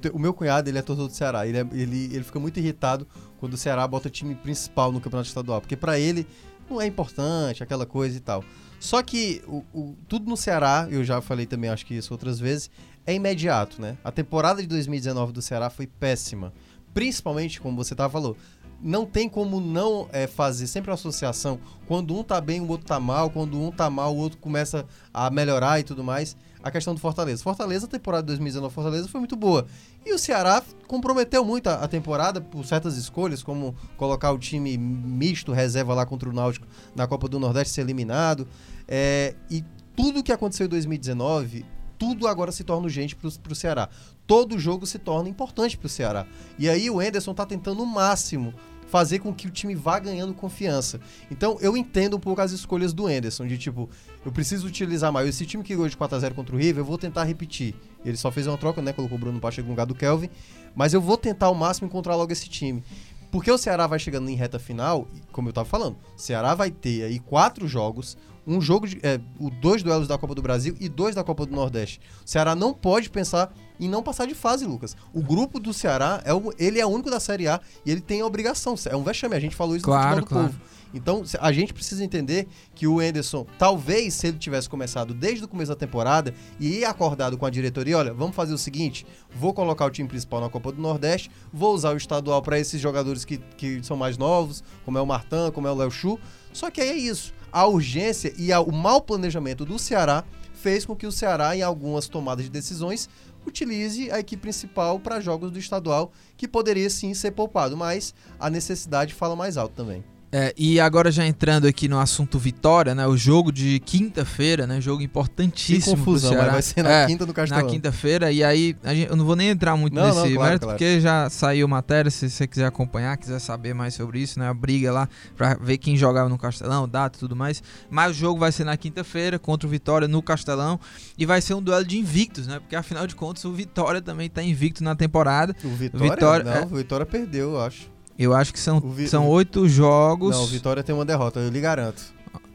Te, 0.00 0.10
o 0.12 0.18
meu 0.18 0.34
cunhado, 0.34 0.68
ele 0.68 0.78
é 0.78 0.82
torcedor 0.82 1.08
do 1.08 1.14
Ceará. 1.14 1.46
Ele, 1.46 1.58
é, 1.58 1.66
ele, 1.72 2.04
ele 2.12 2.22
fica 2.22 2.38
muito 2.38 2.58
irritado 2.58 3.06
quando 3.38 3.54
o 3.54 3.56
Ceará 3.56 3.86
bota 3.86 4.08
o 4.08 4.10
time 4.10 4.34
principal 4.34 4.92
no 4.92 5.00
Campeonato 5.00 5.28
Estadual, 5.28 5.60
porque 5.60 5.76
para 5.76 5.98
ele 5.98 6.26
não 6.68 6.80
é 6.80 6.86
importante, 6.86 7.62
aquela 7.62 7.86
coisa 7.86 8.16
e 8.16 8.20
tal. 8.20 8.44
Só 8.80 9.02
que 9.02 9.42
o, 9.46 9.64
o, 9.72 9.96
tudo 10.08 10.28
no 10.28 10.36
Ceará, 10.36 10.86
eu 10.90 11.02
já 11.02 11.20
falei 11.20 11.46
também, 11.46 11.70
acho 11.70 11.84
que 11.84 11.94
isso 11.94 12.12
outras 12.12 12.38
vezes, 12.38 12.70
é 13.06 13.14
imediato, 13.14 13.80
né? 13.80 13.96
A 14.04 14.12
temporada 14.12 14.60
de 14.60 14.68
2019 14.68 15.32
do 15.32 15.42
Ceará 15.42 15.70
foi 15.70 15.86
péssima. 15.86 16.52
Principalmente, 16.94 17.60
como 17.60 17.76
você 17.76 17.94
tava 17.94 18.12
falou, 18.12 18.36
não 18.80 19.04
tem 19.04 19.28
como 19.28 19.60
não 19.60 20.08
é, 20.12 20.26
fazer 20.26 20.66
sempre 20.66 20.90
uma 20.90 20.94
associação. 20.94 21.58
Quando 21.86 22.16
um 22.16 22.22
tá 22.22 22.40
bem, 22.40 22.60
o 22.60 22.68
outro 22.68 22.86
tá 22.86 23.00
mal. 23.00 23.30
Quando 23.30 23.60
um 23.60 23.70
tá 23.70 23.90
mal, 23.90 24.14
o 24.14 24.18
outro 24.18 24.38
começa 24.38 24.86
a 25.12 25.30
melhorar 25.30 25.80
e 25.80 25.82
tudo 25.82 26.04
mais. 26.04 26.36
A 26.62 26.70
questão 26.70 26.94
do 26.94 27.00
Fortaleza. 27.00 27.42
Fortaleza, 27.42 27.86
a 27.86 27.88
temporada 27.88 28.22
de 28.22 28.28
2019 28.28 28.74
Fortaleza 28.74 29.08
foi 29.08 29.20
muito 29.20 29.36
boa. 29.36 29.66
E 30.04 30.12
o 30.12 30.18
Ceará 30.18 30.62
comprometeu 30.86 31.44
muito 31.44 31.68
a, 31.68 31.74
a, 31.74 31.88
temporada 31.88 32.40
por 32.40 32.64
certas 32.64 32.96
escolhas, 32.96 33.42
como 33.42 33.74
colocar 33.96 34.32
o 34.32 34.38
time 34.38 34.76
misto, 34.76 35.52
reserva 35.52 35.94
lá 35.94 36.04
contra 36.04 36.28
o 36.28 36.32
Náutico 36.32 36.66
na 36.94 37.06
Copa 37.06 37.28
do 37.28 37.38
Nordeste 37.38 37.74
ser 37.74 37.82
eliminado. 37.82 38.46
É, 38.86 39.34
e 39.50 39.64
tudo 39.94 40.22
que 40.22 40.32
aconteceu 40.32 40.66
em 40.66 40.70
2019 40.70 41.64
tudo 41.98 42.28
agora 42.28 42.52
se 42.52 42.62
torna 42.62 42.84
urgente 42.84 43.16
para 43.16 43.28
o 43.28 43.54
Ceará. 43.54 43.88
Todo 44.26 44.58
jogo 44.58 44.86
se 44.86 44.98
torna 44.98 45.28
importante 45.28 45.76
para 45.76 45.86
o 45.86 45.88
Ceará. 45.88 46.26
E 46.56 46.68
aí 46.68 46.88
o 46.88 47.02
Enderson 47.02 47.32
está 47.32 47.44
tentando 47.44 47.82
o 47.82 47.86
máximo 47.86 48.54
fazer 48.88 49.20
com 49.20 49.32
que 49.32 49.46
o 49.46 49.50
time 49.50 49.74
vá 49.74 49.98
ganhando 49.98 50.34
confiança. 50.34 51.00
Então 51.30 51.58
eu 51.60 51.76
entendo 51.76 52.16
um 52.16 52.20
pouco 52.20 52.40
as 52.40 52.52
escolhas 52.52 52.92
do 52.92 53.08
Enderson, 53.08 53.46
de 53.46 53.56
tipo, 53.56 53.88
eu 54.24 54.32
preciso 54.32 54.66
utilizar 54.66 55.12
mais. 55.12 55.28
Esse 55.28 55.46
time 55.46 55.62
que 55.62 55.74
ganhou 55.74 55.88
de 55.88 55.96
4x0 55.96 56.34
contra 56.34 56.54
o 56.54 56.58
River, 56.58 56.80
eu 56.80 56.84
vou 56.84 56.98
tentar 56.98 57.24
repetir. 57.24 57.74
Ele 58.04 58.16
só 58.16 58.30
fez 58.30 58.46
uma 58.46 58.58
troca, 58.58 58.82
né? 58.82 58.92
Colocou 58.92 59.16
o 59.16 59.20
Bruno 59.20 59.40
Pacheco 59.40 59.66
no 59.66 59.72
lugar 59.72 59.86
do 59.86 59.94
Kelvin. 59.94 60.30
Mas 60.74 60.94
eu 60.94 61.00
vou 61.00 61.16
tentar 61.16 61.46
ao 61.46 61.54
máximo 61.54 61.86
encontrar 61.86 62.16
logo 62.16 62.32
esse 62.32 62.48
time. 62.48 62.82
Porque 63.30 63.50
o 63.50 63.58
Ceará 63.58 63.86
vai 63.86 63.98
chegando 63.98 64.28
em 64.30 64.34
reta 64.34 64.58
final, 64.58 65.06
como 65.32 65.48
eu 65.48 65.50
estava 65.50 65.68
falando, 65.68 65.96
o 66.16 66.18
Ceará 66.18 66.54
vai 66.54 66.70
ter 66.70 67.04
aí 67.04 67.18
quatro 67.18 67.68
jogos, 67.68 68.16
um 68.48 68.60
jogo 68.60 68.88
de. 68.88 68.98
É, 69.02 69.20
dois 69.60 69.82
duelos 69.82 70.08
da 70.08 70.16
Copa 70.16 70.34
do 70.34 70.40
Brasil 70.40 70.74
e 70.80 70.88
dois 70.88 71.14
da 71.14 71.22
Copa 71.22 71.44
do 71.44 71.54
Nordeste. 71.54 72.00
O 72.24 72.28
Ceará 72.28 72.54
não 72.54 72.72
pode 72.72 73.10
pensar 73.10 73.52
em 73.78 73.88
não 73.88 74.02
passar 74.02 74.26
de 74.26 74.34
fase, 74.34 74.64
Lucas. 74.64 74.96
O 75.12 75.22
grupo 75.22 75.60
do 75.60 75.72
Ceará, 75.72 76.22
é 76.24 76.32
o, 76.32 76.52
ele 76.58 76.80
é 76.80 76.86
o 76.86 76.88
único 76.88 77.10
da 77.10 77.20
Série 77.20 77.46
A 77.46 77.60
e 77.84 77.90
ele 77.90 78.00
tem 78.00 78.22
a 78.22 78.26
obrigação. 78.26 78.74
É 78.86 78.96
um 78.96 79.04
vexame, 79.04 79.36
a 79.36 79.40
gente 79.40 79.54
falou 79.54 79.76
isso 79.76 79.84
claro, 79.84 80.16
no 80.16 80.22
Futebol 80.22 80.38
claro. 80.38 80.52
do 80.52 80.58
Povo. 80.58 80.78
Então, 80.94 81.22
a 81.40 81.52
gente 81.52 81.74
precisa 81.74 82.02
entender 82.02 82.48
que 82.74 82.86
o 82.86 83.02
Enderson, 83.02 83.46
talvez 83.58 84.14
se 84.14 84.28
ele 84.28 84.38
tivesse 84.38 84.70
começado 84.70 85.12
desde 85.12 85.44
o 85.44 85.48
começo 85.48 85.70
da 85.70 85.76
temporada 85.76 86.34
e 86.58 86.82
acordado 86.82 87.36
com 87.36 87.44
a 87.44 87.50
diretoria, 87.50 87.98
olha, 87.98 88.14
vamos 88.14 88.34
fazer 88.34 88.54
o 88.54 88.58
seguinte, 88.58 89.06
vou 89.30 89.52
colocar 89.52 89.84
o 89.84 89.90
time 89.90 90.08
principal 90.08 90.40
na 90.40 90.48
Copa 90.48 90.72
do 90.72 90.80
Nordeste, 90.80 91.30
vou 91.52 91.74
usar 91.74 91.92
o 91.92 91.96
estadual 91.98 92.40
para 92.40 92.58
esses 92.58 92.80
jogadores 92.80 93.22
que, 93.26 93.36
que 93.58 93.82
são 93.82 93.98
mais 93.98 94.16
novos, 94.16 94.64
como 94.84 94.96
é 94.96 95.00
o 95.02 95.06
Martan, 95.06 95.50
como 95.50 95.68
é 95.68 95.70
o 95.70 95.74
Léo 95.74 95.90
Chu. 95.90 96.18
Só 96.54 96.70
que 96.70 96.80
aí 96.80 96.88
é 96.88 96.96
isso 96.96 97.34
a 97.52 97.66
urgência 97.66 98.32
e 98.36 98.52
o 98.52 98.72
mau 98.72 99.00
planejamento 99.00 99.64
do 99.64 99.78
Ceará 99.78 100.24
fez 100.54 100.84
com 100.84 100.96
que 100.96 101.06
o 101.06 101.12
Ceará, 101.12 101.56
em 101.56 101.62
algumas 101.62 102.08
tomadas 102.08 102.44
de 102.44 102.50
decisões, 102.50 103.08
utilize 103.46 104.10
a 104.10 104.18
equipe 104.18 104.42
principal 104.42 104.98
para 104.98 105.20
jogos 105.20 105.50
do 105.50 105.58
estadual, 105.58 106.12
que 106.36 106.48
poderia 106.48 106.90
sim 106.90 107.14
ser 107.14 107.30
poupado, 107.30 107.76
mas 107.76 108.14
a 108.38 108.50
necessidade 108.50 109.14
fala 109.14 109.36
mais 109.36 109.56
alto 109.56 109.74
também. 109.74 110.04
É, 110.30 110.52
e 110.58 110.78
agora 110.78 111.10
já 111.10 111.26
entrando 111.26 111.66
aqui 111.66 111.88
no 111.88 111.98
assunto 111.98 112.38
Vitória, 112.38 112.94
né? 112.94 113.06
O 113.06 113.16
jogo 113.16 113.50
de 113.50 113.80
quinta-feira, 113.80 114.66
né? 114.66 114.78
Jogo 114.78 115.02
importantíssimo 115.02 115.96
que 115.96 116.04
confusão, 116.04 116.32
Ceará. 116.32 116.52
vai 116.52 116.62
ser 116.62 116.82
na 116.82 116.90
é, 116.90 117.06
quinta 117.06 117.24
do 117.24 117.32
Castelão. 117.32 117.64
Na 117.64 117.70
quinta-feira, 117.70 118.30
e 118.30 118.44
aí 118.44 118.76
gente, 118.84 119.08
eu 119.08 119.16
não 119.16 119.24
vou 119.24 119.34
nem 119.34 119.48
entrar 119.48 119.74
muito 119.76 119.94
não, 119.94 120.06
nesse 120.06 120.16
não, 120.16 120.24
claro, 120.24 120.40
mérito, 120.40 120.66
claro. 120.66 120.78
porque 120.78 121.00
já 121.00 121.30
saiu 121.30 121.66
matéria, 121.66 122.10
se 122.10 122.28
você 122.28 122.46
quiser 122.46 122.66
acompanhar, 122.66 123.16
quiser 123.16 123.38
saber 123.38 123.74
mais 123.74 123.94
sobre 123.94 124.20
isso, 124.20 124.38
né? 124.38 124.48
A 124.48 124.54
briga 124.54 124.92
lá 124.92 125.08
pra 125.34 125.54
ver 125.54 125.78
quem 125.78 125.96
jogava 125.96 126.28
no 126.28 126.36
Castelão, 126.36 126.86
data 126.86 127.16
e 127.16 127.20
tudo 127.20 127.34
mais. 127.34 127.62
Mas 127.88 128.10
o 128.10 128.14
jogo 128.14 128.38
vai 128.38 128.52
ser 128.52 128.64
na 128.64 128.76
quinta-feira 128.76 129.38
contra 129.38 129.66
o 129.66 129.70
Vitória 129.70 130.06
no 130.06 130.22
Castelão 130.22 130.78
e 131.16 131.24
vai 131.24 131.40
ser 131.40 131.54
um 131.54 131.62
duelo 131.62 131.86
de 131.86 131.98
invictos, 131.98 132.46
né? 132.46 132.58
Porque 132.60 132.76
afinal 132.76 133.06
de 133.06 133.16
contas 133.16 133.46
o 133.46 133.52
Vitória 133.52 134.02
também 134.02 134.28
tá 134.28 134.42
invicto 134.42 134.84
na 134.84 134.94
temporada. 134.94 135.56
O 135.64 135.70
Vitória? 135.70 136.10
Vitória 136.10 136.44
não, 136.44 136.52
é... 136.52 136.64
o 136.64 136.76
Vitória 136.76 137.06
perdeu, 137.06 137.52
eu 137.52 137.60
acho. 137.62 137.97
Eu 138.18 138.34
acho 138.34 138.52
que 138.52 138.58
são, 138.58 138.80
Vi... 138.80 139.08
são 139.08 139.28
oito 139.28 139.68
jogos. 139.68 140.34
Não, 140.34 140.44
o 140.44 140.46
Vitória 140.46 140.82
tem 140.82 140.94
uma 140.94 141.04
derrota, 141.04 141.38
eu 141.40 141.48
lhe 141.50 141.60
garanto. 141.60 142.02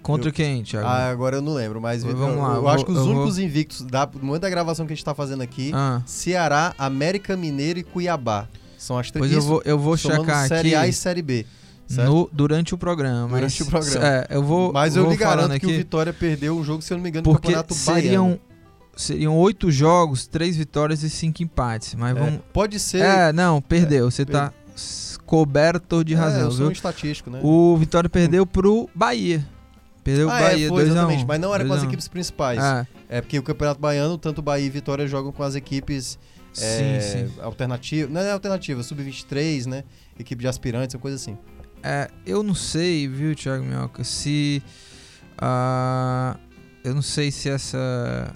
Contra 0.01 0.29
eu... 0.29 0.33
quem, 0.33 0.61
Thiago? 0.63 0.85
Ah, 0.85 1.09
agora 1.09 1.37
eu 1.37 1.41
não 1.41 1.53
lembro, 1.53 1.79
mas 1.79 2.03
Vamos 2.03 2.19
eu, 2.19 2.41
lá, 2.41 2.49
eu, 2.49 2.55
eu 2.55 2.61
vou, 2.61 2.69
acho 2.69 2.85
que 2.85 2.91
os 2.91 2.99
únicos 2.99 3.37
vou... 3.37 3.45
invictos 3.45 3.81
da, 3.83 4.05
no 4.05 4.25
momento 4.25 4.41
da 4.41 4.49
gravação 4.49 4.85
que 4.85 4.91
a 4.91 4.95
gente 4.95 5.05
tá 5.05 5.15
fazendo 5.15 5.41
aqui, 5.41 5.71
ah. 5.73 6.01
Ceará, 6.05 6.75
América 6.77 7.37
Mineiro 7.37 7.79
e 7.79 7.83
Cuiabá. 7.83 8.49
São 8.77 8.97
as 8.99 9.09
três. 9.09 9.25
Pois 9.25 9.31
eu 9.31 9.41
vou, 9.41 9.61
eu 9.63 9.79
vou 9.79 9.95
checar 9.95 10.47
Série 10.49 10.75
aqui. 10.75 10.85
A 10.85 10.87
e 10.87 10.93
Série 10.93 11.21
B. 11.21 11.45
No, 11.89 12.29
durante 12.33 12.73
o 12.73 12.77
programa. 12.77 13.29
Durante 13.29 13.59
mas, 13.59 13.67
o 13.67 13.71
programa. 13.71 14.05
É, 14.05 14.27
eu 14.29 14.43
vou. 14.43 14.73
Mas 14.73 14.95
eu 14.97 15.09
lhe 15.09 15.15
garanto 15.15 15.53
aqui, 15.53 15.65
que 15.67 15.73
o 15.73 15.77
Vitória 15.77 16.11
perdeu 16.11 16.57
um 16.57 16.63
jogo, 16.63 16.81
se 16.81 16.91
eu 16.91 16.97
não 16.97 17.03
me 17.03 17.09
engano, 17.09 17.23
porque 17.23 17.47
no 17.47 17.53
Campeonato 17.53 17.73
seriam, 17.73 18.25
Baiano. 18.25 18.41
Seriam 18.95 19.37
oito 19.37 19.71
jogos, 19.71 20.27
três 20.27 20.57
vitórias 20.57 21.01
e 21.03 21.09
cinco 21.09 21.41
empates. 21.41 21.95
Mas 21.95 22.15
É, 22.15 22.19
vamos. 22.19 22.41
pode 22.51 22.79
ser. 22.79 23.01
É, 23.01 23.31
não, 23.31 23.61
perdeu. 23.61 24.11
Você 24.11 24.25
per- 24.25 24.35
tá 24.35 24.53
coberto 25.33 26.03
de 26.03 26.13
É, 26.13 26.17
razão, 26.17 26.41
eu 26.41 26.51
sou 26.51 26.67
um 26.67 26.71
estatístico, 26.71 27.31
né? 27.31 27.39
O 27.41 27.75
Vitória 27.75 28.07
perdeu 28.07 28.45
pro 28.45 28.87
Bahia. 28.93 29.43
Perdeu 30.03 30.27
o 30.27 30.29
ah, 30.29 30.39
Bahia, 30.39 30.67
é, 30.67 30.69
foi 30.69 30.85
2 30.85 30.89
a 30.89 30.91
1 30.91 30.93
exatamente. 30.93 31.25
Mas 31.25 31.39
não 31.41 31.55
era 31.55 31.65
com 31.65 31.73
as 31.73 31.79
2 31.79 31.81
a 31.81 31.85
1. 31.85 31.87
equipes 31.87 32.07
principais. 32.07 32.59
Ah, 32.59 32.85
É 33.09 33.19
porque 33.19 33.39
o 33.39 33.41
Campeonato 33.41 33.79
Baiano, 33.81 34.15
tanto 34.15 34.43
Bahia 34.43 34.67
e 34.67 34.69
Vitória 34.69 35.07
jogam 35.07 35.31
com 35.31 35.41
as 35.41 35.55
equipes 35.55 36.19
é, 36.55 36.99
sim, 37.01 37.27
sim. 37.29 37.41
alternativas. 37.41 38.13
Não 38.13 38.21
é 38.21 38.31
alternativa, 38.31 38.83
sub-23, 38.83 39.65
né? 39.65 39.83
Equipe 40.19 40.39
de 40.39 40.47
aspirantes, 40.47 40.93
uma 40.93 41.01
coisa 41.01 41.15
assim. 41.15 41.35
É, 41.81 42.11
eu 42.27 42.43
não 42.43 42.53
sei, 42.53 43.07
viu, 43.07 43.33
Thiago 43.33 43.63
Minhoca, 43.63 44.03
se. 44.03 44.61
ah, 45.39 46.37
eu 46.83 46.93
não 46.93 47.01
sei 47.01 47.31
se 47.31 47.49
essa. 47.49 48.35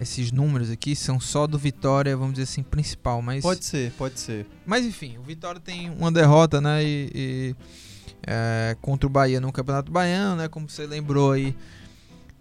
Esses 0.00 0.32
números 0.32 0.70
aqui 0.70 0.96
são 0.96 1.20
só 1.20 1.46
do 1.46 1.58
Vitória, 1.58 2.16
vamos 2.16 2.32
dizer 2.32 2.44
assim, 2.44 2.62
principal, 2.62 3.20
mas. 3.20 3.42
Pode 3.42 3.64
ser, 3.66 3.92
pode 3.92 4.18
ser. 4.18 4.46
Mas 4.64 4.86
enfim, 4.86 5.18
o 5.18 5.22
Vitória 5.22 5.60
tem 5.60 5.90
uma 5.90 6.10
derrota, 6.10 6.58
né? 6.58 6.82
E, 6.82 7.10
e, 7.14 7.56
é, 8.26 8.76
contra 8.80 9.06
o 9.06 9.10
Bahia 9.10 9.40
no 9.40 9.52
Campeonato 9.52 9.92
Baiano, 9.92 10.36
né? 10.36 10.48
Como 10.48 10.70
você 10.70 10.86
lembrou 10.86 11.32
aí. 11.32 11.54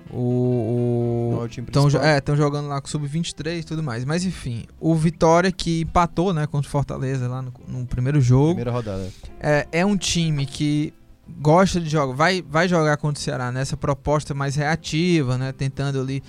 O. 0.09 1.31
É 1.33 1.43
o 1.43 1.45
Estão 1.47 1.89
principal. 1.89 2.35
jogando 2.37 2.69
lá 2.69 2.79
com 2.79 2.87
o 2.87 2.89
Sub-23 2.89 3.59
e 3.59 3.63
tudo 3.63 3.83
mais. 3.83 4.05
Mas 4.05 4.23
enfim, 4.23 4.65
o 4.79 4.95
Vitória 4.95 5.51
que 5.51 5.81
empatou, 5.81 6.33
né? 6.33 6.47
Contra 6.47 6.67
o 6.67 6.71
Fortaleza 6.71 7.27
lá 7.27 7.41
no, 7.41 7.53
no 7.67 7.85
primeiro 7.85 8.21
jogo. 8.21 8.55
Primeira 8.55 8.71
rodada. 8.71 9.11
É, 9.37 9.67
é 9.73 9.85
um 9.85 9.97
time 9.97 10.45
que 10.45 10.93
gosta 11.37 11.79
de 11.79 11.89
jogar, 11.89 12.15
vai, 12.15 12.41
vai 12.41 12.67
jogar 12.67 12.97
contra 12.97 13.19
o 13.19 13.23
Ceará 13.23 13.51
nessa 13.51 13.77
proposta 13.77 14.33
mais 14.33 14.55
reativa, 14.55 15.37
né? 15.37 15.51
Tentando 15.51 15.99
ali 15.99 16.23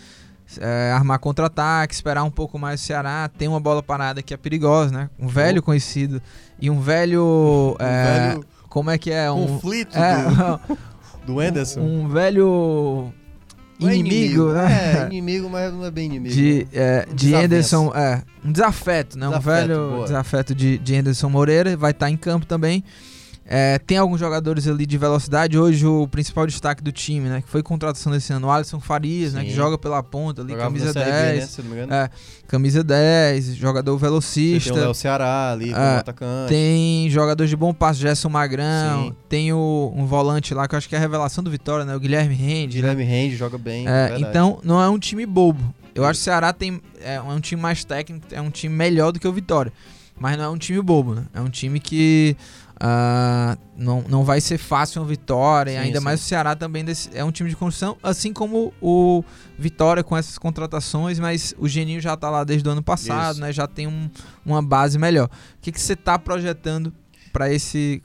é, 0.58 0.92
armar 0.92 1.18
contra-ataque, 1.18 1.94
esperar 1.94 2.24
um 2.24 2.30
pouco 2.30 2.58
mais 2.58 2.80
o 2.80 2.84
Ceará. 2.84 3.28
Tem 3.36 3.46
uma 3.48 3.60
bola 3.60 3.82
parada 3.82 4.22
que 4.22 4.32
é 4.34 4.36
perigosa, 4.36 4.92
né? 4.92 5.10
Um 5.18 5.28
velho 5.28 5.62
conhecido 5.62 6.20
e 6.60 6.70
um 6.70 6.80
velho. 6.80 7.76
Um 7.80 7.84
é, 7.84 8.28
velho 8.28 8.44
como 8.68 8.88
é 8.90 8.96
que 8.96 9.10
é? 9.10 9.30
Um, 9.30 9.46
conflito 9.46 9.98
é, 9.98 10.22
do, 10.22 10.78
do 11.34 11.40
Anderson. 11.40 11.80
um 11.80 12.08
velho 12.08 13.12
Não 13.80 13.88
é 13.88 13.96
inimigo, 13.96 14.52
né? 14.52 15.02
É, 15.02 15.06
inimigo, 15.10 15.50
mas 15.50 15.72
não 15.72 15.84
é 15.84 15.90
bem 15.90 16.06
inimigo. 16.06 16.34
de, 16.34 16.68
é, 16.72 17.04
Um 17.10 17.14
de. 17.14 17.34
Anderson, 17.34 17.92
é, 17.94 18.22
um 18.44 18.52
desafeto, 18.52 19.18
né? 19.18 19.26
um 19.26 19.30
Desafeto, 19.30 19.68
velho 19.68 19.90
boa. 19.90 20.04
desafeto 20.04 20.54
de, 20.54 20.78
de 20.78 20.96
Anderson 20.96 21.28
Moreira, 21.28 21.76
vai 21.76 21.90
estar 21.90 22.08
em 22.08 22.16
campo 22.16 22.46
também. 22.46 22.84
É, 23.52 23.80
tem 23.80 23.98
alguns 23.98 24.20
jogadores 24.20 24.68
ali 24.68 24.86
de 24.86 24.96
velocidade. 24.96 25.58
Hoje 25.58 25.84
o 25.84 26.06
principal 26.06 26.46
destaque 26.46 26.80
do 26.84 26.92
time, 26.92 27.28
né? 27.28 27.42
Que 27.42 27.48
foi 27.50 27.64
contratação 27.64 28.12
desse 28.12 28.32
ano, 28.32 28.46
o 28.46 28.50
Alisson 28.50 28.78
Farias, 28.78 29.34
né? 29.34 29.40
Sim. 29.40 29.48
Que 29.48 29.52
joga 29.52 29.76
pela 29.76 30.00
ponta 30.04 30.40
ali, 30.40 30.52
Jogava 30.52 30.68
camisa 30.68 30.86
na 30.86 30.92
Série 30.92 31.10
B, 31.10 31.38
10. 31.40 31.58
né. 31.88 32.04
É, 32.04 32.10
camisa 32.46 32.84
10, 32.84 33.56
jogador 33.56 33.98
Você 33.98 34.00
velocista. 34.06 34.70
tem 34.72 34.78
o 34.80 34.84
Léo 34.84 34.94
Ceará 34.94 35.50
ali, 35.50 35.72
É, 35.72 35.96
atacante. 35.96 36.48
Tem 36.48 37.10
jogador 37.10 37.44
de 37.44 37.56
bom 37.56 37.74
passo, 37.74 37.98
Gerson 37.98 38.28
Magrão. 38.28 39.06
Sim. 39.08 39.16
Tem 39.28 39.52
o, 39.52 39.92
um 39.96 40.06
volante 40.06 40.54
lá 40.54 40.68
que 40.68 40.76
eu 40.76 40.78
acho 40.78 40.88
que 40.88 40.94
é 40.94 40.98
a 40.98 41.00
revelação 41.00 41.42
do 41.42 41.50
Vitória, 41.50 41.84
né? 41.84 41.96
O 41.96 41.98
Guilherme 41.98 42.36
Rende. 42.36 42.76
né? 42.76 42.82
Guilherme 42.82 43.02
Rende 43.02 43.34
joga 43.36 43.58
bem. 43.58 43.84
É, 43.88 44.16
então 44.20 44.60
não 44.62 44.80
é 44.80 44.88
um 44.88 44.98
time 44.98 45.26
bobo. 45.26 45.74
Eu 45.92 46.04
acho 46.04 46.18
que 46.20 46.22
o 46.22 46.24
Ceará 46.24 46.52
tem, 46.52 46.80
é 47.02 47.20
um 47.20 47.40
time 47.40 47.60
mais 47.60 47.82
técnico, 47.82 48.24
é 48.30 48.40
um 48.40 48.48
time 48.48 48.72
melhor 48.72 49.10
do 49.10 49.18
que 49.18 49.26
o 49.26 49.32
Vitória. 49.32 49.72
Mas 50.16 50.36
não 50.38 50.44
é 50.44 50.48
um 50.48 50.56
time 50.58 50.80
bobo, 50.80 51.14
né? 51.16 51.24
É 51.34 51.40
um 51.40 51.48
time 51.48 51.80
que 51.80 52.36
ah, 52.82 53.58
não, 53.76 54.02
não 54.08 54.24
vai 54.24 54.40
ser 54.40 54.56
fácil 54.56 55.02
uma 55.02 55.08
vitória. 55.08 55.70
e 55.70 55.74
Sim, 55.74 55.80
ainda 55.80 55.98
sim. 55.98 56.04
mais 56.04 56.20
o 56.20 56.24
Ceará 56.24 56.56
também 56.56 56.84
é 57.12 57.22
um 57.24 57.30
time 57.30 57.50
de 57.50 57.56
construção, 57.56 57.96
assim 58.02 58.32
como 58.32 58.72
o 58.80 59.22
Vitória 59.58 60.02
com 60.02 60.16
essas 60.16 60.38
contratações, 60.38 61.18
mas 61.18 61.54
o 61.58 61.68
Geninho 61.68 62.00
já 62.00 62.16
tá 62.16 62.30
lá 62.30 62.42
desde 62.42 62.66
o 62.66 62.72
ano 62.72 62.82
passado, 62.82 63.32
Isso. 63.32 63.40
né? 63.42 63.52
Já 63.52 63.66
tem 63.66 63.86
um- 63.86 64.08
uma 64.46 64.62
base 64.62 64.98
melhor. 64.98 65.26
O 65.26 65.60
que, 65.60 65.70
que 65.70 65.80
você 65.80 65.94
tá 65.94 66.18
projetando 66.18 66.90
para 67.32 67.52
esse 67.52 68.02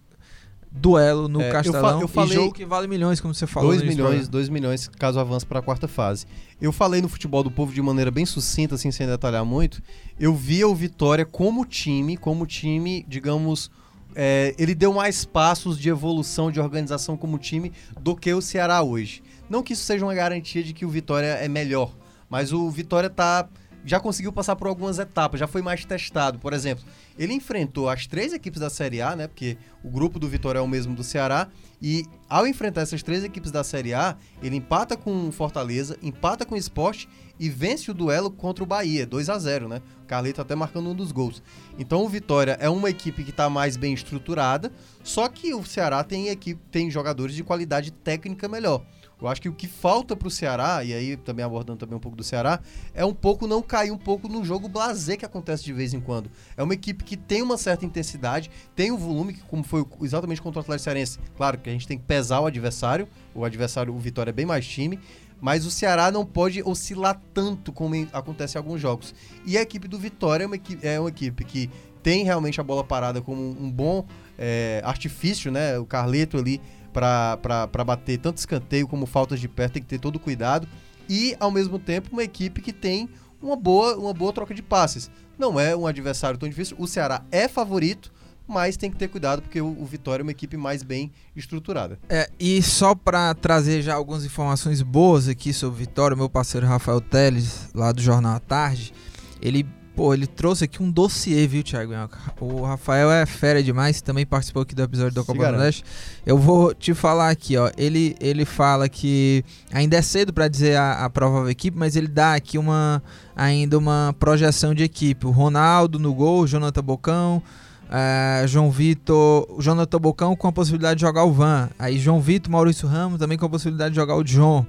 duelo 0.69 1.29
no 1.29 1.39
É, 1.41 1.45
eu 1.47 1.51
fa- 1.51 1.53
Castelão? 1.63 2.01
eu 2.01 2.07
falei- 2.09 2.31
E 2.31 2.33
jogo 2.35 2.53
que 2.53 2.65
vale 2.65 2.85
milhões, 2.87 3.21
como 3.21 3.33
você 3.33 3.47
falou. 3.47 3.69
2 3.69 3.79
no 3.79 3.85
início 3.85 3.97
do 3.97 4.03
milhões, 4.03 4.21
programa. 4.23 4.31
2 4.31 4.49
milhões 4.49 4.87
caso 4.99 5.19
avance 5.21 5.45
para 5.45 5.59
a 5.59 5.61
quarta 5.61 5.87
fase. 5.87 6.25
Eu 6.59 6.73
falei 6.73 7.01
no 7.01 7.07
futebol 7.07 7.41
do 7.43 7.49
povo 7.49 7.73
de 7.73 7.81
maneira 7.81 8.11
bem 8.11 8.25
sucinta, 8.25 8.75
assim, 8.75 8.91
sem 8.91 9.07
detalhar 9.07 9.45
muito. 9.45 9.81
Eu 10.19 10.35
via 10.35 10.67
o 10.67 10.75
Vitória 10.75 11.25
como 11.25 11.65
time, 11.65 12.17
como 12.17 12.45
time, 12.45 13.05
digamos, 13.07 13.71
é, 14.15 14.55
ele 14.57 14.73
deu 14.73 14.93
mais 14.93 15.25
passos 15.25 15.77
de 15.77 15.89
evolução, 15.89 16.49
de 16.49 16.59
organização 16.59 17.17
como 17.17 17.37
time 17.37 17.73
do 17.99 18.15
que 18.15 18.33
o 18.33 18.41
Ceará 18.41 18.81
hoje. 18.81 19.21
Não 19.49 19.61
que 19.61 19.73
isso 19.73 19.83
seja 19.83 20.05
uma 20.05 20.15
garantia 20.15 20.63
de 20.63 20.73
que 20.73 20.85
o 20.85 20.89
Vitória 20.89 21.27
é 21.27 21.47
melhor, 21.47 21.91
mas 22.29 22.53
o 22.53 22.69
Vitória 22.69 23.09
tá 23.09 23.47
já 23.85 23.99
conseguiu 23.99 24.33
passar 24.33 24.55
por 24.55 24.67
algumas 24.67 24.97
etapas, 24.97 25.39
já 25.39 25.47
foi 25.47 25.61
mais 25.61 25.85
testado. 25.85 26.39
Por 26.39 26.53
exemplo, 26.53 26.83
ele 27.17 27.33
enfrentou 27.33 27.87
as 27.87 28.07
três 28.07 28.33
equipes 28.33 28.59
da 28.59 28.69
Série 28.69 29.01
A, 29.01 29.15
né? 29.15 29.27
Porque 29.27 29.57
o 29.83 29.89
grupo 29.89 30.17
do 30.17 30.27
Vitória 30.27 30.59
é 30.59 30.61
o 30.61 30.67
mesmo 30.67 30.95
do 30.95 31.03
Ceará. 31.03 31.47
E 31.81 32.03
ao 32.27 32.47
enfrentar 32.47 32.81
essas 32.81 33.03
três 33.03 33.23
equipes 33.23 33.51
da 33.51 33.63
Série 33.63 33.93
A, 33.93 34.17
ele 34.41 34.55
empata 34.55 34.97
com 34.97 35.31
Fortaleza, 35.31 35.97
empata 36.01 36.45
com 36.45 36.55
o 36.55 36.57
Esporte 36.57 37.07
e 37.39 37.49
vence 37.49 37.91
o 37.91 37.93
duelo 37.93 38.31
contra 38.31 38.63
o 38.63 38.67
Bahia, 38.67 39.05
2 39.05 39.29
a 39.29 39.37
0 39.37 39.67
né? 39.67 39.81
O 40.03 40.05
Carleto 40.07 40.41
até 40.41 40.55
marcando 40.55 40.89
um 40.89 40.95
dos 40.95 41.11
gols. 41.11 41.43
Então 41.77 42.03
o 42.03 42.09
Vitória 42.09 42.57
é 42.59 42.69
uma 42.69 42.89
equipe 42.89 43.23
que 43.23 43.29
está 43.29 43.49
mais 43.49 43.77
bem 43.77 43.93
estruturada, 43.93 44.71
só 45.03 45.27
que 45.27 45.53
o 45.53 45.63
Ceará 45.65 46.03
tem 46.03 46.29
equipe, 46.29 46.61
tem 46.71 46.89
jogadores 46.89 47.35
de 47.35 47.43
qualidade 47.43 47.91
técnica 47.91 48.47
melhor. 48.47 48.83
Eu 49.21 49.27
acho 49.27 49.41
que 49.41 49.49
o 49.49 49.53
que 49.53 49.67
falta 49.67 50.15
para 50.15 50.27
o 50.27 50.31
Ceará, 50.31 50.83
e 50.83 50.93
aí 50.93 51.15
também 51.15 51.43
abordando 51.45 51.79
também 51.79 51.95
um 51.95 51.99
pouco 51.99 52.17
do 52.17 52.23
Ceará, 52.23 52.59
é 52.93 53.05
um 53.05 53.13
pouco 53.13 53.47
não 53.47 53.61
cair 53.61 53.91
um 53.91 53.97
pouco 53.97 54.27
no 54.27 54.43
jogo 54.43 54.67
blazer 54.67 55.17
que 55.17 55.25
acontece 55.25 55.63
de 55.63 55.71
vez 55.71 55.93
em 55.93 55.99
quando. 55.99 56.29
É 56.57 56.63
uma 56.63 56.73
equipe 56.73 57.03
que 57.03 57.15
tem 57.15 57.41
uma 57.41 57.57
certa 57.57 57.85
intensidade, 57.85 58.51
tem 58.75 58.91
um 58.91 58.97
volume, 58.97 59.33
que 59.33 59.41
como 59.41 59.63
foi 59.63 59.85
exatamente 60.01 60.41
contra 60.41 60.59
o 60.59 60.61
Atlético 60.61 60.83
Cearense. 60.83 61.19
Claro 61.37 61.57
que 61.57 61.69
a 61.69 61.73
gente 61.73 61.87
tem 61.87 61.97
que 61.97 62.03
pesar 62.03 62.41
o 62.41 62.45
adversário, 62.45 63.07
o 63.33 63.45
adversário, 63.45 63.93
o 63.93 63.99
Vitória 63.99 64.31
é 64.31 64.33
bem 64.33 64.45
mais 64.45 64.67
time, 64.67 64.99
mas 65.39 65.65
o 65.65 65.71
Ceará 65.71 66.11
não 66.11 66.25
pode 66.25 66.61
oscilar 66.63 67.21
tanto 67.33 67.71
como 67.71 67.95
acontece 68.11 68.57
em 68.57 68.59
alguns 68.59 68.81
jogos. 68.81 69.13
E 69.45 69.57
a 69.57 69.61
equipe 69.61 69.87
do 69.87 69.97
Vitória 69.97 70.43
é 70.43 70.47
uma 70.47 70.55
equipe, 70.55 70.85
é 70.85 70.99
uma 70.99 71.09
equipe 71.09 71.43
que 71.43 71.69
tem 72.01 72.23
realmente 72.23 72.61
a 72.61 72.63
bola 72.63 72.83
parada 72.83 73.21
como 73.21 73.41
um 73.41 73.71
bom 73.71 74.05
é, 74.37 74.81
artifício, 74.83 75.51
né? 75.51 75.79
O 75.79 75.85
Carleto 75.85 76.37
ali 76.37 76.61
para 76.95 77.83
bater 77.85 78.17
tanto 78.19 78.37
escanteio 78.37 78.87
como 78.87 79.05
faltas 79.05 79.39
de 79.39 79.49
pé, 79.49 79.67
tem 79.67 79.81
que 79.81 79.87
ter 79.87 79.99
todo 79.99 80.17
cuidado. 80.19 80.67
E, 81.09 81.35
ao 81.39 81.51
mesmo 81.51 81.77
tempo, 81.77 82.09
uma 82.13 82.23
equipe 82.23 82.61
que 82.61 82.71
tem 82.71 83.09
uma 83.41 83.55
boa, 83.55 83.95
uma 83.97 84.13
boa 84.13 84.31
troca 84.31 84.53
de 84.53 84.63
passes. 84.63 85.11
Não 85.37 85.59
é 85.59 85.75
um 85.75 85.85
adversário 85.85 86.39
tão 86.39 86.47
difícil. 86.47 86.75
O 86.79 86.87
Ceará 86.87 87.21
é 87.31 87.47
favorito, 87.47 88.11
mas 88.47 88.77
tem 88.77 88.89
que 88.89 88.97
ter 88.97 89.09
cuidado 89.09 89.41
porque 89.41 89.59
o, 89.59 89.67
o 89.67 89.85
Vitória 89.85 90.21
é 90.21 90.25
uma 90.25 90.31
equipe 90.31 90.55
mais 90.55 90.81
bem 90.83 91.11
estruturada. 91.35 91.99
É, 92.07 92.29
e 92.39 92.61
só 92.63 92.95
para 92.95 93.33
trazer 93.33 93.81
já 93.81 93.93
algumas 93.93 94.23
informações 94.23 94.81
boas 94.81 95.27
aqui 95.27 95.51
sobre 95.51 95.75
o 95.75 95.79
Vitória, 95.79 96.15
meu 96.15 96.29
parceiro 96.29 96.65
Rafael 96.65 97.01
Teles, 97.01 97.69
lá 97.73 97.91
do 97.91 98.01
Jornal 98.01 98.35
à 98.35 98.39
Tarde, 98.39 98.93
ele 99.41 99.65
Pô, 99.95 100.13
ele 100.13 100.27
trouxe 100.27 100.65
aqui 100.65 100.83
um 100.83 100.91
dossiê, 100.91 101.47
viu, 101.47 101.63
Thiago? 101.63 101.93
O 102.41 102.63
Rafael 102.63 103.09
é 103.09 103.25
fera 103.25 103.63
demais, 103.63 104.01
também 104.01 104.25
participou 104.25 104.63
aqui 104.63 104.75
do 104.75 104.83
episódio 104.83 105.13
da 105.13 105.23
Copa 105.23 105.45
do 105.45 105.51
Nordeste. 105.51 105.85
Eu 106.25 106.37
vou 106.37 106.73
te 106.73 106.93
falar 106.93 107.29
aqui, 107.29 107.55
ó. 107.55 107.71
Ele, 107.77 108.13
ele 108.19 108.43
fala 108.43 108.89
que 108.89 109.45
ainda 109.71 109.95
é 109.95 110.01
cedo 110.01 110.33
para 110.33 110.49
dizer 110.49 110.75
a, 110.75 111.05
a 111.05 111.09
provável 111.09 111.49
equipe, 111.49 111.77
mas 111.77 111.95
ele 111.95 112.09
dá 112.09 112.35
aqui 112.35 112.57
uma 112.57 113.01
ainda 113.33 113.77
uma 113.77 114.13
projeção 114.19 114.75
de 114.75 114.83
equipe. 114.83 115.25
O 115.25 115.31
Ronaldo 115.31 115.97
no 115.97 116.13
gol, 116.13 116.45
Jonathan 116.45 116.83
Bocão, 116.83 117.41
é, 117.89 118.45
João 118.47 118.69
Vitor, 118.69 119.47
Jonathan 119.59 119.99
Bocão 119.99 120.35
com 120.35 120.49
a 120.49 120.51
possibilidade 120.51 120.95
de 120.95 121.05
jogar 121.05 121.23
o 121.23 121.31
Van. 121.31 121.69
Aí 121.79 121.97
João 121.97 122.19
Vitor, 122.19 122.51
Maurício 122.51 122.85
Ramos 122.85 123.17
também 123.17 123.37
com 123.37 123.45
a 123.45 123.49
possibilidade 123.49 123.91
de 123.91 123.95
jogar 123.95 124.15
o 124.17 124.25
John. 124.25 124.65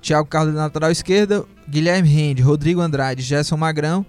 Thiago 0.00 0.28
Carlos 0.28 0.52
na 0.52 0.64
lateral 0.64 0.90
esquerda, 0.90 1.44
Guilherme 1.68 2.08
Rende, 2.08 2.42
Rodrigo 2.42 2.80
Andrade, 2.80 3.22
Gerson 3.22 3.56
Magrão 3.56 4.04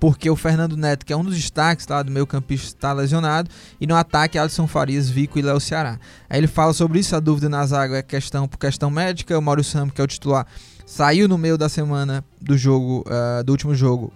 porque 0.00 0.30
o 0.30 0.34
Fernando 0.34 0.78
Neto, 0.78 1.04
que 1.04 1.12
é 1.12 1.16
um 1.16 1.22
dos 1.22 1.36
destaques 1.36 1.86
lá 1.86 2.02
do 2.02 2.10
meio 2.10 2.26
campista, 2.26 2.66
está 2.68 2.92
lesionado, 2.94 3.50
e 3.78 3.86
no 3.86 3.94
ataque 3.94 4.38
Alisson 4.38 4.66
Farias, 4.66 5.10
Vico 5.10 5.38
e 5.38 5.42
Léo 5.42 5.60
Ceará. 5.60 6.00
Aí 6.28 6.40
ele 6.40 6.46
fala 6.46 6.72
sobre 6.72 6.98
isso, 6.98 7.14
a 7.14 7.20
dúvida 7.20 7.50
na 7.50 7.64
zaga 7.66 7.98
é 7.98 8.02
questão 8.02 8.48
por 8.48 8.58
questão 8.58 8.90
médica, 8.90 9.38
o 9.38 9.42
Maurício 9.42 9.78
Ramos, 9.78 9.94
que 9.94 10.00
é 10.00 10.04
o 10.04 10.06
titular, 10.06 10.46
saiu 10.86 11.28
no 11.28 11.36
meio 11.36 11.58
da 11.58 11.68
semana 11.68 12.24
do 12.40 12.56
jogo, 12.56 13.04
uh, 13.06 13.44
do 13.44 13.52
último 13.52 13.74
jogo, 13.74 14.10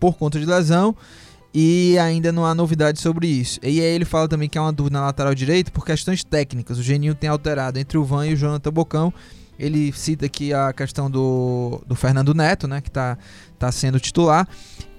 por 0.00 0.16
conta 0.16 0.40
de 0.40 0.46
lesão, 0.46 0.96
e 1.52 1.98
ainda 1.98 2.32
não 2.32 2.46
há 2.46 2.54
novidade 2.54 2.98
sobre 2.98 3.26
isso. 3.26 3.60
E 3.62 3.80
aí 3.80 3.94
ele 3.94 4.06
fala 4.06 4.26
também 4.26 4.48
que 4.48 4.56
há 4.56 4.62
uma 4.62 4.72
dúvida 4.72 4.98
na 4.98 5.04
lateral 5.04 5.34
direita 5.34 5.70
por 5.70 5.84
questões 5.84 6.24
técnicas. 6.24 6.78
O 6.78 6.82
Geninho 6.82 7.14
tem 7.14 7.28
alterado 7.28 7.78
entre 7.78 7.98
o 7.98 8.04
Van 8.04 8.26
e 8.26 8.32
o 8.32 8.36
Jonathan 8.36 8.72
Bocão. 8.72 9.12
Ele 9.58 9.92
cita 9.92 10.24
aqui 10.24 10.54
a 10.54 10.72
questão 10.72 11.10
do, 11.10 11.82
do 11.86 11.94
Fernando 11.94 12.32
Neto, 12.32 12.66
né, 12.66 12.80
que 12.80 12.88
está 12.88 13.18
tá 13.58 13.70
sendo 13.70 14.00
titular. 14.00 14.48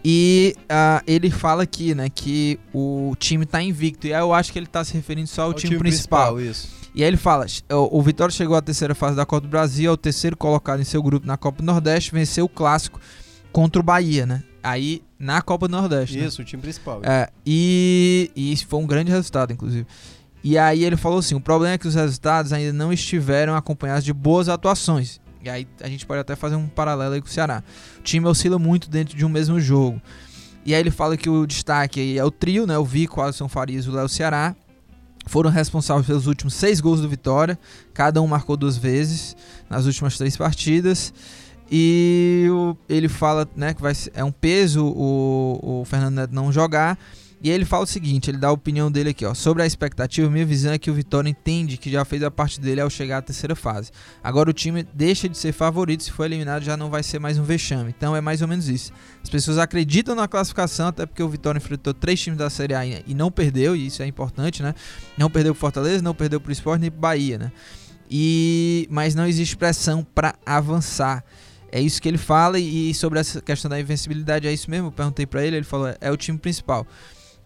E 0.04 0.56
uh, 0.62 1.04
ele 1.06 1.30
fala 1.30 1.64
aqui, 1.64 1.94
né, 1.94 2.10
que 2.10 2.60
o 2.74 3.16
time 3.20 3.46
tá 3.46 3.62
invicto. 3.62 4.08
E 4.08 4.14
aí 4.14 4.22
eu 4.22 4.34
acho 4.34 4.52
que 4.52 4.58
ele 4.58 4.66
tá 4.66 4.84
se 4.84 4.94
referindo 4.94 5.28
só 5.28 5.44
ao 5.44 5.54
time, 5.54 5.70
time, 5.72 5.80
principal. 5.80 6.36
principal 6.36 6.82
e 6.94 7.04
aí 7.04 7.08
ele 7.08 7.18
fala: 7.18 7.46
o, 7.72 8.00
o 8.00 8.02
Vitória 8.02 8.34
chegou 8.34 8.56
à 8.56 8.62
terceira 8.62 8.94
fase 8.94 9.16
da 9.16 9.26
Copa 9.26 9.42
do 9.42 9.50
Brasil, 9.50 9.90
é 9.90 9.94
o 9.94 9.98
terceiro 9.98 10.36
colocado 10.36 10.82
em 10.82 10.84
seu 10.84 11.02
grupo 11.02 11.26
na 11.26 11.38
Copa 11.38 11.62
do 11.62 11.66
Nordeste, 11.66 12.12
venceu 12.12 12.46
o 12.46 12.50
clássico 12.50 13.00
contra 13.52 13.80
o 13.80 13.84
Bahia, 13.84 14.26
né? 14.26 14.44
Aí 14.62 15.02
na 15.18 15.42
Copa 15.42 15.68
do 15.68 15.76
Nordeste. 15.76 16.18
Né? 16.18 16.26
Isso, 16.26 16.40
né? 16.40 16.44
o 16.44 16.48
time 16.48 16.62
principal. 16.62 17.02
É, 17.04 17.30
e, 17.46 18.30
e 18.36 18.52
isso 18.52 18.68
foi 18.68 18.80
um 18.80 18.86
grande 18.86 19.12
resultado, 19.12 19.54
inclusive. 19.54 19.88
E 20.44 20.58
aí 20.58 20.84
ele 20.84 20.98
falou 20.98 21.20
assim: 21.20 21.36
o 21.36 21.42
problema 21.42 21.76
é 21.76 21.78
que 21.78 21.88
os 21.88 21.96
resultados 21.96 22.52
ainda 22.52 22.74
não 22.74 22.92
estiveram 22.92 23.56
acompanhados 23.56 24.04
de 24.04 24.14
boas 24.14 24.50
atuações. 24.50 25.21
E 25.44 25.50
aí 25.50 25.68
a 25.82 25.88
gente 25.88 26.06
pode 26.06 26.20
até 26.20 26.36
fazer 26.36 26.56
um 26.56 26.68
paralelo 26.68 27.14
aí 27.14 27.22
com 27.22 27.28
o 27.28 27.30
Ceará. 27.30 27.64
O 28.00 28.04
time 28.04 28.28
oscila 28.28 28.60
muito 28.60 28.90
dentro 28.90 29.18
de 29.18 29.26
um 29.26 29.30
mesmo 29.30 29.60
jogo. 29.60 30.02
E 30.66 30.76
aí 30.76 30.80
ele 30.80 30.92
fala 30.92 31.18
que 31.18 31.30
o 31.30 31.46
destaque 31.48 32.18
é 32.18 32.24
o 32.24 32.30
trio, 32.30 32.68
né? 32.68 32.78
O 32.78 32.86
Vico, 32.86 33.20
o 33.20 33.24
Alisson 33.24 33.48
Farias 33.48 33.86
e 33.86 33.90
o 33.90 33.94
Léo 33.94 34.08
Ceará. 34.08 34.56
Foram 35.26 35.50
responsáveis 35.50 36.06
pelos 36.06 36.28
últimos 36.28 36.54
seis 36.54 36.80
gols 36.80 37.02
do 37.02 37.10
Vitória. 37.10 37.58
Cada 37.94 38.22
um 38.22 38.28
marcou 38.28 38.58
duas 38.58 38.78
vezes 38.78 39.36
nas 39.70 39.86
últimas 39.86 40.18
três 40.18 40.38
partidas. 40.38 41.14
E 41.72 42.48
ele 42.90 43.08
fala 43.08 43.48
né, 43.56 43.74
que 43.74 43.82
vai, 43.82 43.94
é 44.14 44.24
um 44.24 44.32
peso 44.32 44.86
o, 44.86 45.82
o 45.82 45.86
Fernando 45.86 46.16
Neto 46.16 46.34
não 46.34 46.52
jogar. 46.52 46.98
E 47.44 47.50
ele 47.50 47.66
fala 47.66 47.86
o 47.86 47.88
seguinte, 47.88 48.30
ele 48.30 48.38
dá 48.38 48.50
a 48.50 48.52
opinião 48.52 48.92
dele 48.92 49.10
aqui, 49.10 49.26
ó. 49.26 49.34
Sobre 49.34 49.64
a 49.64 49.66
expectativa, 49.66 50.30
minha 50.30 50.46
visão 50.46 50.74
é 50.74 50.78
que 50.78 50.92
o 50.92 50.94
Vitória 50.94 51.28
entende 51.28 51.76
que 51.76 51.90
já 51.90 52.06
fez 52.06 52.22
a 52.22 52.30
parte 52.30 52.62
dele 52.62 52.80
ao 52.80 52.90
chegar 52.90 53.18
à 53.18 53.22
terceira 53.22 53.56
fase. 53.56 53.90
Agora 54.24 54.52
o 54.52 54.54
time 54.54 54.86
deixa 54.94 55.28
de 55.28 55.36
ser 55.36 55.52
favorito, 55.52 56.04
se 56.04 56.12
for 56.12 56.26
eliminado 56.26 56.62
já 56.62 56.78
não 56.78 56.92
vai 56.92 57.02
ser 57.02 57.18
mais 57.18 57.40
um 57.40 57.44
vexame. 57.44 57.92
Então 57.98 58.16
é 58.16 58.22
mais 58.22 58.44
ou 58.44 58.48
menos 58.48 58.70
isso. 58.70 58.94
As 59.24 59.30
pessoas 59.30 59.58
acreditam 59.58 60.14
na 60.14 60.28
classificação, 60.28 60.88
até 60.88 61.08
porque 61.08 61.24
o 61.24 61.30
Vitória 61.30 61.58
enfrentou 61.58 61.96
três 61.96 62.22
times 62.22 62.38
da 62.38 62.48
Série 62.48 62.76
A 62.76 62.86
e 62.86 63.16
não 63.16 63.32
perdeu, 63.32 63.76
e 63.76 63.88
isso 63.88 64.04
é 64.04 64.06
importante, 64.06 64.62
né? 64.62 64.76
Não 65.18 65.28
perdeu 65.28 65.56
pro 65.56 65.62
Fortaleza, 65.62 66.04
não 66.04 66.14
perdeu 66.14 66.40
pro 66.40 66.52
Sport 66.52 66.80
nem 66.80 66.92
pro 66.92 67.00
Bahia, 67.00 67.40
né? 67.40 67.52
E 68.08 68.88
mas 68.92 69.16
não 69.16 69.26
existe 69.26 69.58
pressão 69.58 70.06
para 70.14 70.36
avançar. 70.46 71.24
É 71.72 71.82
isso 71.82 72.00
que 72.00 72.08
ele 72.08 72.20
fala 72.20 72.60
e 72.60 72.94
sobre 72.94 73.18
essa 73.18 73.42
questão 73.42 73.70
da 73.70 73.80
invencibilidade 73.80 74.48
é 74.48 74.54
isso 74.54 74.70
mesmo. 74.70 74.88
Eu 74.88 74.92
perguntei 74.92 75.26
para 75.26 75.44
ele, 75.44 75.56
ele 75.56 75.66
falou 75.66 75.92
é 76.00 76.12
o 76.12 76.18
time 76.18 76.38
principal. 76.38 76.86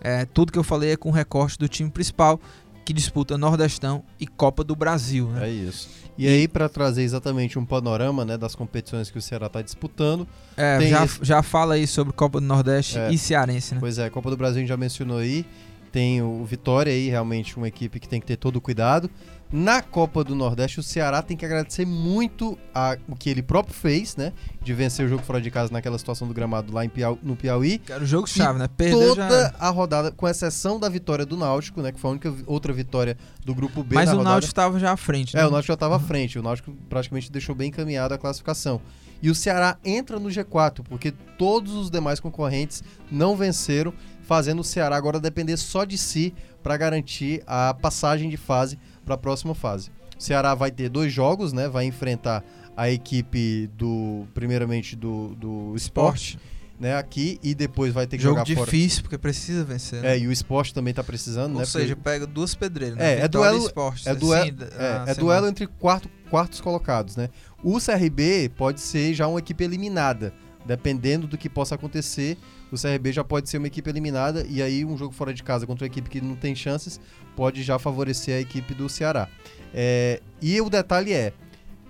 É, 0.01 0.25
tudo 0.25 0.51
que 0.51 0.59
eu 0.59 0.63
falei 0.63 0.91
é 0.91 0.97
com 0.97 1.11
recorte 1.11 1.57
do 1.57 1.67
time 1.67 1.89
principal 1.89 2.39
que 2.85 2.93
disputa 2.93 3.37
Nordestão 3.37 4.03
e 4.19 4.27
Copa 4.27 4.63
do 4.63 4.75
Brasil. 4.75 5.27
Né? 5.29 5.47
É 5.47 5.51
isso. 5.51 5.89
E, 6.15 6.25
e 6.25 6.27
aí, 6.27 6.47
para 6.47 6.69
trazer 6.69 7.01
exatamente 7.01 7.57
um 7.57 7.65
panorama 7.65 8.23
né, 8.23 8.37
das 8.37 8.53
competições 8.53 9.09
que 9.09 9.17
o 9.17 9.21
Ceará 9.21 9.47
está 9.47 9.61
disputando. 9.61 10.27
É, 10.55 10.79
já, 10.87 11.03
esse... 11.03 11.19
já 11.23 11.41
fala 11.41 11.73
aí 11.73 11.87
sobre 11.87 12.13
Copa 12.13 12.39
do 12.39 12.45
Nordeste 12.45 12.99
é, 12.99 13.11
e 13.11 13.17
Cearense, 13.17 13.73
né? 13.73 13.79
Pois 13.79 13.97
é, 13.97 14.09
Copa 14.09 14.29
do 14.29 14.37
Brasil 14.37 14.57
a 14.57 14.59
gente 14.59 14.69
já 14.69 14.77
mencionou 14.77 15.17
aí. 15.17 15.45
Tem 15.91 16.21
o 16.21 16.43
Vitória 16.45 16.91
aí, 16.91 17.09
realmente 17.09 17.57
uma 17.57 17.67
equipe 17.67 17.99
que 17.99 18.07
tem 18.07 18.19
que 18.19 18.27
ter 18.27 18.35
todo 18.35 18.57
o 18.57 18.61
cuidado. 18.61 19.09
Na 19.51 19.81
Copa 19.81 20.23
do 20.23 20.33
Nordeste, 20.33 20.79
o 20.79 20.83
Ceará 20.83 21.21
tem 21.21 21.37
que 21.37 21.45
agradecer 21.45 21.85
muito 21.85 22.57
a, 22.73 22.97
o 23.07 23.15
que 23.15 23.29
ele 23.29 23.43
próprio 23.43 23.75
fez, 23.75 24.15
né? 24.15 24.33
De 24.61 24.73
vencer 24.73 25.05
o 25.05 25.09
jogo 25.09 25.23
fora 25.23 25.39
de 25.39 25.51
casa 25.51 25.71
naquela 25.71 25.97
situação 25.97 26.27
do 26.27 26.33
gramado 26.33 26.73
lá 26.73 26.83
em 26.83 26.89
Piau, 26.89 27.17
no 27.21 27.35
Piauí. 27.35 27.79
Era 27.87 28.03
o 28.03 28.07
jogo 28.07 28.27
chave, 28.27 28.57
né? 28.57 28.67
Perder 28.67 29.07
toda 29.07 29.29
já... 29.29 29.53
a 29.59 29.69
rodada, 29.69 30.11
com 30.11 30.27
exceção 30.27 30.79
da 30.79 30.89
vitória 30.89 31.25
do 31.25 31.37
Náutico, 31.37 31.81
né? 31.81 31.91
Que 31.91 31.99
foi 31.99 32.09
a 32.09 32.11
única 32.13 32.33
outra 32.47 32.73
vitória 32.73 33.15
do 33.45 33.53
grupo 33.53 33.83
B. 33.83 33.95
Mas 33.95 34.09
o 34.09 34.17
rodada. 34.17 34.29
Náutico 34.31 34.51
estava 34.51 34.79
já 34.79 34.91
à 34.91 34.97
frente, 34.97 35.35
né? 35.35 35.43
É, 35.43 35.45
o 35.45 35.51
Náutico 35.51 35.67
já 35.67 35.73
estava 35.75 35.95
à 35.97 35.99
frente. 35.99 36.39
O 36.39 36.43
Náutico 36.43 36.73
praticamente 36.89 37.31
deixou 37.31 37.53
bem 37.53 37.69
encaminhada 37.69 38.15
a 38.15 38.17
classificação. 38.17 38.81
E 39.21 39.29
o 39.29 39.35
Ceará 39.35 39.77
entra 39.85 40.19
no 40.19 40.29
G4, 40.29 40.83
porque 40.83 41.11
todos 41.37 41.73
os 41.73 41.89
demais 41.89 42.19
concorrentes 42.19 42.83
não 43.11 43.35
venceram, 43.35 43.93
fazendo 44.21 44.59
o 44.59 44.63
Ceará 44.63 44.97
agora 44.97 45.19
depender 45.19 45.55
só 45.57 45.85
de 45.85 45.97
si 45.97 46.33
para 46.61 46.75
garantir 46.75 47.43
a 47.45 47.73
passagem 47.73 48.29
de 48.29 48.37
fase 48.37 48.77
para 49.05 49.15
a 49.15 49.17
próxima 49.17 49.53
fase. 49.53 49.89
O 50.17 50.23
Ceará 50.23 50.55
vai 50.55 50.71
ter 50.71 50.89
dois 50.89 51.13
jogos, 51.13 51.53
né? 51.53 51.67
Vai 51.67 51.85
enfrentar 51.85 52.43
a 52.75 52.89
equipe 52.89 53.69
do 53.77 54.25
primeiramente 54.33 54.95
do, 54.95 55.35
do 55.35 55.73
esporte, 55.75 56.37
né? 56.79 56.95
Aqui 56.97 57.39
e 57.43 57.53
depois 57.53 57.93
vai 57.93 58.07
ter 58.07 58.17
que 58.17 58.23
Jogo 58.23 58.39
jogar 58.39 58.53
fora. 58.53 58.71
difícil 58.71 59.01
porque 59.03 59.17
precisa 59.17 59.63
vencer. 59.63 60.01
Né? 60.01 60.15
É 60.15 60.19
e 60.19 60.27
o 60.27 60.31
esporte 60.31 60.73
também 60.73 60.91
está 60.91 61.03
precisando, 61.03 61.53
Ou 61.53 61.59
né? 61.59 61.65
seja, 61.65 61.95
porque... 61.95 62.09
pega 62.09 62.27
duas 62.27 62.55
pedreiras. 62.55 62.97
Né? 62.97 63.19
É, 63.19 63.21
é 63.21 63.27
duelo. 63.27 63.65
Esporte, 63.65 64.07
é, 64.09 64.15
duelo, 64.15 64.63
assim, 64.63 65.07
é, 65.07 65.11
é 65.11 65.15
duelo 65.15 65.47
entre 65.47 65.67
quarto, 65.67 66.09
quartos 66.29 66.59
colocados, 66.59 67.15
né? 67.15 67.29
O 67.63 67.79
CRB 67.79 68.51
pode 68.57 68.81
ser 68.81 69.13
já 69.13 69.27
uma 69.27 69.39
equipe 69.39 69.63
eliminada 69.63 70.33
Dependendo 70.65 71.27
do 71.27 71.37
que 71.37 71.47
possa 71.47 71.75
acontecer, 71.75 72.37
o 72.71 72.75
CRB 72.75 73.11
já 73.11 73.23
pode 73.23 73.49
ser 73.49 73.59
uma 73.59 73.67
equipe 73.67 73.87
eliminada 73.89 74.45
e 74.49 74.61
aí 74.61 74.83
um 74.83 74.97
jogo 74.97 75.13
fora 75.13 75.33
de 75.33 75.43
casa 75.43 75.67
contra 75.67 75.85
uma 75.85 75.87
equipe 75.87 76.09
que 76.09 76.19
não 76.19 76.35
tem 76.35 76.55
chances 76.55 76.99
pode 77.35 77.61
já 77.61 77.77
favorecer 77.77 78.37
a 78.37 78.39
equipe 78.39 78.73
do 78.73 78.89
Ceará. 78.89 79.29
É, 79.73 80.21
e 80.41 80.59
o 80.59 80.69
detalhe 80.69 81.13
é, 81.13 81.33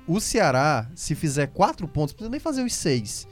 o 0.08 0.20
Ceará, 0.20 0.90
se 0.94 1.16
fizer 1.16 1.48
quatro 1.48 1.88
pontos, 1.88 2.14
não 2.14 2.18
precisa 2.18 2.32
nem 2.32 2.40
fazer 2.40 2.64
os 2.64 2.74
seis. 2.74 3.28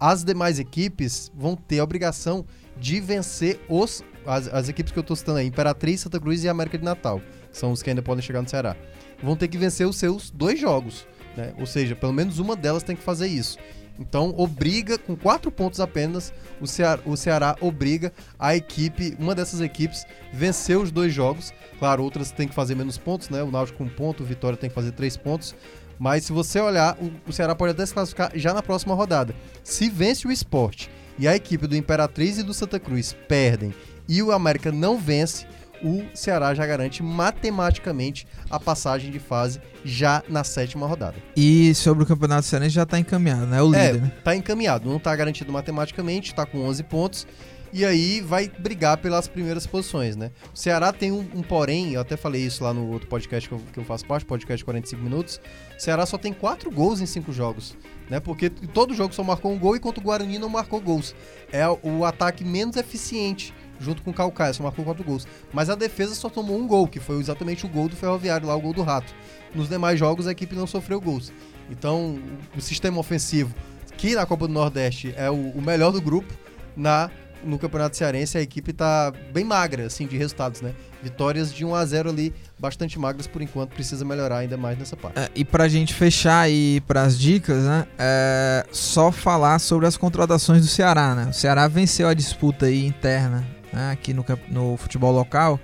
As 0.00 0.24
demais 0.24 0.58
equipes 0.58 1.30
vão 1.34 1.56
ter 1.56 1.78
a 1.78 1.84
obrigação 1.84 2.44
de 2.76 3.00
vencer 3.00 3.60
os, 3.68 4.02
as, 4.26 4.46
as 4.48 4.68
equipes 4.68 4.92
que 4.92 4.98
eu 4.98 5.02
estou 5.02 5.16
citando 5.16 5.38
aí, 5.38 5.46
Imperatriz, 5.46 6.00
Santa 6.00 6.20
Cruz 6.20 6.44
e 6.44 6.48
América 6.48 6.76
de 6.76 6.84
Natal, 6.84 7.20
são 7.50 7.72
os 7.72 7.82
que 7.82 7.90
ainda 7.90 8.02
podem 8.02 8.22
chegar 8.22 8.42
no 8.42 8.48
Ceará. 8.48 8.76
Vão 9.22 9.36
ter 9.36 9.48
que 9.48 9.58
vencer 9.58 9.86
os 9.86 9.96
seus 9.96 10.30
dois 10.30 10.60
jogos, 10.60 11.06
né? 11.36 11.54
Ou 11.58 11.66
seja, 11.66 11.96
pelo 11.96 12.12
menos 12.12 12.38
uma 12.38 12.54
delas 12.54 12.82
tem 12.82 12.94
que 12.94 13.02
fazer 13.02 13.26
isso. 13.26 13.58
Então, 13.98 14.32
obriga, 14.36 14.96
com 14.96 15.16
quatro 15.16 15.50
pontos 15.50 15.80
apenas, 15.80 16.32
o 16.60 16.66
Ceará, 16.66 17.02
o 17.04 17.16
Ceará 17.16 17.56
obriga 17.60 18.12
a 18.38 18.54
equipe, 18.54 19.16
uma 19.18 19.34
dessas 19.34 19.60
equipes, 19.60 20.06
vencer 20.32 20.78
os 20.78 20.90
dois 20.90 21.12
jogos. 21.12 21.52
Claro, 21.78 22.04
outras 22.04 22.30
tem 22.30 22.46
que 22.46 22.54
fazer 22.54 22.74
menos 22.74 22.96
pontos, 22.96 23.28
né? 23.28 23.42
O 23.42 23.50
Náutico 23.50 23.78
com 23.78 23.84
um 23.84 23.88
ponto, 23.88 24.22
o 24.22 24.26
Vitória 24.26 24.56
tem 24.56 24.68
que 24.68 24.74
fazer 24.74 24.92
três 24.92 25.16
pontos. 25.16 25.54
Mas 25.98 26.24
se 26.24 26.32
você 26.32 26.60
olhar, 26.60 26.96
o 27.26 27.32
Ceará 27.32 27.54
pode 27.54 27.72
até 27.72 27.84
se 27.84 27.92
classificar 27.92 28.30
já 28.34 28.54
na 28.54 28.62
próxima 28.62 28.94
rodada. 28.94 29.34
Se 29.64 29.90
vence 29.90 30.28
o 30.28 30.30
esporte 30.32 30.88
e 31.18 31.26
a 31.26 31.34
equipe 31.34 31.66
do 31.66 31.76
Imperatriz 31.76 32.38
e 32.38 32.44
do 32.44 32.54
Santa 32.54 32.78
Cruz 32.78 33.16
perdem 33.26 33.74
e 34.08 34.22
o 34.22 34.32
América 34.32 34.70
não 34.70 34.96
vence, 34.96 35.46
o 35.82 36.04
Ceará 36.14 36.54
já 36.54 36.66
garante 36.66 37.02
matematicamente 37.02 38.26
a 38.50 38.58
passagem 38.58 39.10
de 39.10 39.18
fase 39.18 39.60
já 39.84 40.22
na 40.28 40.44
sétima 40.44 40.86
rodada. 40.86 41.16
E 41.36 41.74
sobre 41.74 42.04
o 42.04 42.06
Campeonato 42.06 42.46
Cearense 42.46 42.74
já 42.74 42.82
está 42.82 42.98
encaminhado, 42.98 43.46
né? 43.46 43.62
O 43.62 43.74
é, 43.74 43.86
líder, 43.86 43.98
é, 43.98 44.00
né? 44.02 44.12
Tá 44.22 44.34
encaminhado, 44.36 44.88
não 44.88 44.96
está 44.96 45.14
garantido 45.14 45.52
matematicamente, 45.52 46.30
está 46.30 46.44
com 46.44 46.60
11 46.60 46.82
pontos. 46.84 47.26
E 47.70 47.84
aí 47.84 48.22
vai 48.22 48.50
brigar 48.58 48.96
pelas 48.96 49.28
primeiras 49.28 49.66
posições, 49.66 50.16
né? 50.16 50.30
O 50.54 50.58
Ceará 50.58 50.90
tem 50.90 51.12
um, 51.12 51.20
um 51.34 51.42
porém, 51.42 51.92
eu 51.92 52.00
até 52.00 52.16
falei 52.16 52.40
isso 52.40 52.64
lá 52.64 52.72
no 52.72 52.90
outro 52.90 53.06
podcast 53.08 53.46
que 53.46 53.54
eu, 53.54 53.60
que 53.72 53.78
eu 53.78 53.84
faço 53.84 54.06
parte, 54.06 54.24
podcast 54.24 54.64
45 54.64 55.02
minutos. 55.02 55.38
O 55.76 55.80
Ceará 55.80 56.06
só 56.06 56.16
tem 56.16 56.32
quatro 56.32 56.70
gols 56.70 57.00
em 57.00 57.06
cinco 57.06 57.30
jogos 57.30 57.76
né? 58.08 58.20
Porque 58.20 58.50
todo 58.50 58.94
jogo 58.94 59.14
só 59.14 59.22
marcou 59.22 59.52
um 59.52 59.58
gol 59.58 59.76
e 59.76 59.80
contra 59.80 60.00
o 60.00 60.04
Guarani 60.04 60.38
não 60.38 60.48
marcou 60.48 60.80
gols. 60.80 61.14
É 61.52 61.64
o 61.68 62.04
ataque 62.04 62.44
menos 62.44 62.76
eficiente 62.76 63.54
junto 63.80 64.02
com 64.02 64.10
o 64.10 64.14
Calcaia, 64.14 64.52
só 64.52 64.62
marcou 64.62 64.84
quatro 64.84 65.04
gols. 65.04 65.26
Mas 65.52 65.70
a 65.70 65.74
defesa 65.74 66.14
só 66.14 66.28
tomou 66.28 66.58
um 66.58 66.66
gol, 66.66 66.86
que 66.86 67.00
foi 67.00 67.18
exatamente 67.18 67.66
o 67.66 67.68
gol 67.68 67.88
do 67.88 67.96
Ferroviário, 67.96 68.46
lá 68.46 68.54
o 68.54 68.60
gol 68.60 68.72
do 68.72 68.82
Rato. 68.82 69.12
Nos 69.54 69.68
demais 69.68 69.98
jogos 69.98 70.26
a 70.26 70.32
equipe 70.32 70.54
não 70.54 70.66
sofreu 70.66 71.00
gols. 71.00 71.32
Então, 71.70 72.18
o 72.56 72.60
sistema 72.60 72.98
ofensivo, 72.98 73.54
que 73.96 74.14
na 74.14 74.24
Copa 74.24 74.46
do 74.46 74.52
Nordeste 74.52 75.14
é 75.16 75.30
o, 75.30 75.34
o 75.34 75.62
melhor 75.62 75.92
do 75.92 76.00
grupo, 76.00 76.32
na 76.76 77.10
no 77.44 77.58
Campeonato 77.58 77.96
Cearense 77.96 78.36
a 78.36 78.40
equipe 78.40 78.72
está 78.72 79.12
bem 79.32 79.44
magra 79.44 79.86
assim 79.86 80.06
de 80.06 80.16
resultados, 80.16 80.60
né? 80.60 80.74
Vitórias 81.02 81.54
de 81.54 81.64
1 81.64 81.74
a 81.74 81.84
0 81.86 82.10
ali, 82.10 82.34
bastante 82.58 82.98
magras 82.98 83.26
por 83.26 83.40
enquanto, 83.40 83.70
precisa 83.70 84.04
melhorar 84.04 84.38
ainda 84.38 84.56
mais 84.56 84.76
nessa 84.76 84.96
parte. 84.96 85.18
É, 85.18 85.30
e 85.34 85.44
pra 85.44 85.68
gente 85.68 85.94
fechar 85.94 86.40
aí 86.40 86.82
as 86.96 87.18
dicas, 87.18 87.62
né? 87.64 87.86
É 87.96 88.66
só 88.72 89.12
falar 89.12 89.60
sobre 89.60 89.86
as 89.86 89.96
contratações 89.96 90.62
do 90.62 90.66
Ceará, 90.66 91.14
né? 91.14 91.28
O 91.30 91.32
Ceará 91.32 91.68
venceu 91.68 92.08
a 92.08 92.14
disputa 92.14 92.66
aí 92.66 92.84
interna 92.84 93.57
né, 93.72 93.92
aqui 93.92 94.12
no, 94.14 94.24
no 94.48 94.76
futebol 94.76 95.12
local 95.12 95.58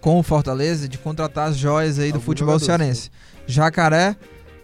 com 0.00 0.18
o 0.18 0.22
Fortaleza 0.22 0.88
de 0.88 0.96
contratar 0.98 1.48
as 1.48 1.56
joias 1.56 1.98
aí 1.98 2.06
Algum 2.06 2.18
do 2.18 2.24
futebol 2.24 2.58
cearense. 2.58 3.10
Jacaré, 3.46 4.16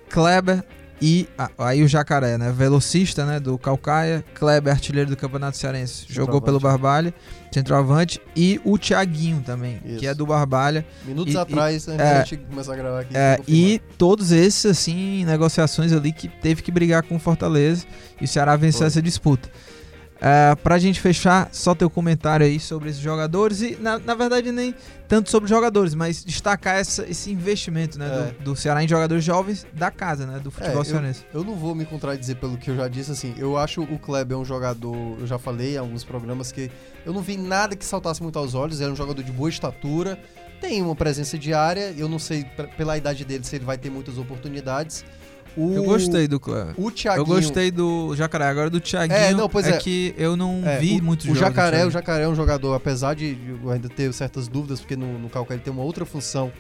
Kleber 0.09 0.64
e 1.03 1.29
ah, 1.37 1.51
aí 1.59 1.83
o 1.83 1.89
Jacaré, 1.89 2.39
né, 2.39 2.53
velocista, 2.53 3.27
né, 3.27 3.41
do 3.41 3.59
Calcaia, 3.59 4.25
Kleber 4.35 4.72
artilheiro 4.72 5.11
do 5.11 5.16
Campeonato 5.16 5.57
Cearense, 5.57 6.07
jogou 6.09 6.41
pelo 6.41 6.61
Barbalha, 6.61 7.12
centroavante 7.53 8.20
e 8.35 8.61
o 8.64 8.79
Thiaguinho 8.79 9.43
também, 9.45 9.81
Isso. 9.85 9.99
que 9.99 10.07
é 10.07 10.14
do 10.14 10.25
Barbalha. 10.25 10.87
Minutos 11.05 11.35
e, 11.35 11.37
atrás, 11.37 11.87
e, 11.87 11.91
né, 11.91 11.97
é, 11.99 12.12
a 12.12 12.25
gente 12.25 12.39
começou 12.39 12.72
a 12.72 12.77
gravar 12.77 13.01
aqui. 13.01 13.14
É, 13.14 13.39
e 13.47 13.83
todos 13.99 14.31
esses 14.33 14.64
assim, 14.64 15.25
negociações 15.25 15.93
ali 15.93 16.12
que 16.12 16.29
teve 16.29 16.62
que 16.62 16.70
brigar 16.70 17.03
com 17.03 17.16
o 17.16 17.18
Fortaleza 17.18 17.85
e 18.20 18.25
o 18.25 18.29
Ceará 18.29 18.57
venceu 18.57 18.87
essa 18.87 19.03
disputa. 19.03 19.51
Uh, 20.15 20.57
pra 20.62 20.79
gente 20.79 21.01
fechar, 21.01 21.49
só 21.53 21.75
teu 21.75 21.91
comentário 21.91 22.47
aí 22.47 22.61
sobre 22.61 22.89
esses 22.89 23.01
jogadores 23.01 23.61
e, 23.61 23.77
na, 23.77 23.99
na 23.99 24.15
verdade, 24.15 24.53
nem 24.53 24.75
tanto 25.09 25.29
sobre 25.29 25.49
jogadores, 25.49 25.93
mas 25.95 26.25
destacar 26.25 26.77
essa, 26.77 27.05
esse 27.09 27.31
investimento 27.31 27.99
né, 27.99 28.07
é. 28.07 28.43
do, 28.43 28.45
do, 28.45 28.57
Ceará 28.57 28.83
em 28.83 28.89
jogadores 28.89 29.25
jovens 29.25 29.67
da 29.73 29.91
casa, 29.91 30.25
né, 30.25 30.39
do 30.39 30.51
futebol 30.51 30.83
é, 30.83 30.85
cearense. 30.85 31.25
Eu, 31.35 31.41
eu, 31.41 31.45
não 31.45 31.55
vou 31.55 31.75
me 31.75 31.85
contradizer 31.85 32.37
pelo 32.37 32.57
que 32.57 32.71
eu 32.71 32.77
já 32.77 32.89
disse, 32.89 33.11
assim, 33.11 33.35
eu 33.37 33.59
acho 33.59 33.83
o 33.83 33.99
Kleber 33.99 34.39
um 34.39 34.45
jogador, 34.45 34.97
eu 35.19 35.27
já 35.27 35.39
falei 35.39 35.75
em 35.75 35.79
alguns 35.79 36.05
programas 36.05 36.53
que 36.53 36.71
eu 37.05 37.12
não 37.12 37.21
vi 37.21 37.37
nada 37.37 37.77
que 37.77 37.85
saltasse 37.85 38.23
muito 38.23 38.39
aos 38.39 38.55
olhos, 38.55 38.81
ele 38.81 38.91
é 38.91 38.93
um 38.93 38.97
jogador 38.97 39.23
de 39.23 39.33
boa 39.33 39.51
estatura, 39.51 40.19
tem 40.61 40.81
uma 40.81 40.95
presença 40.95 41.37
diária, 41.37 41.93
eu 41.97 42.09
não 42.09 42.19
sei 42.19 42.47
pela 42.77 42.97
idade 42.97 43.25
dele 43.25 43.45
se 43.45 43.57
ele 43.57 43.65
vai 43.65 43.77
ter 43.77 43.91
muitas 43.91 44.17
oportunidades, 44.17 45.05
o, 45.57 45.73
eu 45.75 45.85
gostei 45.85 46.27
do 46.27 46.41
O 46.77 46.91
Thiaguinho. 46.91 47.23
Eu 47.23 47.27
gostei 47.27 47.71
do 47.71 48.15
Jacaré. 48.17 48.47
Agora 48.47 48.69
do 48.69 48.81
Thiaguinho. 48.81 49.19
É, 49.19 49.33
não, 49.33 49.49
pois 49.49 49.67
é, 49.67 49.71
é 49.71 49.77
que 49.79 50.15
eu 50.19 50.37
não 50.37 50.63
é, 50.65 50.79
vi 50.79 50.99
o, 50.99 51.03
muitos 51.03 51.27
o 51.29 51.35
Jacaré, 51.35 51.85
o 51.87 51.91
Jacaré 51.91 52.25
é 52.25 52.29
um 52.29 52.35
jogador, 52.35 52.75
apesar 52.75 53.15
de 53.15 53.37
ainda 53.71 53.89
ter 53.89 54.13
certas 54.13 54.49
dúvidas, 54.49 54.81
porque 54.81 54.97
no, 54.97 55.19
no 55.19 55.29
Calcaia 55.29 55.57
ele 55.57 55.65
tem 55.65 55.73
uma 55.73 55.83
outra 55.83 56.05
função 56.05 56.53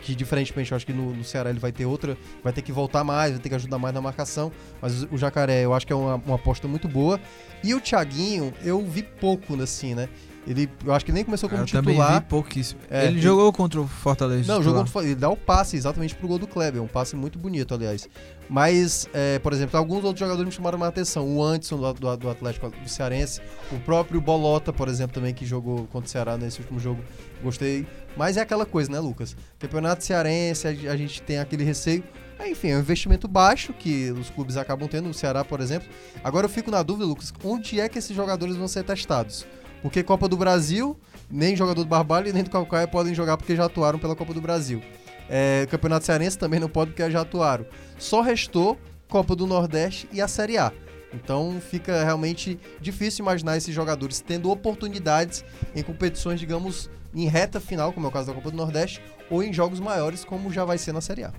que 0.00 0.14
diferentemente 0.14 0.72
eu 0.72 0.76
acho 0.76 0.86
que 0.86 0.92
no, 0.92 1.14
no, 1.14 1.22
Ceará 1.22 1.50
ele 1.50 1.58
vai 1.58 1.72
ter 1.72 1.84
outra, 1.84 2.16
vai 2.42 2.52
ter 2.52 2.62
que 2.62 2.72
voltar 2.72 3.04
mais, 3.04 3.32
vai 3.32 3.40
ter 3.40 3.48
que 3.50 3.54
ajudar 3.54 3.78
mais 3.78 3.94
na 3.94 4.00
marcação, 4.00 4.50
mas 4.80 5.02
o 5.10 5.18
Jacaré 5.18 5.64
eu 5.64 5.74
acho 5.74 5.86
que 5.86 5.92
é 5.92 5.96
uma, 5.96 6.16
uma 6.16 6.36
aposta 6.36 6.66
muito 6.66 6.88
boa. 6.88 7.20
E 7.62 7.74
o 7.74 7.80
Thiaguinho, 7.80 8.52
eu 8.64 8.82
vi 8.82 9.02
pouco 9.02 9.60
assim, 9.60 9.94
né? 9.94 10.08
Ele, 10.46 10.70
eu 10.84 10.92
acho 10.94 11.04
que 11.04 11.12
nem 11.12 11.22
começou 11.22 11.48
como 11.48 11.62
eu 11.62 11.66
titular. 11.66 11.84
Também 11.84 12.20
vi 12.20 12.26
pouquíssimo. 12.26 12.80
É, 12.90 13.04
ele, 13.04 13.14
ele, 13.14 13.20
jogou 13.20 13.52
contra 13.52 13.80
o 13.80 13.86
Fortaleza. 13.86 14.52
Não, 14.52 14.62
jogou 14.62 14.84
contra, 14.84 15.04
ele 15.04 15.14
dá 15.14 15.28
o 15.28 15.36
passe 15.36 15.76
exatamente 15.76 16.14
pro 16.14 16.26
gol 16.26 16.38
do 16.38 16.46
Kleber, 16.46 16.82
um 16.82 16.86
passe 16.86 17.14
muito 17.14 17.38
bonito, 17.38 17.74
aliás. 17.74 18.08
Mas, 18.48 19.06
é, 19.12 19.38
por 19.38 19.52
exemplo, 19.52 19.78
alguns 19.78 20.02
outros 20.02 20.18
jogadores 20.18 20.46
me 20.46 20.52
chamaram 20.52 20.78
mais 20.78 20.88
atenção. 20.88 21.28
O 21.28 21.44
Anderson 21.44 21.76
do, 21.76 21.92
do, 21.92 22.16
do, 22.16 22.30
Atlético 22.30 22.70
do 22.70 22.88
Cearense, 22.88 23.40
o 23.70 23.78
próprio 23.80 24.20
Bolota, 24.20 24.72
por 24.72 24.88
exemplo, 24.88 25.14
também 25.14 25.34
que 25.34 25.44
jogou 25.44 25.86
contra 25.86 26.08
o 26.08 26.10
Ceará 26.10 26.36
nesse 26.36 26.60
último 26.60 26.80
jogo, 26.80 27.02
gostei. 27.42 27.86
Mas 28.16 28.36
é 28.36 28.40
aquela 28.40 28.64
coisa, 28.64 28.90
né, 28.90 28.98
Lucas? 28.98 29.36
Campeonato 29.58 30.02
Cearense, 30.02 30.66
a, 30.66 30.70
a 30.70 30.96
gente 30.96 31.20
tem 31.22 31.38
aquele 31.38 31.64
receio. 31.64 32.02
Enfim, 32.46 32.68
é 32.68 32.76
um 32.76 32.80
investimento 32.80 33.28
baixo 33.28 33.74
que 33.74 34.10
os 34.12 34.30
clubes 34.30 34.56
acabam 34.56 34.88
tendo, 34.88 35.10
o 35.10 35.14
Ceará, 35.14 35.44
por 35.44 35.60
exemplo. 35.60 35.86
Agora 36.24 36.46
eu 36.46 36.50
fico 36.50 36.70
na 36.70 36.82
dúvida, 36.82 37.04
Lucas, 37.04 37.32
onde 37.44 37.78
é 37.78 37.88
que 37.88 37.98
esses 37.98 38.16
jogadores 38.16 38.56
vão 38.56 38.66
ser 38.66 38.82
testados? 38.82 39.46
Porque 39.82 40.02
Copa 40.02 40.28
do 40.28 40.36
Brasil, 40.36 40.98
nem 41.30 41.56
jogador 41.56 41.82
do 41.82 41.88
Barbalho 41.88 42.32
nem 42.32 42.42
do 42.42 42.50
Calcaia 42.50 42.86
podem 42.86 43.14
jogar 43.14 43.36
porque 43.36 43.56
já 43.56 43.64
atuaram 43.64 43.98
pela 43.98 44.14
Copa 44.14 44.34
do 44.34 44.40
Brasil. 44.40 44.82
É, 45.28 45.66
Campeonato 45.70 46.04
Cearense 46.04 46.36
também 46.36 46.58
não 46.58 46.68
pode 46.68 46.90
porque 46.90 47.10
já 47.10 47.20
atuaram. 47.20 47.64
Só 47.98 48.20
restou 48.20 48.78
Copa 49.08 49.34
do 49.34 49.46
Nordeste 49.46 50.08
e 50.12 50.20
a 50.20 50.28
Série 50.28 50.58
A. 50.58 50.72
Então 51.12 51.60
fica 51.60 52.04
realmente 52.04 52.58
difícil 52.80 53.24
imaginar 53.24 53.56
esses 53.56 53.74
jogadores 53.74 54.20
tendo 54.20 54.50
oportunidades 54.50 55.44
em 55.74 55.82
competições, 55.82 56.38
digamos, 56.38 56.90
em 57.14 57.26
reta 57.26 57.60
final, 57.60 57.92
como 57.92 58.06
é 58.06 58.08
o 58.08 58.12
caso 58.12 58.28
da 58.28 58.34
Copa 58.34 58.50
do 58.50 58.56
Nordeste, 58.56 59.02
ou 59.28 59.42
em 59.42 59.52
jogos 59.52 59.80
maiores, 59.80 60.24
como 60.24 60.52
já 60.52 60.64
vai 60.64 60.78
ser 60.78 60.92
na 60.92 61.00
Série 61.00 61.24
A. 61.24 61.32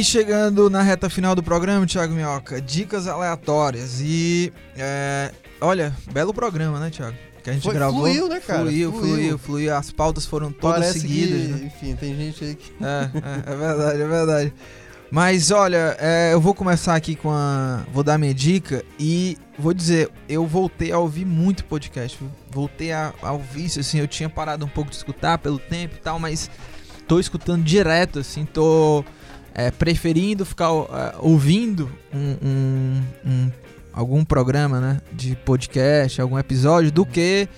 E 0.00 0.04
chegando 0.04 0.70
na 0.70 0.80
reta 0.80 1.10
final 1.10 1.34
do 1.34 1.42
programa, 1.42 1.84
Thiago 1.84 2.14
Minhoca, 2.14 2.58
dicas 2.58 3.06
aleatórias. 3.06 4.00
E 4.00 4.50
é, 4.74 5.30
olha, 5.60 5.94
belo 6.10 6.32
programa, 6.32 6.80
né, 6.80 6.88
Thiago? 6.88 7.14
Que 7.42 7.50
a 7.50 7.52
gente 7.52 7.64
Foi, 7.64 7.74
gravou. 7.74 8.00
Fluiu, 8.00 8.26
né, 8.26 8.40
cara? 8.40 8.60
Fluiu, 8.60 8.90
fluiu, 8.92 9.14
fluiu. 9.14 9.38
fluiu. 9.38 9.76
As 9.76 9.92
pautas 9.92 10.24
foram 10.24 10.50
todas 10.52 10.78
Parece 10.78 11.00
seguidas. 11.00 11.42
Que, 11.42 11.48
né? 11.48 11.66
Enfim, 11.66 11.96
tem 11.96 12.16
gente 12.16 12.42
aí 12.42 12.54
que. 12.54 12.72
É, 12.82 13.10
é, 13.14 13.52
é 13.52 13.56
verdade, 13.56 14.00
é 14.00 14.06
verdade. 14.08 14.54
Mas 15.10 15.50
olha, 15.50 15.94
é, 16.00 16.32
eu 16.32 16.40
vou 16.40 16.54
começar 16.54 16.94
aqui 16.94 17.14
com 17.14 17.30
a. 17.30 17.84
Vou 17.92 18.02
dar 18.02 18.16
minha 18.16 18.32
dica 18.32 18.82
e 18.98 19.36
vou 19.58 19.74
dizer, 19.74 20.10
eu 20.26 20.46
voltei 20.46 20.92
a 20.92 20.98
ouvir 20.98 21.26
muito 21.26 21.62
podcast. 21.66 22.18
Voltei 22.50 22.90
a, 22.90 23.12
a 23.20 23.32
ouvir 23.32 23.66
isso, 23.66 23.80
assim, 23.80 23.98
eu 23.98 24.08
tinha 24.08 24.30
parado 24.30 24.64
um 24.64 24.68
pouco 24.68 24.88
de 24.88 24.96
escutar 24.96 25.36
pelo 25.36 25.58
tempo 25.58 25.96
e 25.96 26.00
tal, 26.00 26.18
mas 26.18 26.50
tô 27.06 27.20
escutando 27.20 27.62
direto, 27.62 28.20
assim, 28.20 28.46
tô 28.46 29.04
é, 29.54 29.70
preferindo 29.70 30.44
ficar 30.44 30.70
é, 30.70 31.14
ouvindo 31.18 31.90
um, 32.12 32.36
um, 32.42 33.02
um, 33.26 33.50
algum 33.92 34.24
programa 34.24 34.80
né, 34.80 35.00
de 35.12 35.36
podcast, 35.36 36.20
algum 36.20 36.38
episódio, 36.38 36.90
do 36.90 37.04
que 37.04 37.48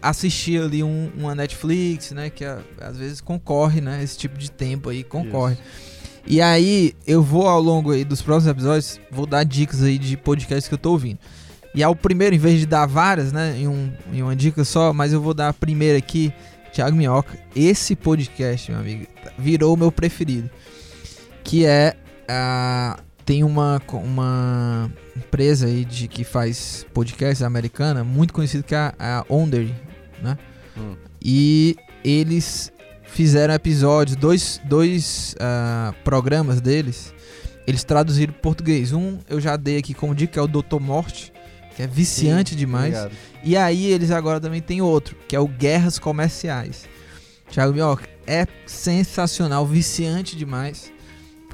assistir 0.00 0.60
ali 0.60 0.82
um, 0.82 1.10
uma 1.16 1.34
Netflix, 1.34 2.12
né? 2.12 2.28
Que 2.28 2.44
às 2.44 2.98
vezes 2.98 3.20
concorre, 3.20 3.80
né? 3.80 4.02
Esse 4.02 4.18
tipo 4.18 4.36
de 4.36 4.50
tempo 4.50 4.90
aí 4.90 5.02
concorre. 5.02 5.54
Isso. 5.54 5.94
E 6.26 6.40
aí, 6.40 6.94
eu 7.06 7.22
vou 7.22 7.46
ao 7.46 7.60
longo 7.60 7.90
aí 7.90 8.04
dos 8.04 8.22
próximos 8.22 8.50
episódios, 8.50 9.00
vou 9.10 9.26
dar 9.26 9.44
dicas 9.44 9.82
aí 9.82 9.98
de 9.98 10.16
podcasts 10.16 10.68
que 10.68 10.74
eu 10.74 10.78
tô 10.78 10.92
ouvindo. 10.92 11.18
E 11.74 11.82
ao 11.82 11.94
primeiro, 11.94 12.34
em 12.34 12.38
vez 12.38 12.60
de 12.60 12.66
dar 12.66 12.86
várias, 12.86 13.32
né, 13.32 13.56
em, 13.58 13.68
um, 13.68 13.92
em 14.12 14.22
uma 14.22 14.34
dica 14.34 14.64
só, 14.64 14.92
mas 14.92 15.12
eu 15.12 15.20
vou 15.20 15.34
dar 15.34 15.48
a 15.48 15.52
primeira 15.52 15.98
aqui, 15.98 16.32
Thiago 16.72 16.96
Minhoca. 16.96 17.36
Esse 17.54 17.94
podcast, 17.94 18.70
meu 18.70 18.80
amigo, 18.80 19.06
virou 19.38 19.74
o 19.74 19.76
meu 19.76 19.92
preferido 19.92 20.48
que 21.44 21.64
é 21.64 21.94
a 22.28 22.98
tem 23.24 23.42
uma, 23.42 23.80
uma 23.92 24.90
empresa 25.16 25.66
aí 25.66 25.84
de, 25.84 26.08
que 26.08 26.24
faz 26.24 26.86
podcasts 26.92 27.42
americana 27.42 28.04
muito 28.04 28.34
conhecida 28.34 28.62
que 28.62 28.74
é 28.74 28.78
a, 28.78 28.94
a 28.98 29.24
Onder, 29.32 29.70
né? 30.22 30.36
Hum. 30.76 30.94
E 31.22 31.76
eles 32.04 32.70
fizeram 33.04 33.54
episódios, 33.54 34.16
dois, 34.16 34.60
dois 34.64 35.34
uh, 35.34 35.94
programas 36.04 36.60
deles, 36.60 37.14
eles 37.66 37.82
traduziram 37.82 38.32
para 38.32 38.42
português. 38.42 38.92
Um 38.92 39.18
eu 39.28 39.40
já 39.40 39.56
dei 39.56 39.78
aqui 39.78 39.94
como 39.94 40.14
dica, 40.14 40.34
que 40.34 40.38
é 40.38 40.42
o 40.42 40.46
Doutor 40.46 40.80
Morte, 40.80 41.32
que 41.74 41.82
é 41.82 41.86
viciante 41.86 42.50
Sim, 42.50 42.56
demais. 42.56 42.94
Obrigado. 42.94 43.16
E 43.42 43.56
aí 43.56 43.86
eles 43.86 44.10
agora 44.10 44.38
também 44.38 44.60
tem 44.60 44.82
outro, 44.82 45.16
que 45.26 45.34
é 45.34 45.40
o 45.40 45.48
Guerras 45.48 45.98
Comerciais. 45.98 46.86
Thiago 47.50 47.72
Mioca, 47.72 48.08
é 48.26 48.46
sensacional, 48.66 49.66
viciante 49.66 50.36
demais. 50.36 50.92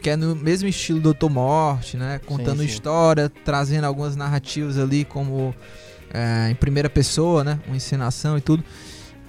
Porque 0.00 0.08
é 0.08 0.16
no 0.16 0.34
mesmo 0.34 0.66
estilo 0.66 0.98
Doutor 0.98 1.28
Morte, 1.28 1.98
né? 1.98 2.18
Contando 2.24 2.60
sim, 2.60 2.66
sim. 2.66 2.72
história, 2.72 3.30
trazendo 3.44 3.84
algumas 3.84 4.16
narrativas 4.16 4.78
ali 4.78 5.04
como 5.04 5.54
é, 6.10 6.48
em 6.48 6.54
primeira 6.54 6.88
pessoa, 6.88 7.44
né? 7.44 7.60
Uma 7.66 7.76
encenação 7.76 8.38
e 8.38 8.40
tudo. 8.40 8.64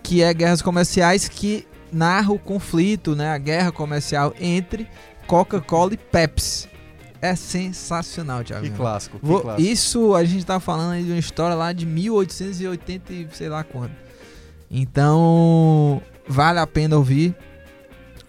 Que 0.02 0.24
é 0.24 0.34
guerras 0.34 0.62
comerciais 0.62 1.28
que 1.28 1.68
narra 1.92 2.32
o 2.32 2.40
conflito, 2.40 3.18
né? 3.18 3.34
A 3.34 3.38
guerra 3.38 3.70
comercial 3.74 4.34
entre 4.40 4.88
Coca-Cola 5.28 5.94
e 5.94 5.98
Pepsi. 5.98 6.70
É 7.22 7.36
sensacional, 7.36 8.42
Thiago. 8.42 8.64
Que 8.64 8.72
clássico, 8.72 9.20
que 9.20 9.26
Vou, 9.26 9.42
clássico. 9.42 9.70
Isso 9.70 10.16
a 10.16 10.24
gente 10.24 10.46
tá 10.46 10.58
falando 10.58 11.04
de 11.04 11.12
uma 11.12 11.20
história 11.20 11.54
lá 11.54 11.74
de 11.74 11.86
1880 11.86 13.12
e 13.12 13.28
sei 13.34 13.50
lá 13.50 13.62
quando. 13.62 13.92
Então, 14.72 16.02
vale 16.26 16.60
a 16.60 16.66
pena 16.66 16.96
ouvir. 16.96 17.36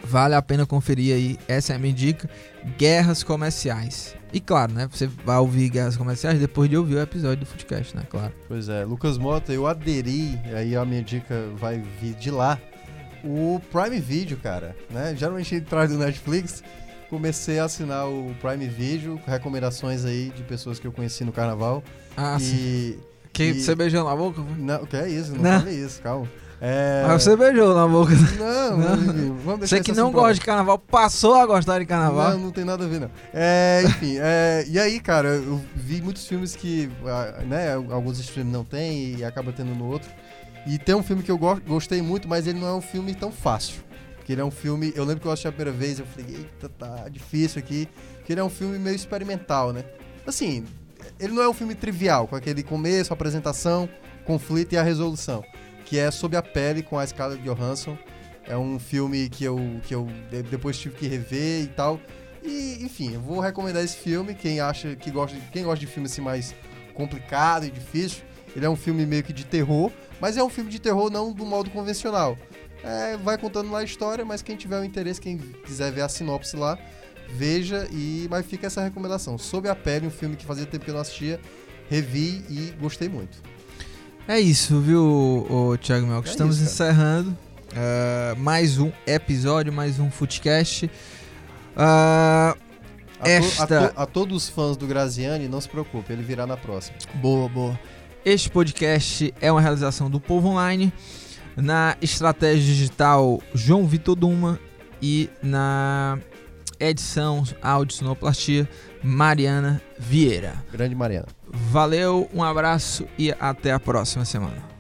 Vale 0.05 0.35
a 0.35 0.43
pena 0.43 0.67
conferir 0.67 1.15
aí, 1.15 1.39
essa 1.47 1.73
é 1.73 1.77
a 1.77 1.79
minha 1.79 1.93
dica. 1.93 2.29
Guerras 2.77 3.23
comerciais. 3.23 4.15
E 4.33 4.41
claro, 4.41 4.73
né? 4.73 4.89
Você 4.91 5.07
vai 5.07 5.39
ouvir 5.39 5.69
guerras 5.69 5.97
comerciais 5.97 6.39
depois 6.39 6.69
de 6.69 6.77
ouvir 6.77 6.97
o 6.97 7.01
episódio 7.01 7.45
do 7.45 7.47
Footcast, 7.47 7.97
né? 7.97 8.03
Claro. 8.09 8.33
Pois 8.49 8.69
é, 8.69 8.85
Lucas 8.85 9.19
Mota, 9.19 9.53
eu 9.53 9.67
aderi, 9.67 10.39
aí 10.57 10.75
a 10.75 10.85
minha 10.85 11.03
dica 11.03 11.47
vai 11.57 11.83
vir 12.01 12.15
de 12.15 12.31
lá. 12.31 12.59
O 13.23 13.61
Prime 13.71 14.01
Video, 14.01 14.37
cara, 14.39 14.75
né? 14.91 15.15
Geralmente 15.17 15.55
ele 15.55 15.65
traz 15.65 15.91
do 15.91 15.99
Netflix. 15.99 16.63
Comecei 17.09 17.59
a 17.59 17.65
assinar 17.65 18.09
o 18.09 18.35
Prime 18.41 18.67
Video, 18.67 19.19
com 19.19 19.31
recomendações 19.31 20.05
aí 20.05 20.33
de 20.35 20.43
pessoas 20.43 20.79
que 20.79 20.87
eu 20.87 20.93
conheci 20.93 21.25
no 21.25 21.33
carnaval. 21.33 21.85
Ah, 22.17 22.39
e, 22.41 22.43
sim. 22.43 22.99
Que 23.33 23.45
e... 23.45 23.61
você 23.61 23.75
beijou 23.75 24.03
na 24.03 24.17
boca? 24.17 24.43
Não, 24.59 24.87
que 24.87 24.97
é 24.97 25.09
isso, 25.09 25.35
não, 25.35 25.43
não. 25.43 25.61
falei 25.61 25.77
isso, 25.77 26.01
calma. 26.01 26.27
É... 26.65 27.03
Mas 27.09 27.25
você 27.25 27.37
beijou 27.37 27.75
na 27.75 27.89
boca. 27.89 28.13
Não, 28.39 28.77
não. 28.77 29.35
vamos 29.39 29.69
Você 29.69 29.81
que 29.81 29.91
não 29.91 30.13
gosta 30.13 30.35
de 30.35 30.43
carnaval, 30.43 30.79
passou 30.79 31.35
a 31.35 31.45
gostar 31.45 31.81
de 31.81 31.87
carnaval. 31.87 32.31
Não, 32.31 32.39
não 32.39 32.51
tem 32.53 32.65
nada 32.65 32.85
a 32.85 32.87
ver, 32.87 33.01
não. 33.01 33.11
É, 33.35 33.83
enfim, 33.85 34.17
é, 34.21 34.65
e 34.69 34.79
aí, 34.79 35.01
cara, 35.01 35.31
eu 35.31 35.61
vi 35.75 36.01
muitos 36.01 36.25
filmes 36.25 36.55
que 36.55 36.89
né, 37.49 37.73
alguns 37.75 38.21
streams 38.21 38.53
não 38.53 38.65
tem 38.65 39.17
e 39.17 39.25
acaba 39.25 39.53
tendo 39.53 39.75
no 39.75 39.87
outro. 39.87 40.09
E 40.65 40.79
tem 40.79 40.95
um 40.95 41.03
filme 41.03 41.25
que 41.25 41.33
eu 41.33 41.39
gostei 41.67 42.01
muito, 42.01 42.29
mas 42.29 42.47
ele 42.47 42.61
não 42.61 42.69
é 42.69 42.75
um 42.75 42.81
filme 42.81 43.13
tão 43.13 43.33
fácil. 43.33 43.83
Porque 44.15 44.31
ele 44.31 44.41
é 44.41 44.45
um 44.45 44.51
filme. 44.53 44.93
Eu 44.95 45.05
lembro 45.05 45.21
que 45.21 45.27
eu 45.27 45.33
assisti 45.33 45.49
a 45.49 45.53
primeira 45.53 45.77
vez, 45.77 45.99
eu 45.99 46.07
falei, 46.07 46.37
eita, 46.37 46.69
tá 46.69 47.09
difícil 47.09 47.59
aqui. 47.59 47.89
Porque 48.19 48.33
ele 48.33 48.41
é 48.41 48.45
um 48.45 48.49
filme 48.49 48.79
meio 48.79 48.95
experimental, 48.95 49.73
né? 49.73 49.85
Assim, 50.25 50.65
ele 51.19 51.33
não 51.33 51.43
é 51.43 51.49
um 51.49 51.55
filme 51.55 51.75
trivial, 51.75 52.29
com 52.29 52.37
aquele 52.37 52.63
começo, 52.63 53.13
apresentação, 53.13 53.89
conflito 54.25 54.75
e 54.75 54.79
a 54.79 54.83
resolução 54.85 55.43
que 55.93 55.99
é 55.99 56.11
Sob 56.11 56.35
a 56.35 56.43
Pele 56.43 56.83
com 56.83 56.99
a 56.99 57.07
Scarlett 57.07 57.43
Johansson. 57.43 57.99
É 58.49 58.57
um 58.57 58.79
filme 58.79 59.29
que 59.29 59.45
eu, 59.45 59.59
que 59.83 59.95
eu 59.95 60.09
depois 60.49 60.79
tive 60.79 60.97
que 60.97 61.07
rever 61.07 61.65
e 61.65 61.67
tal. 61.67 62.01
E, 62.43 62.79
enfim, 62.81 63.13
eu 63.13 63.21
vou 63.21 63.41
recomendar 63.41 63.85
esse 63.85 63.99
filme. 63.99 64.35
Quem 64.35 64.59
acha 64.59 64.97
que 64.97 65.11
gosta, 65.11 65.37
quem 65.53 65.63
gosta 65.63 65.81
de 65.81 65.87
filme 65.87 66.07
assim 66.07 66.23
mais 66.23 66.55
complicado 66.95 67.67
e 67.67 67.71
difícil, 67.71 68.23
ele 68.57 68.65
é 68.65 68.71
um 68.71 68.75
filme 68.75 69.05
meio 69.05 69.23
que 69.23 69.35
de 69.35 69.45
terror, 69.45 69.93
mas 70.19 70.39
é 70.39 70.43
um 70.43 70.49
filme 70.49 70.71
de 70.71 70.79
terror 70.79 71.11
não 71.11 71.31
do 71.31 71.45
modo 71.45 71.69
convencional. 71.69 72.39
É, 72.83 73.19
vai 73.19 73.37
contando 73.37 73.71
lá 73.71 73.81
a 73.81 73.85
história, 73.85 74.25
mas 74.25 74.41
quem 74.41 74.57
tiver 74.57 74.81
o 74.81 74.85
interesse, 74.85 75.21
quem 75.21 75.37
quiser 75.37 75.93
ver 75.93 76.01
a 76.01 76.09
sinopse 76.09 76.57
lá, 76.57 76.79
veja 77.29 77.87
e 77.93 78.27
mas 78.31 78.47
fica 78.47 78.67
essa 78.67 78.83
recomendação. 78.83 79.37
Sob 79.37 79.69
a 79.69 79.75
pele, 79.75 80.07
um 80.07 80.11
filme 80.11 80.37
que 80.37 80.47
fazia 80.47 80.65
tempo 80.65 80.87
que 80.87 80.91
eu 80.91 80.95
não 80.95 81.03
assistia, 81.03 81.39
revi 81.91 82.43
e 82.49 82.75
gostei 82.81 83.11
muito. 83.11 83.52
É 84.29 84.39
isso, 84.39 84.79
viu, 84.81 85.03
o 85.03 85.77
Thiago 85.77 86.07
Melco? 86.07 86.29
É 86.29 86.31
Estamos 86.31 86.61
isso, 86.61 86.73
encerrando 86.73 87.31
uh, 87.73 88.39
mais 88.39 88.79
um 88.79 88.93
episódio, 89.05 89.73
mais 89.73 89.99
um 89.99 90.11
Footcast. 90.13 90.87
Uh, 90.87 90.91
a, 91.77 92.57
esta... 93.25 93.67
to, 93.67 93.75
a, 93.75 93.89
to, 93.89 94.01
a, 94.03 94.07
todos 94.07 94.37
os 94.45 94.49
fãs 94.49 94.77
do 94.77 94.87
Graziani, 94.87 95.49
não 95.49 95.61
se 95.61 95.69
preocupe, 95.69 96.13
ele 96.13 96.23
virá 96.23 96.47
na 96.47 96.57
próxima. 96.57 96.97
Boa, 97.15 97.49
boa. 97.49 97.79
Este 98.25 98.49
podcast 98.49 99.35
é 99.41 99.51
uma 99.51 99.61
realização 99.61 100.09
do 100.09 100.21
Povo 100.21 100.49
Online, 100.49 100.93
na 101.57 101.97
estratégia 102.01 102.63
digital 102.63 103.43
João 103.53 103.87
Vitor 103.89 104.15
Duma 104.15 104.59
e 105.03 105.29
na 105.43 106.17
edição 106.79 107.43
áudio 107.61 107.97
sonoplastia 107.97 108.69
Mariana 109.03 109.83
Vieira. 110.03 110.55
Grande 110.71 110.95
Mariana. 110.95 111.29
Valeu, 111.49 112.29
um 112.35 112.43
abraço 112.43 113.07
e 113.19 113.33
até 113.39 113.73
a 113.73 113.81
próxima 113.81 114.25
semana. 114.25 114.72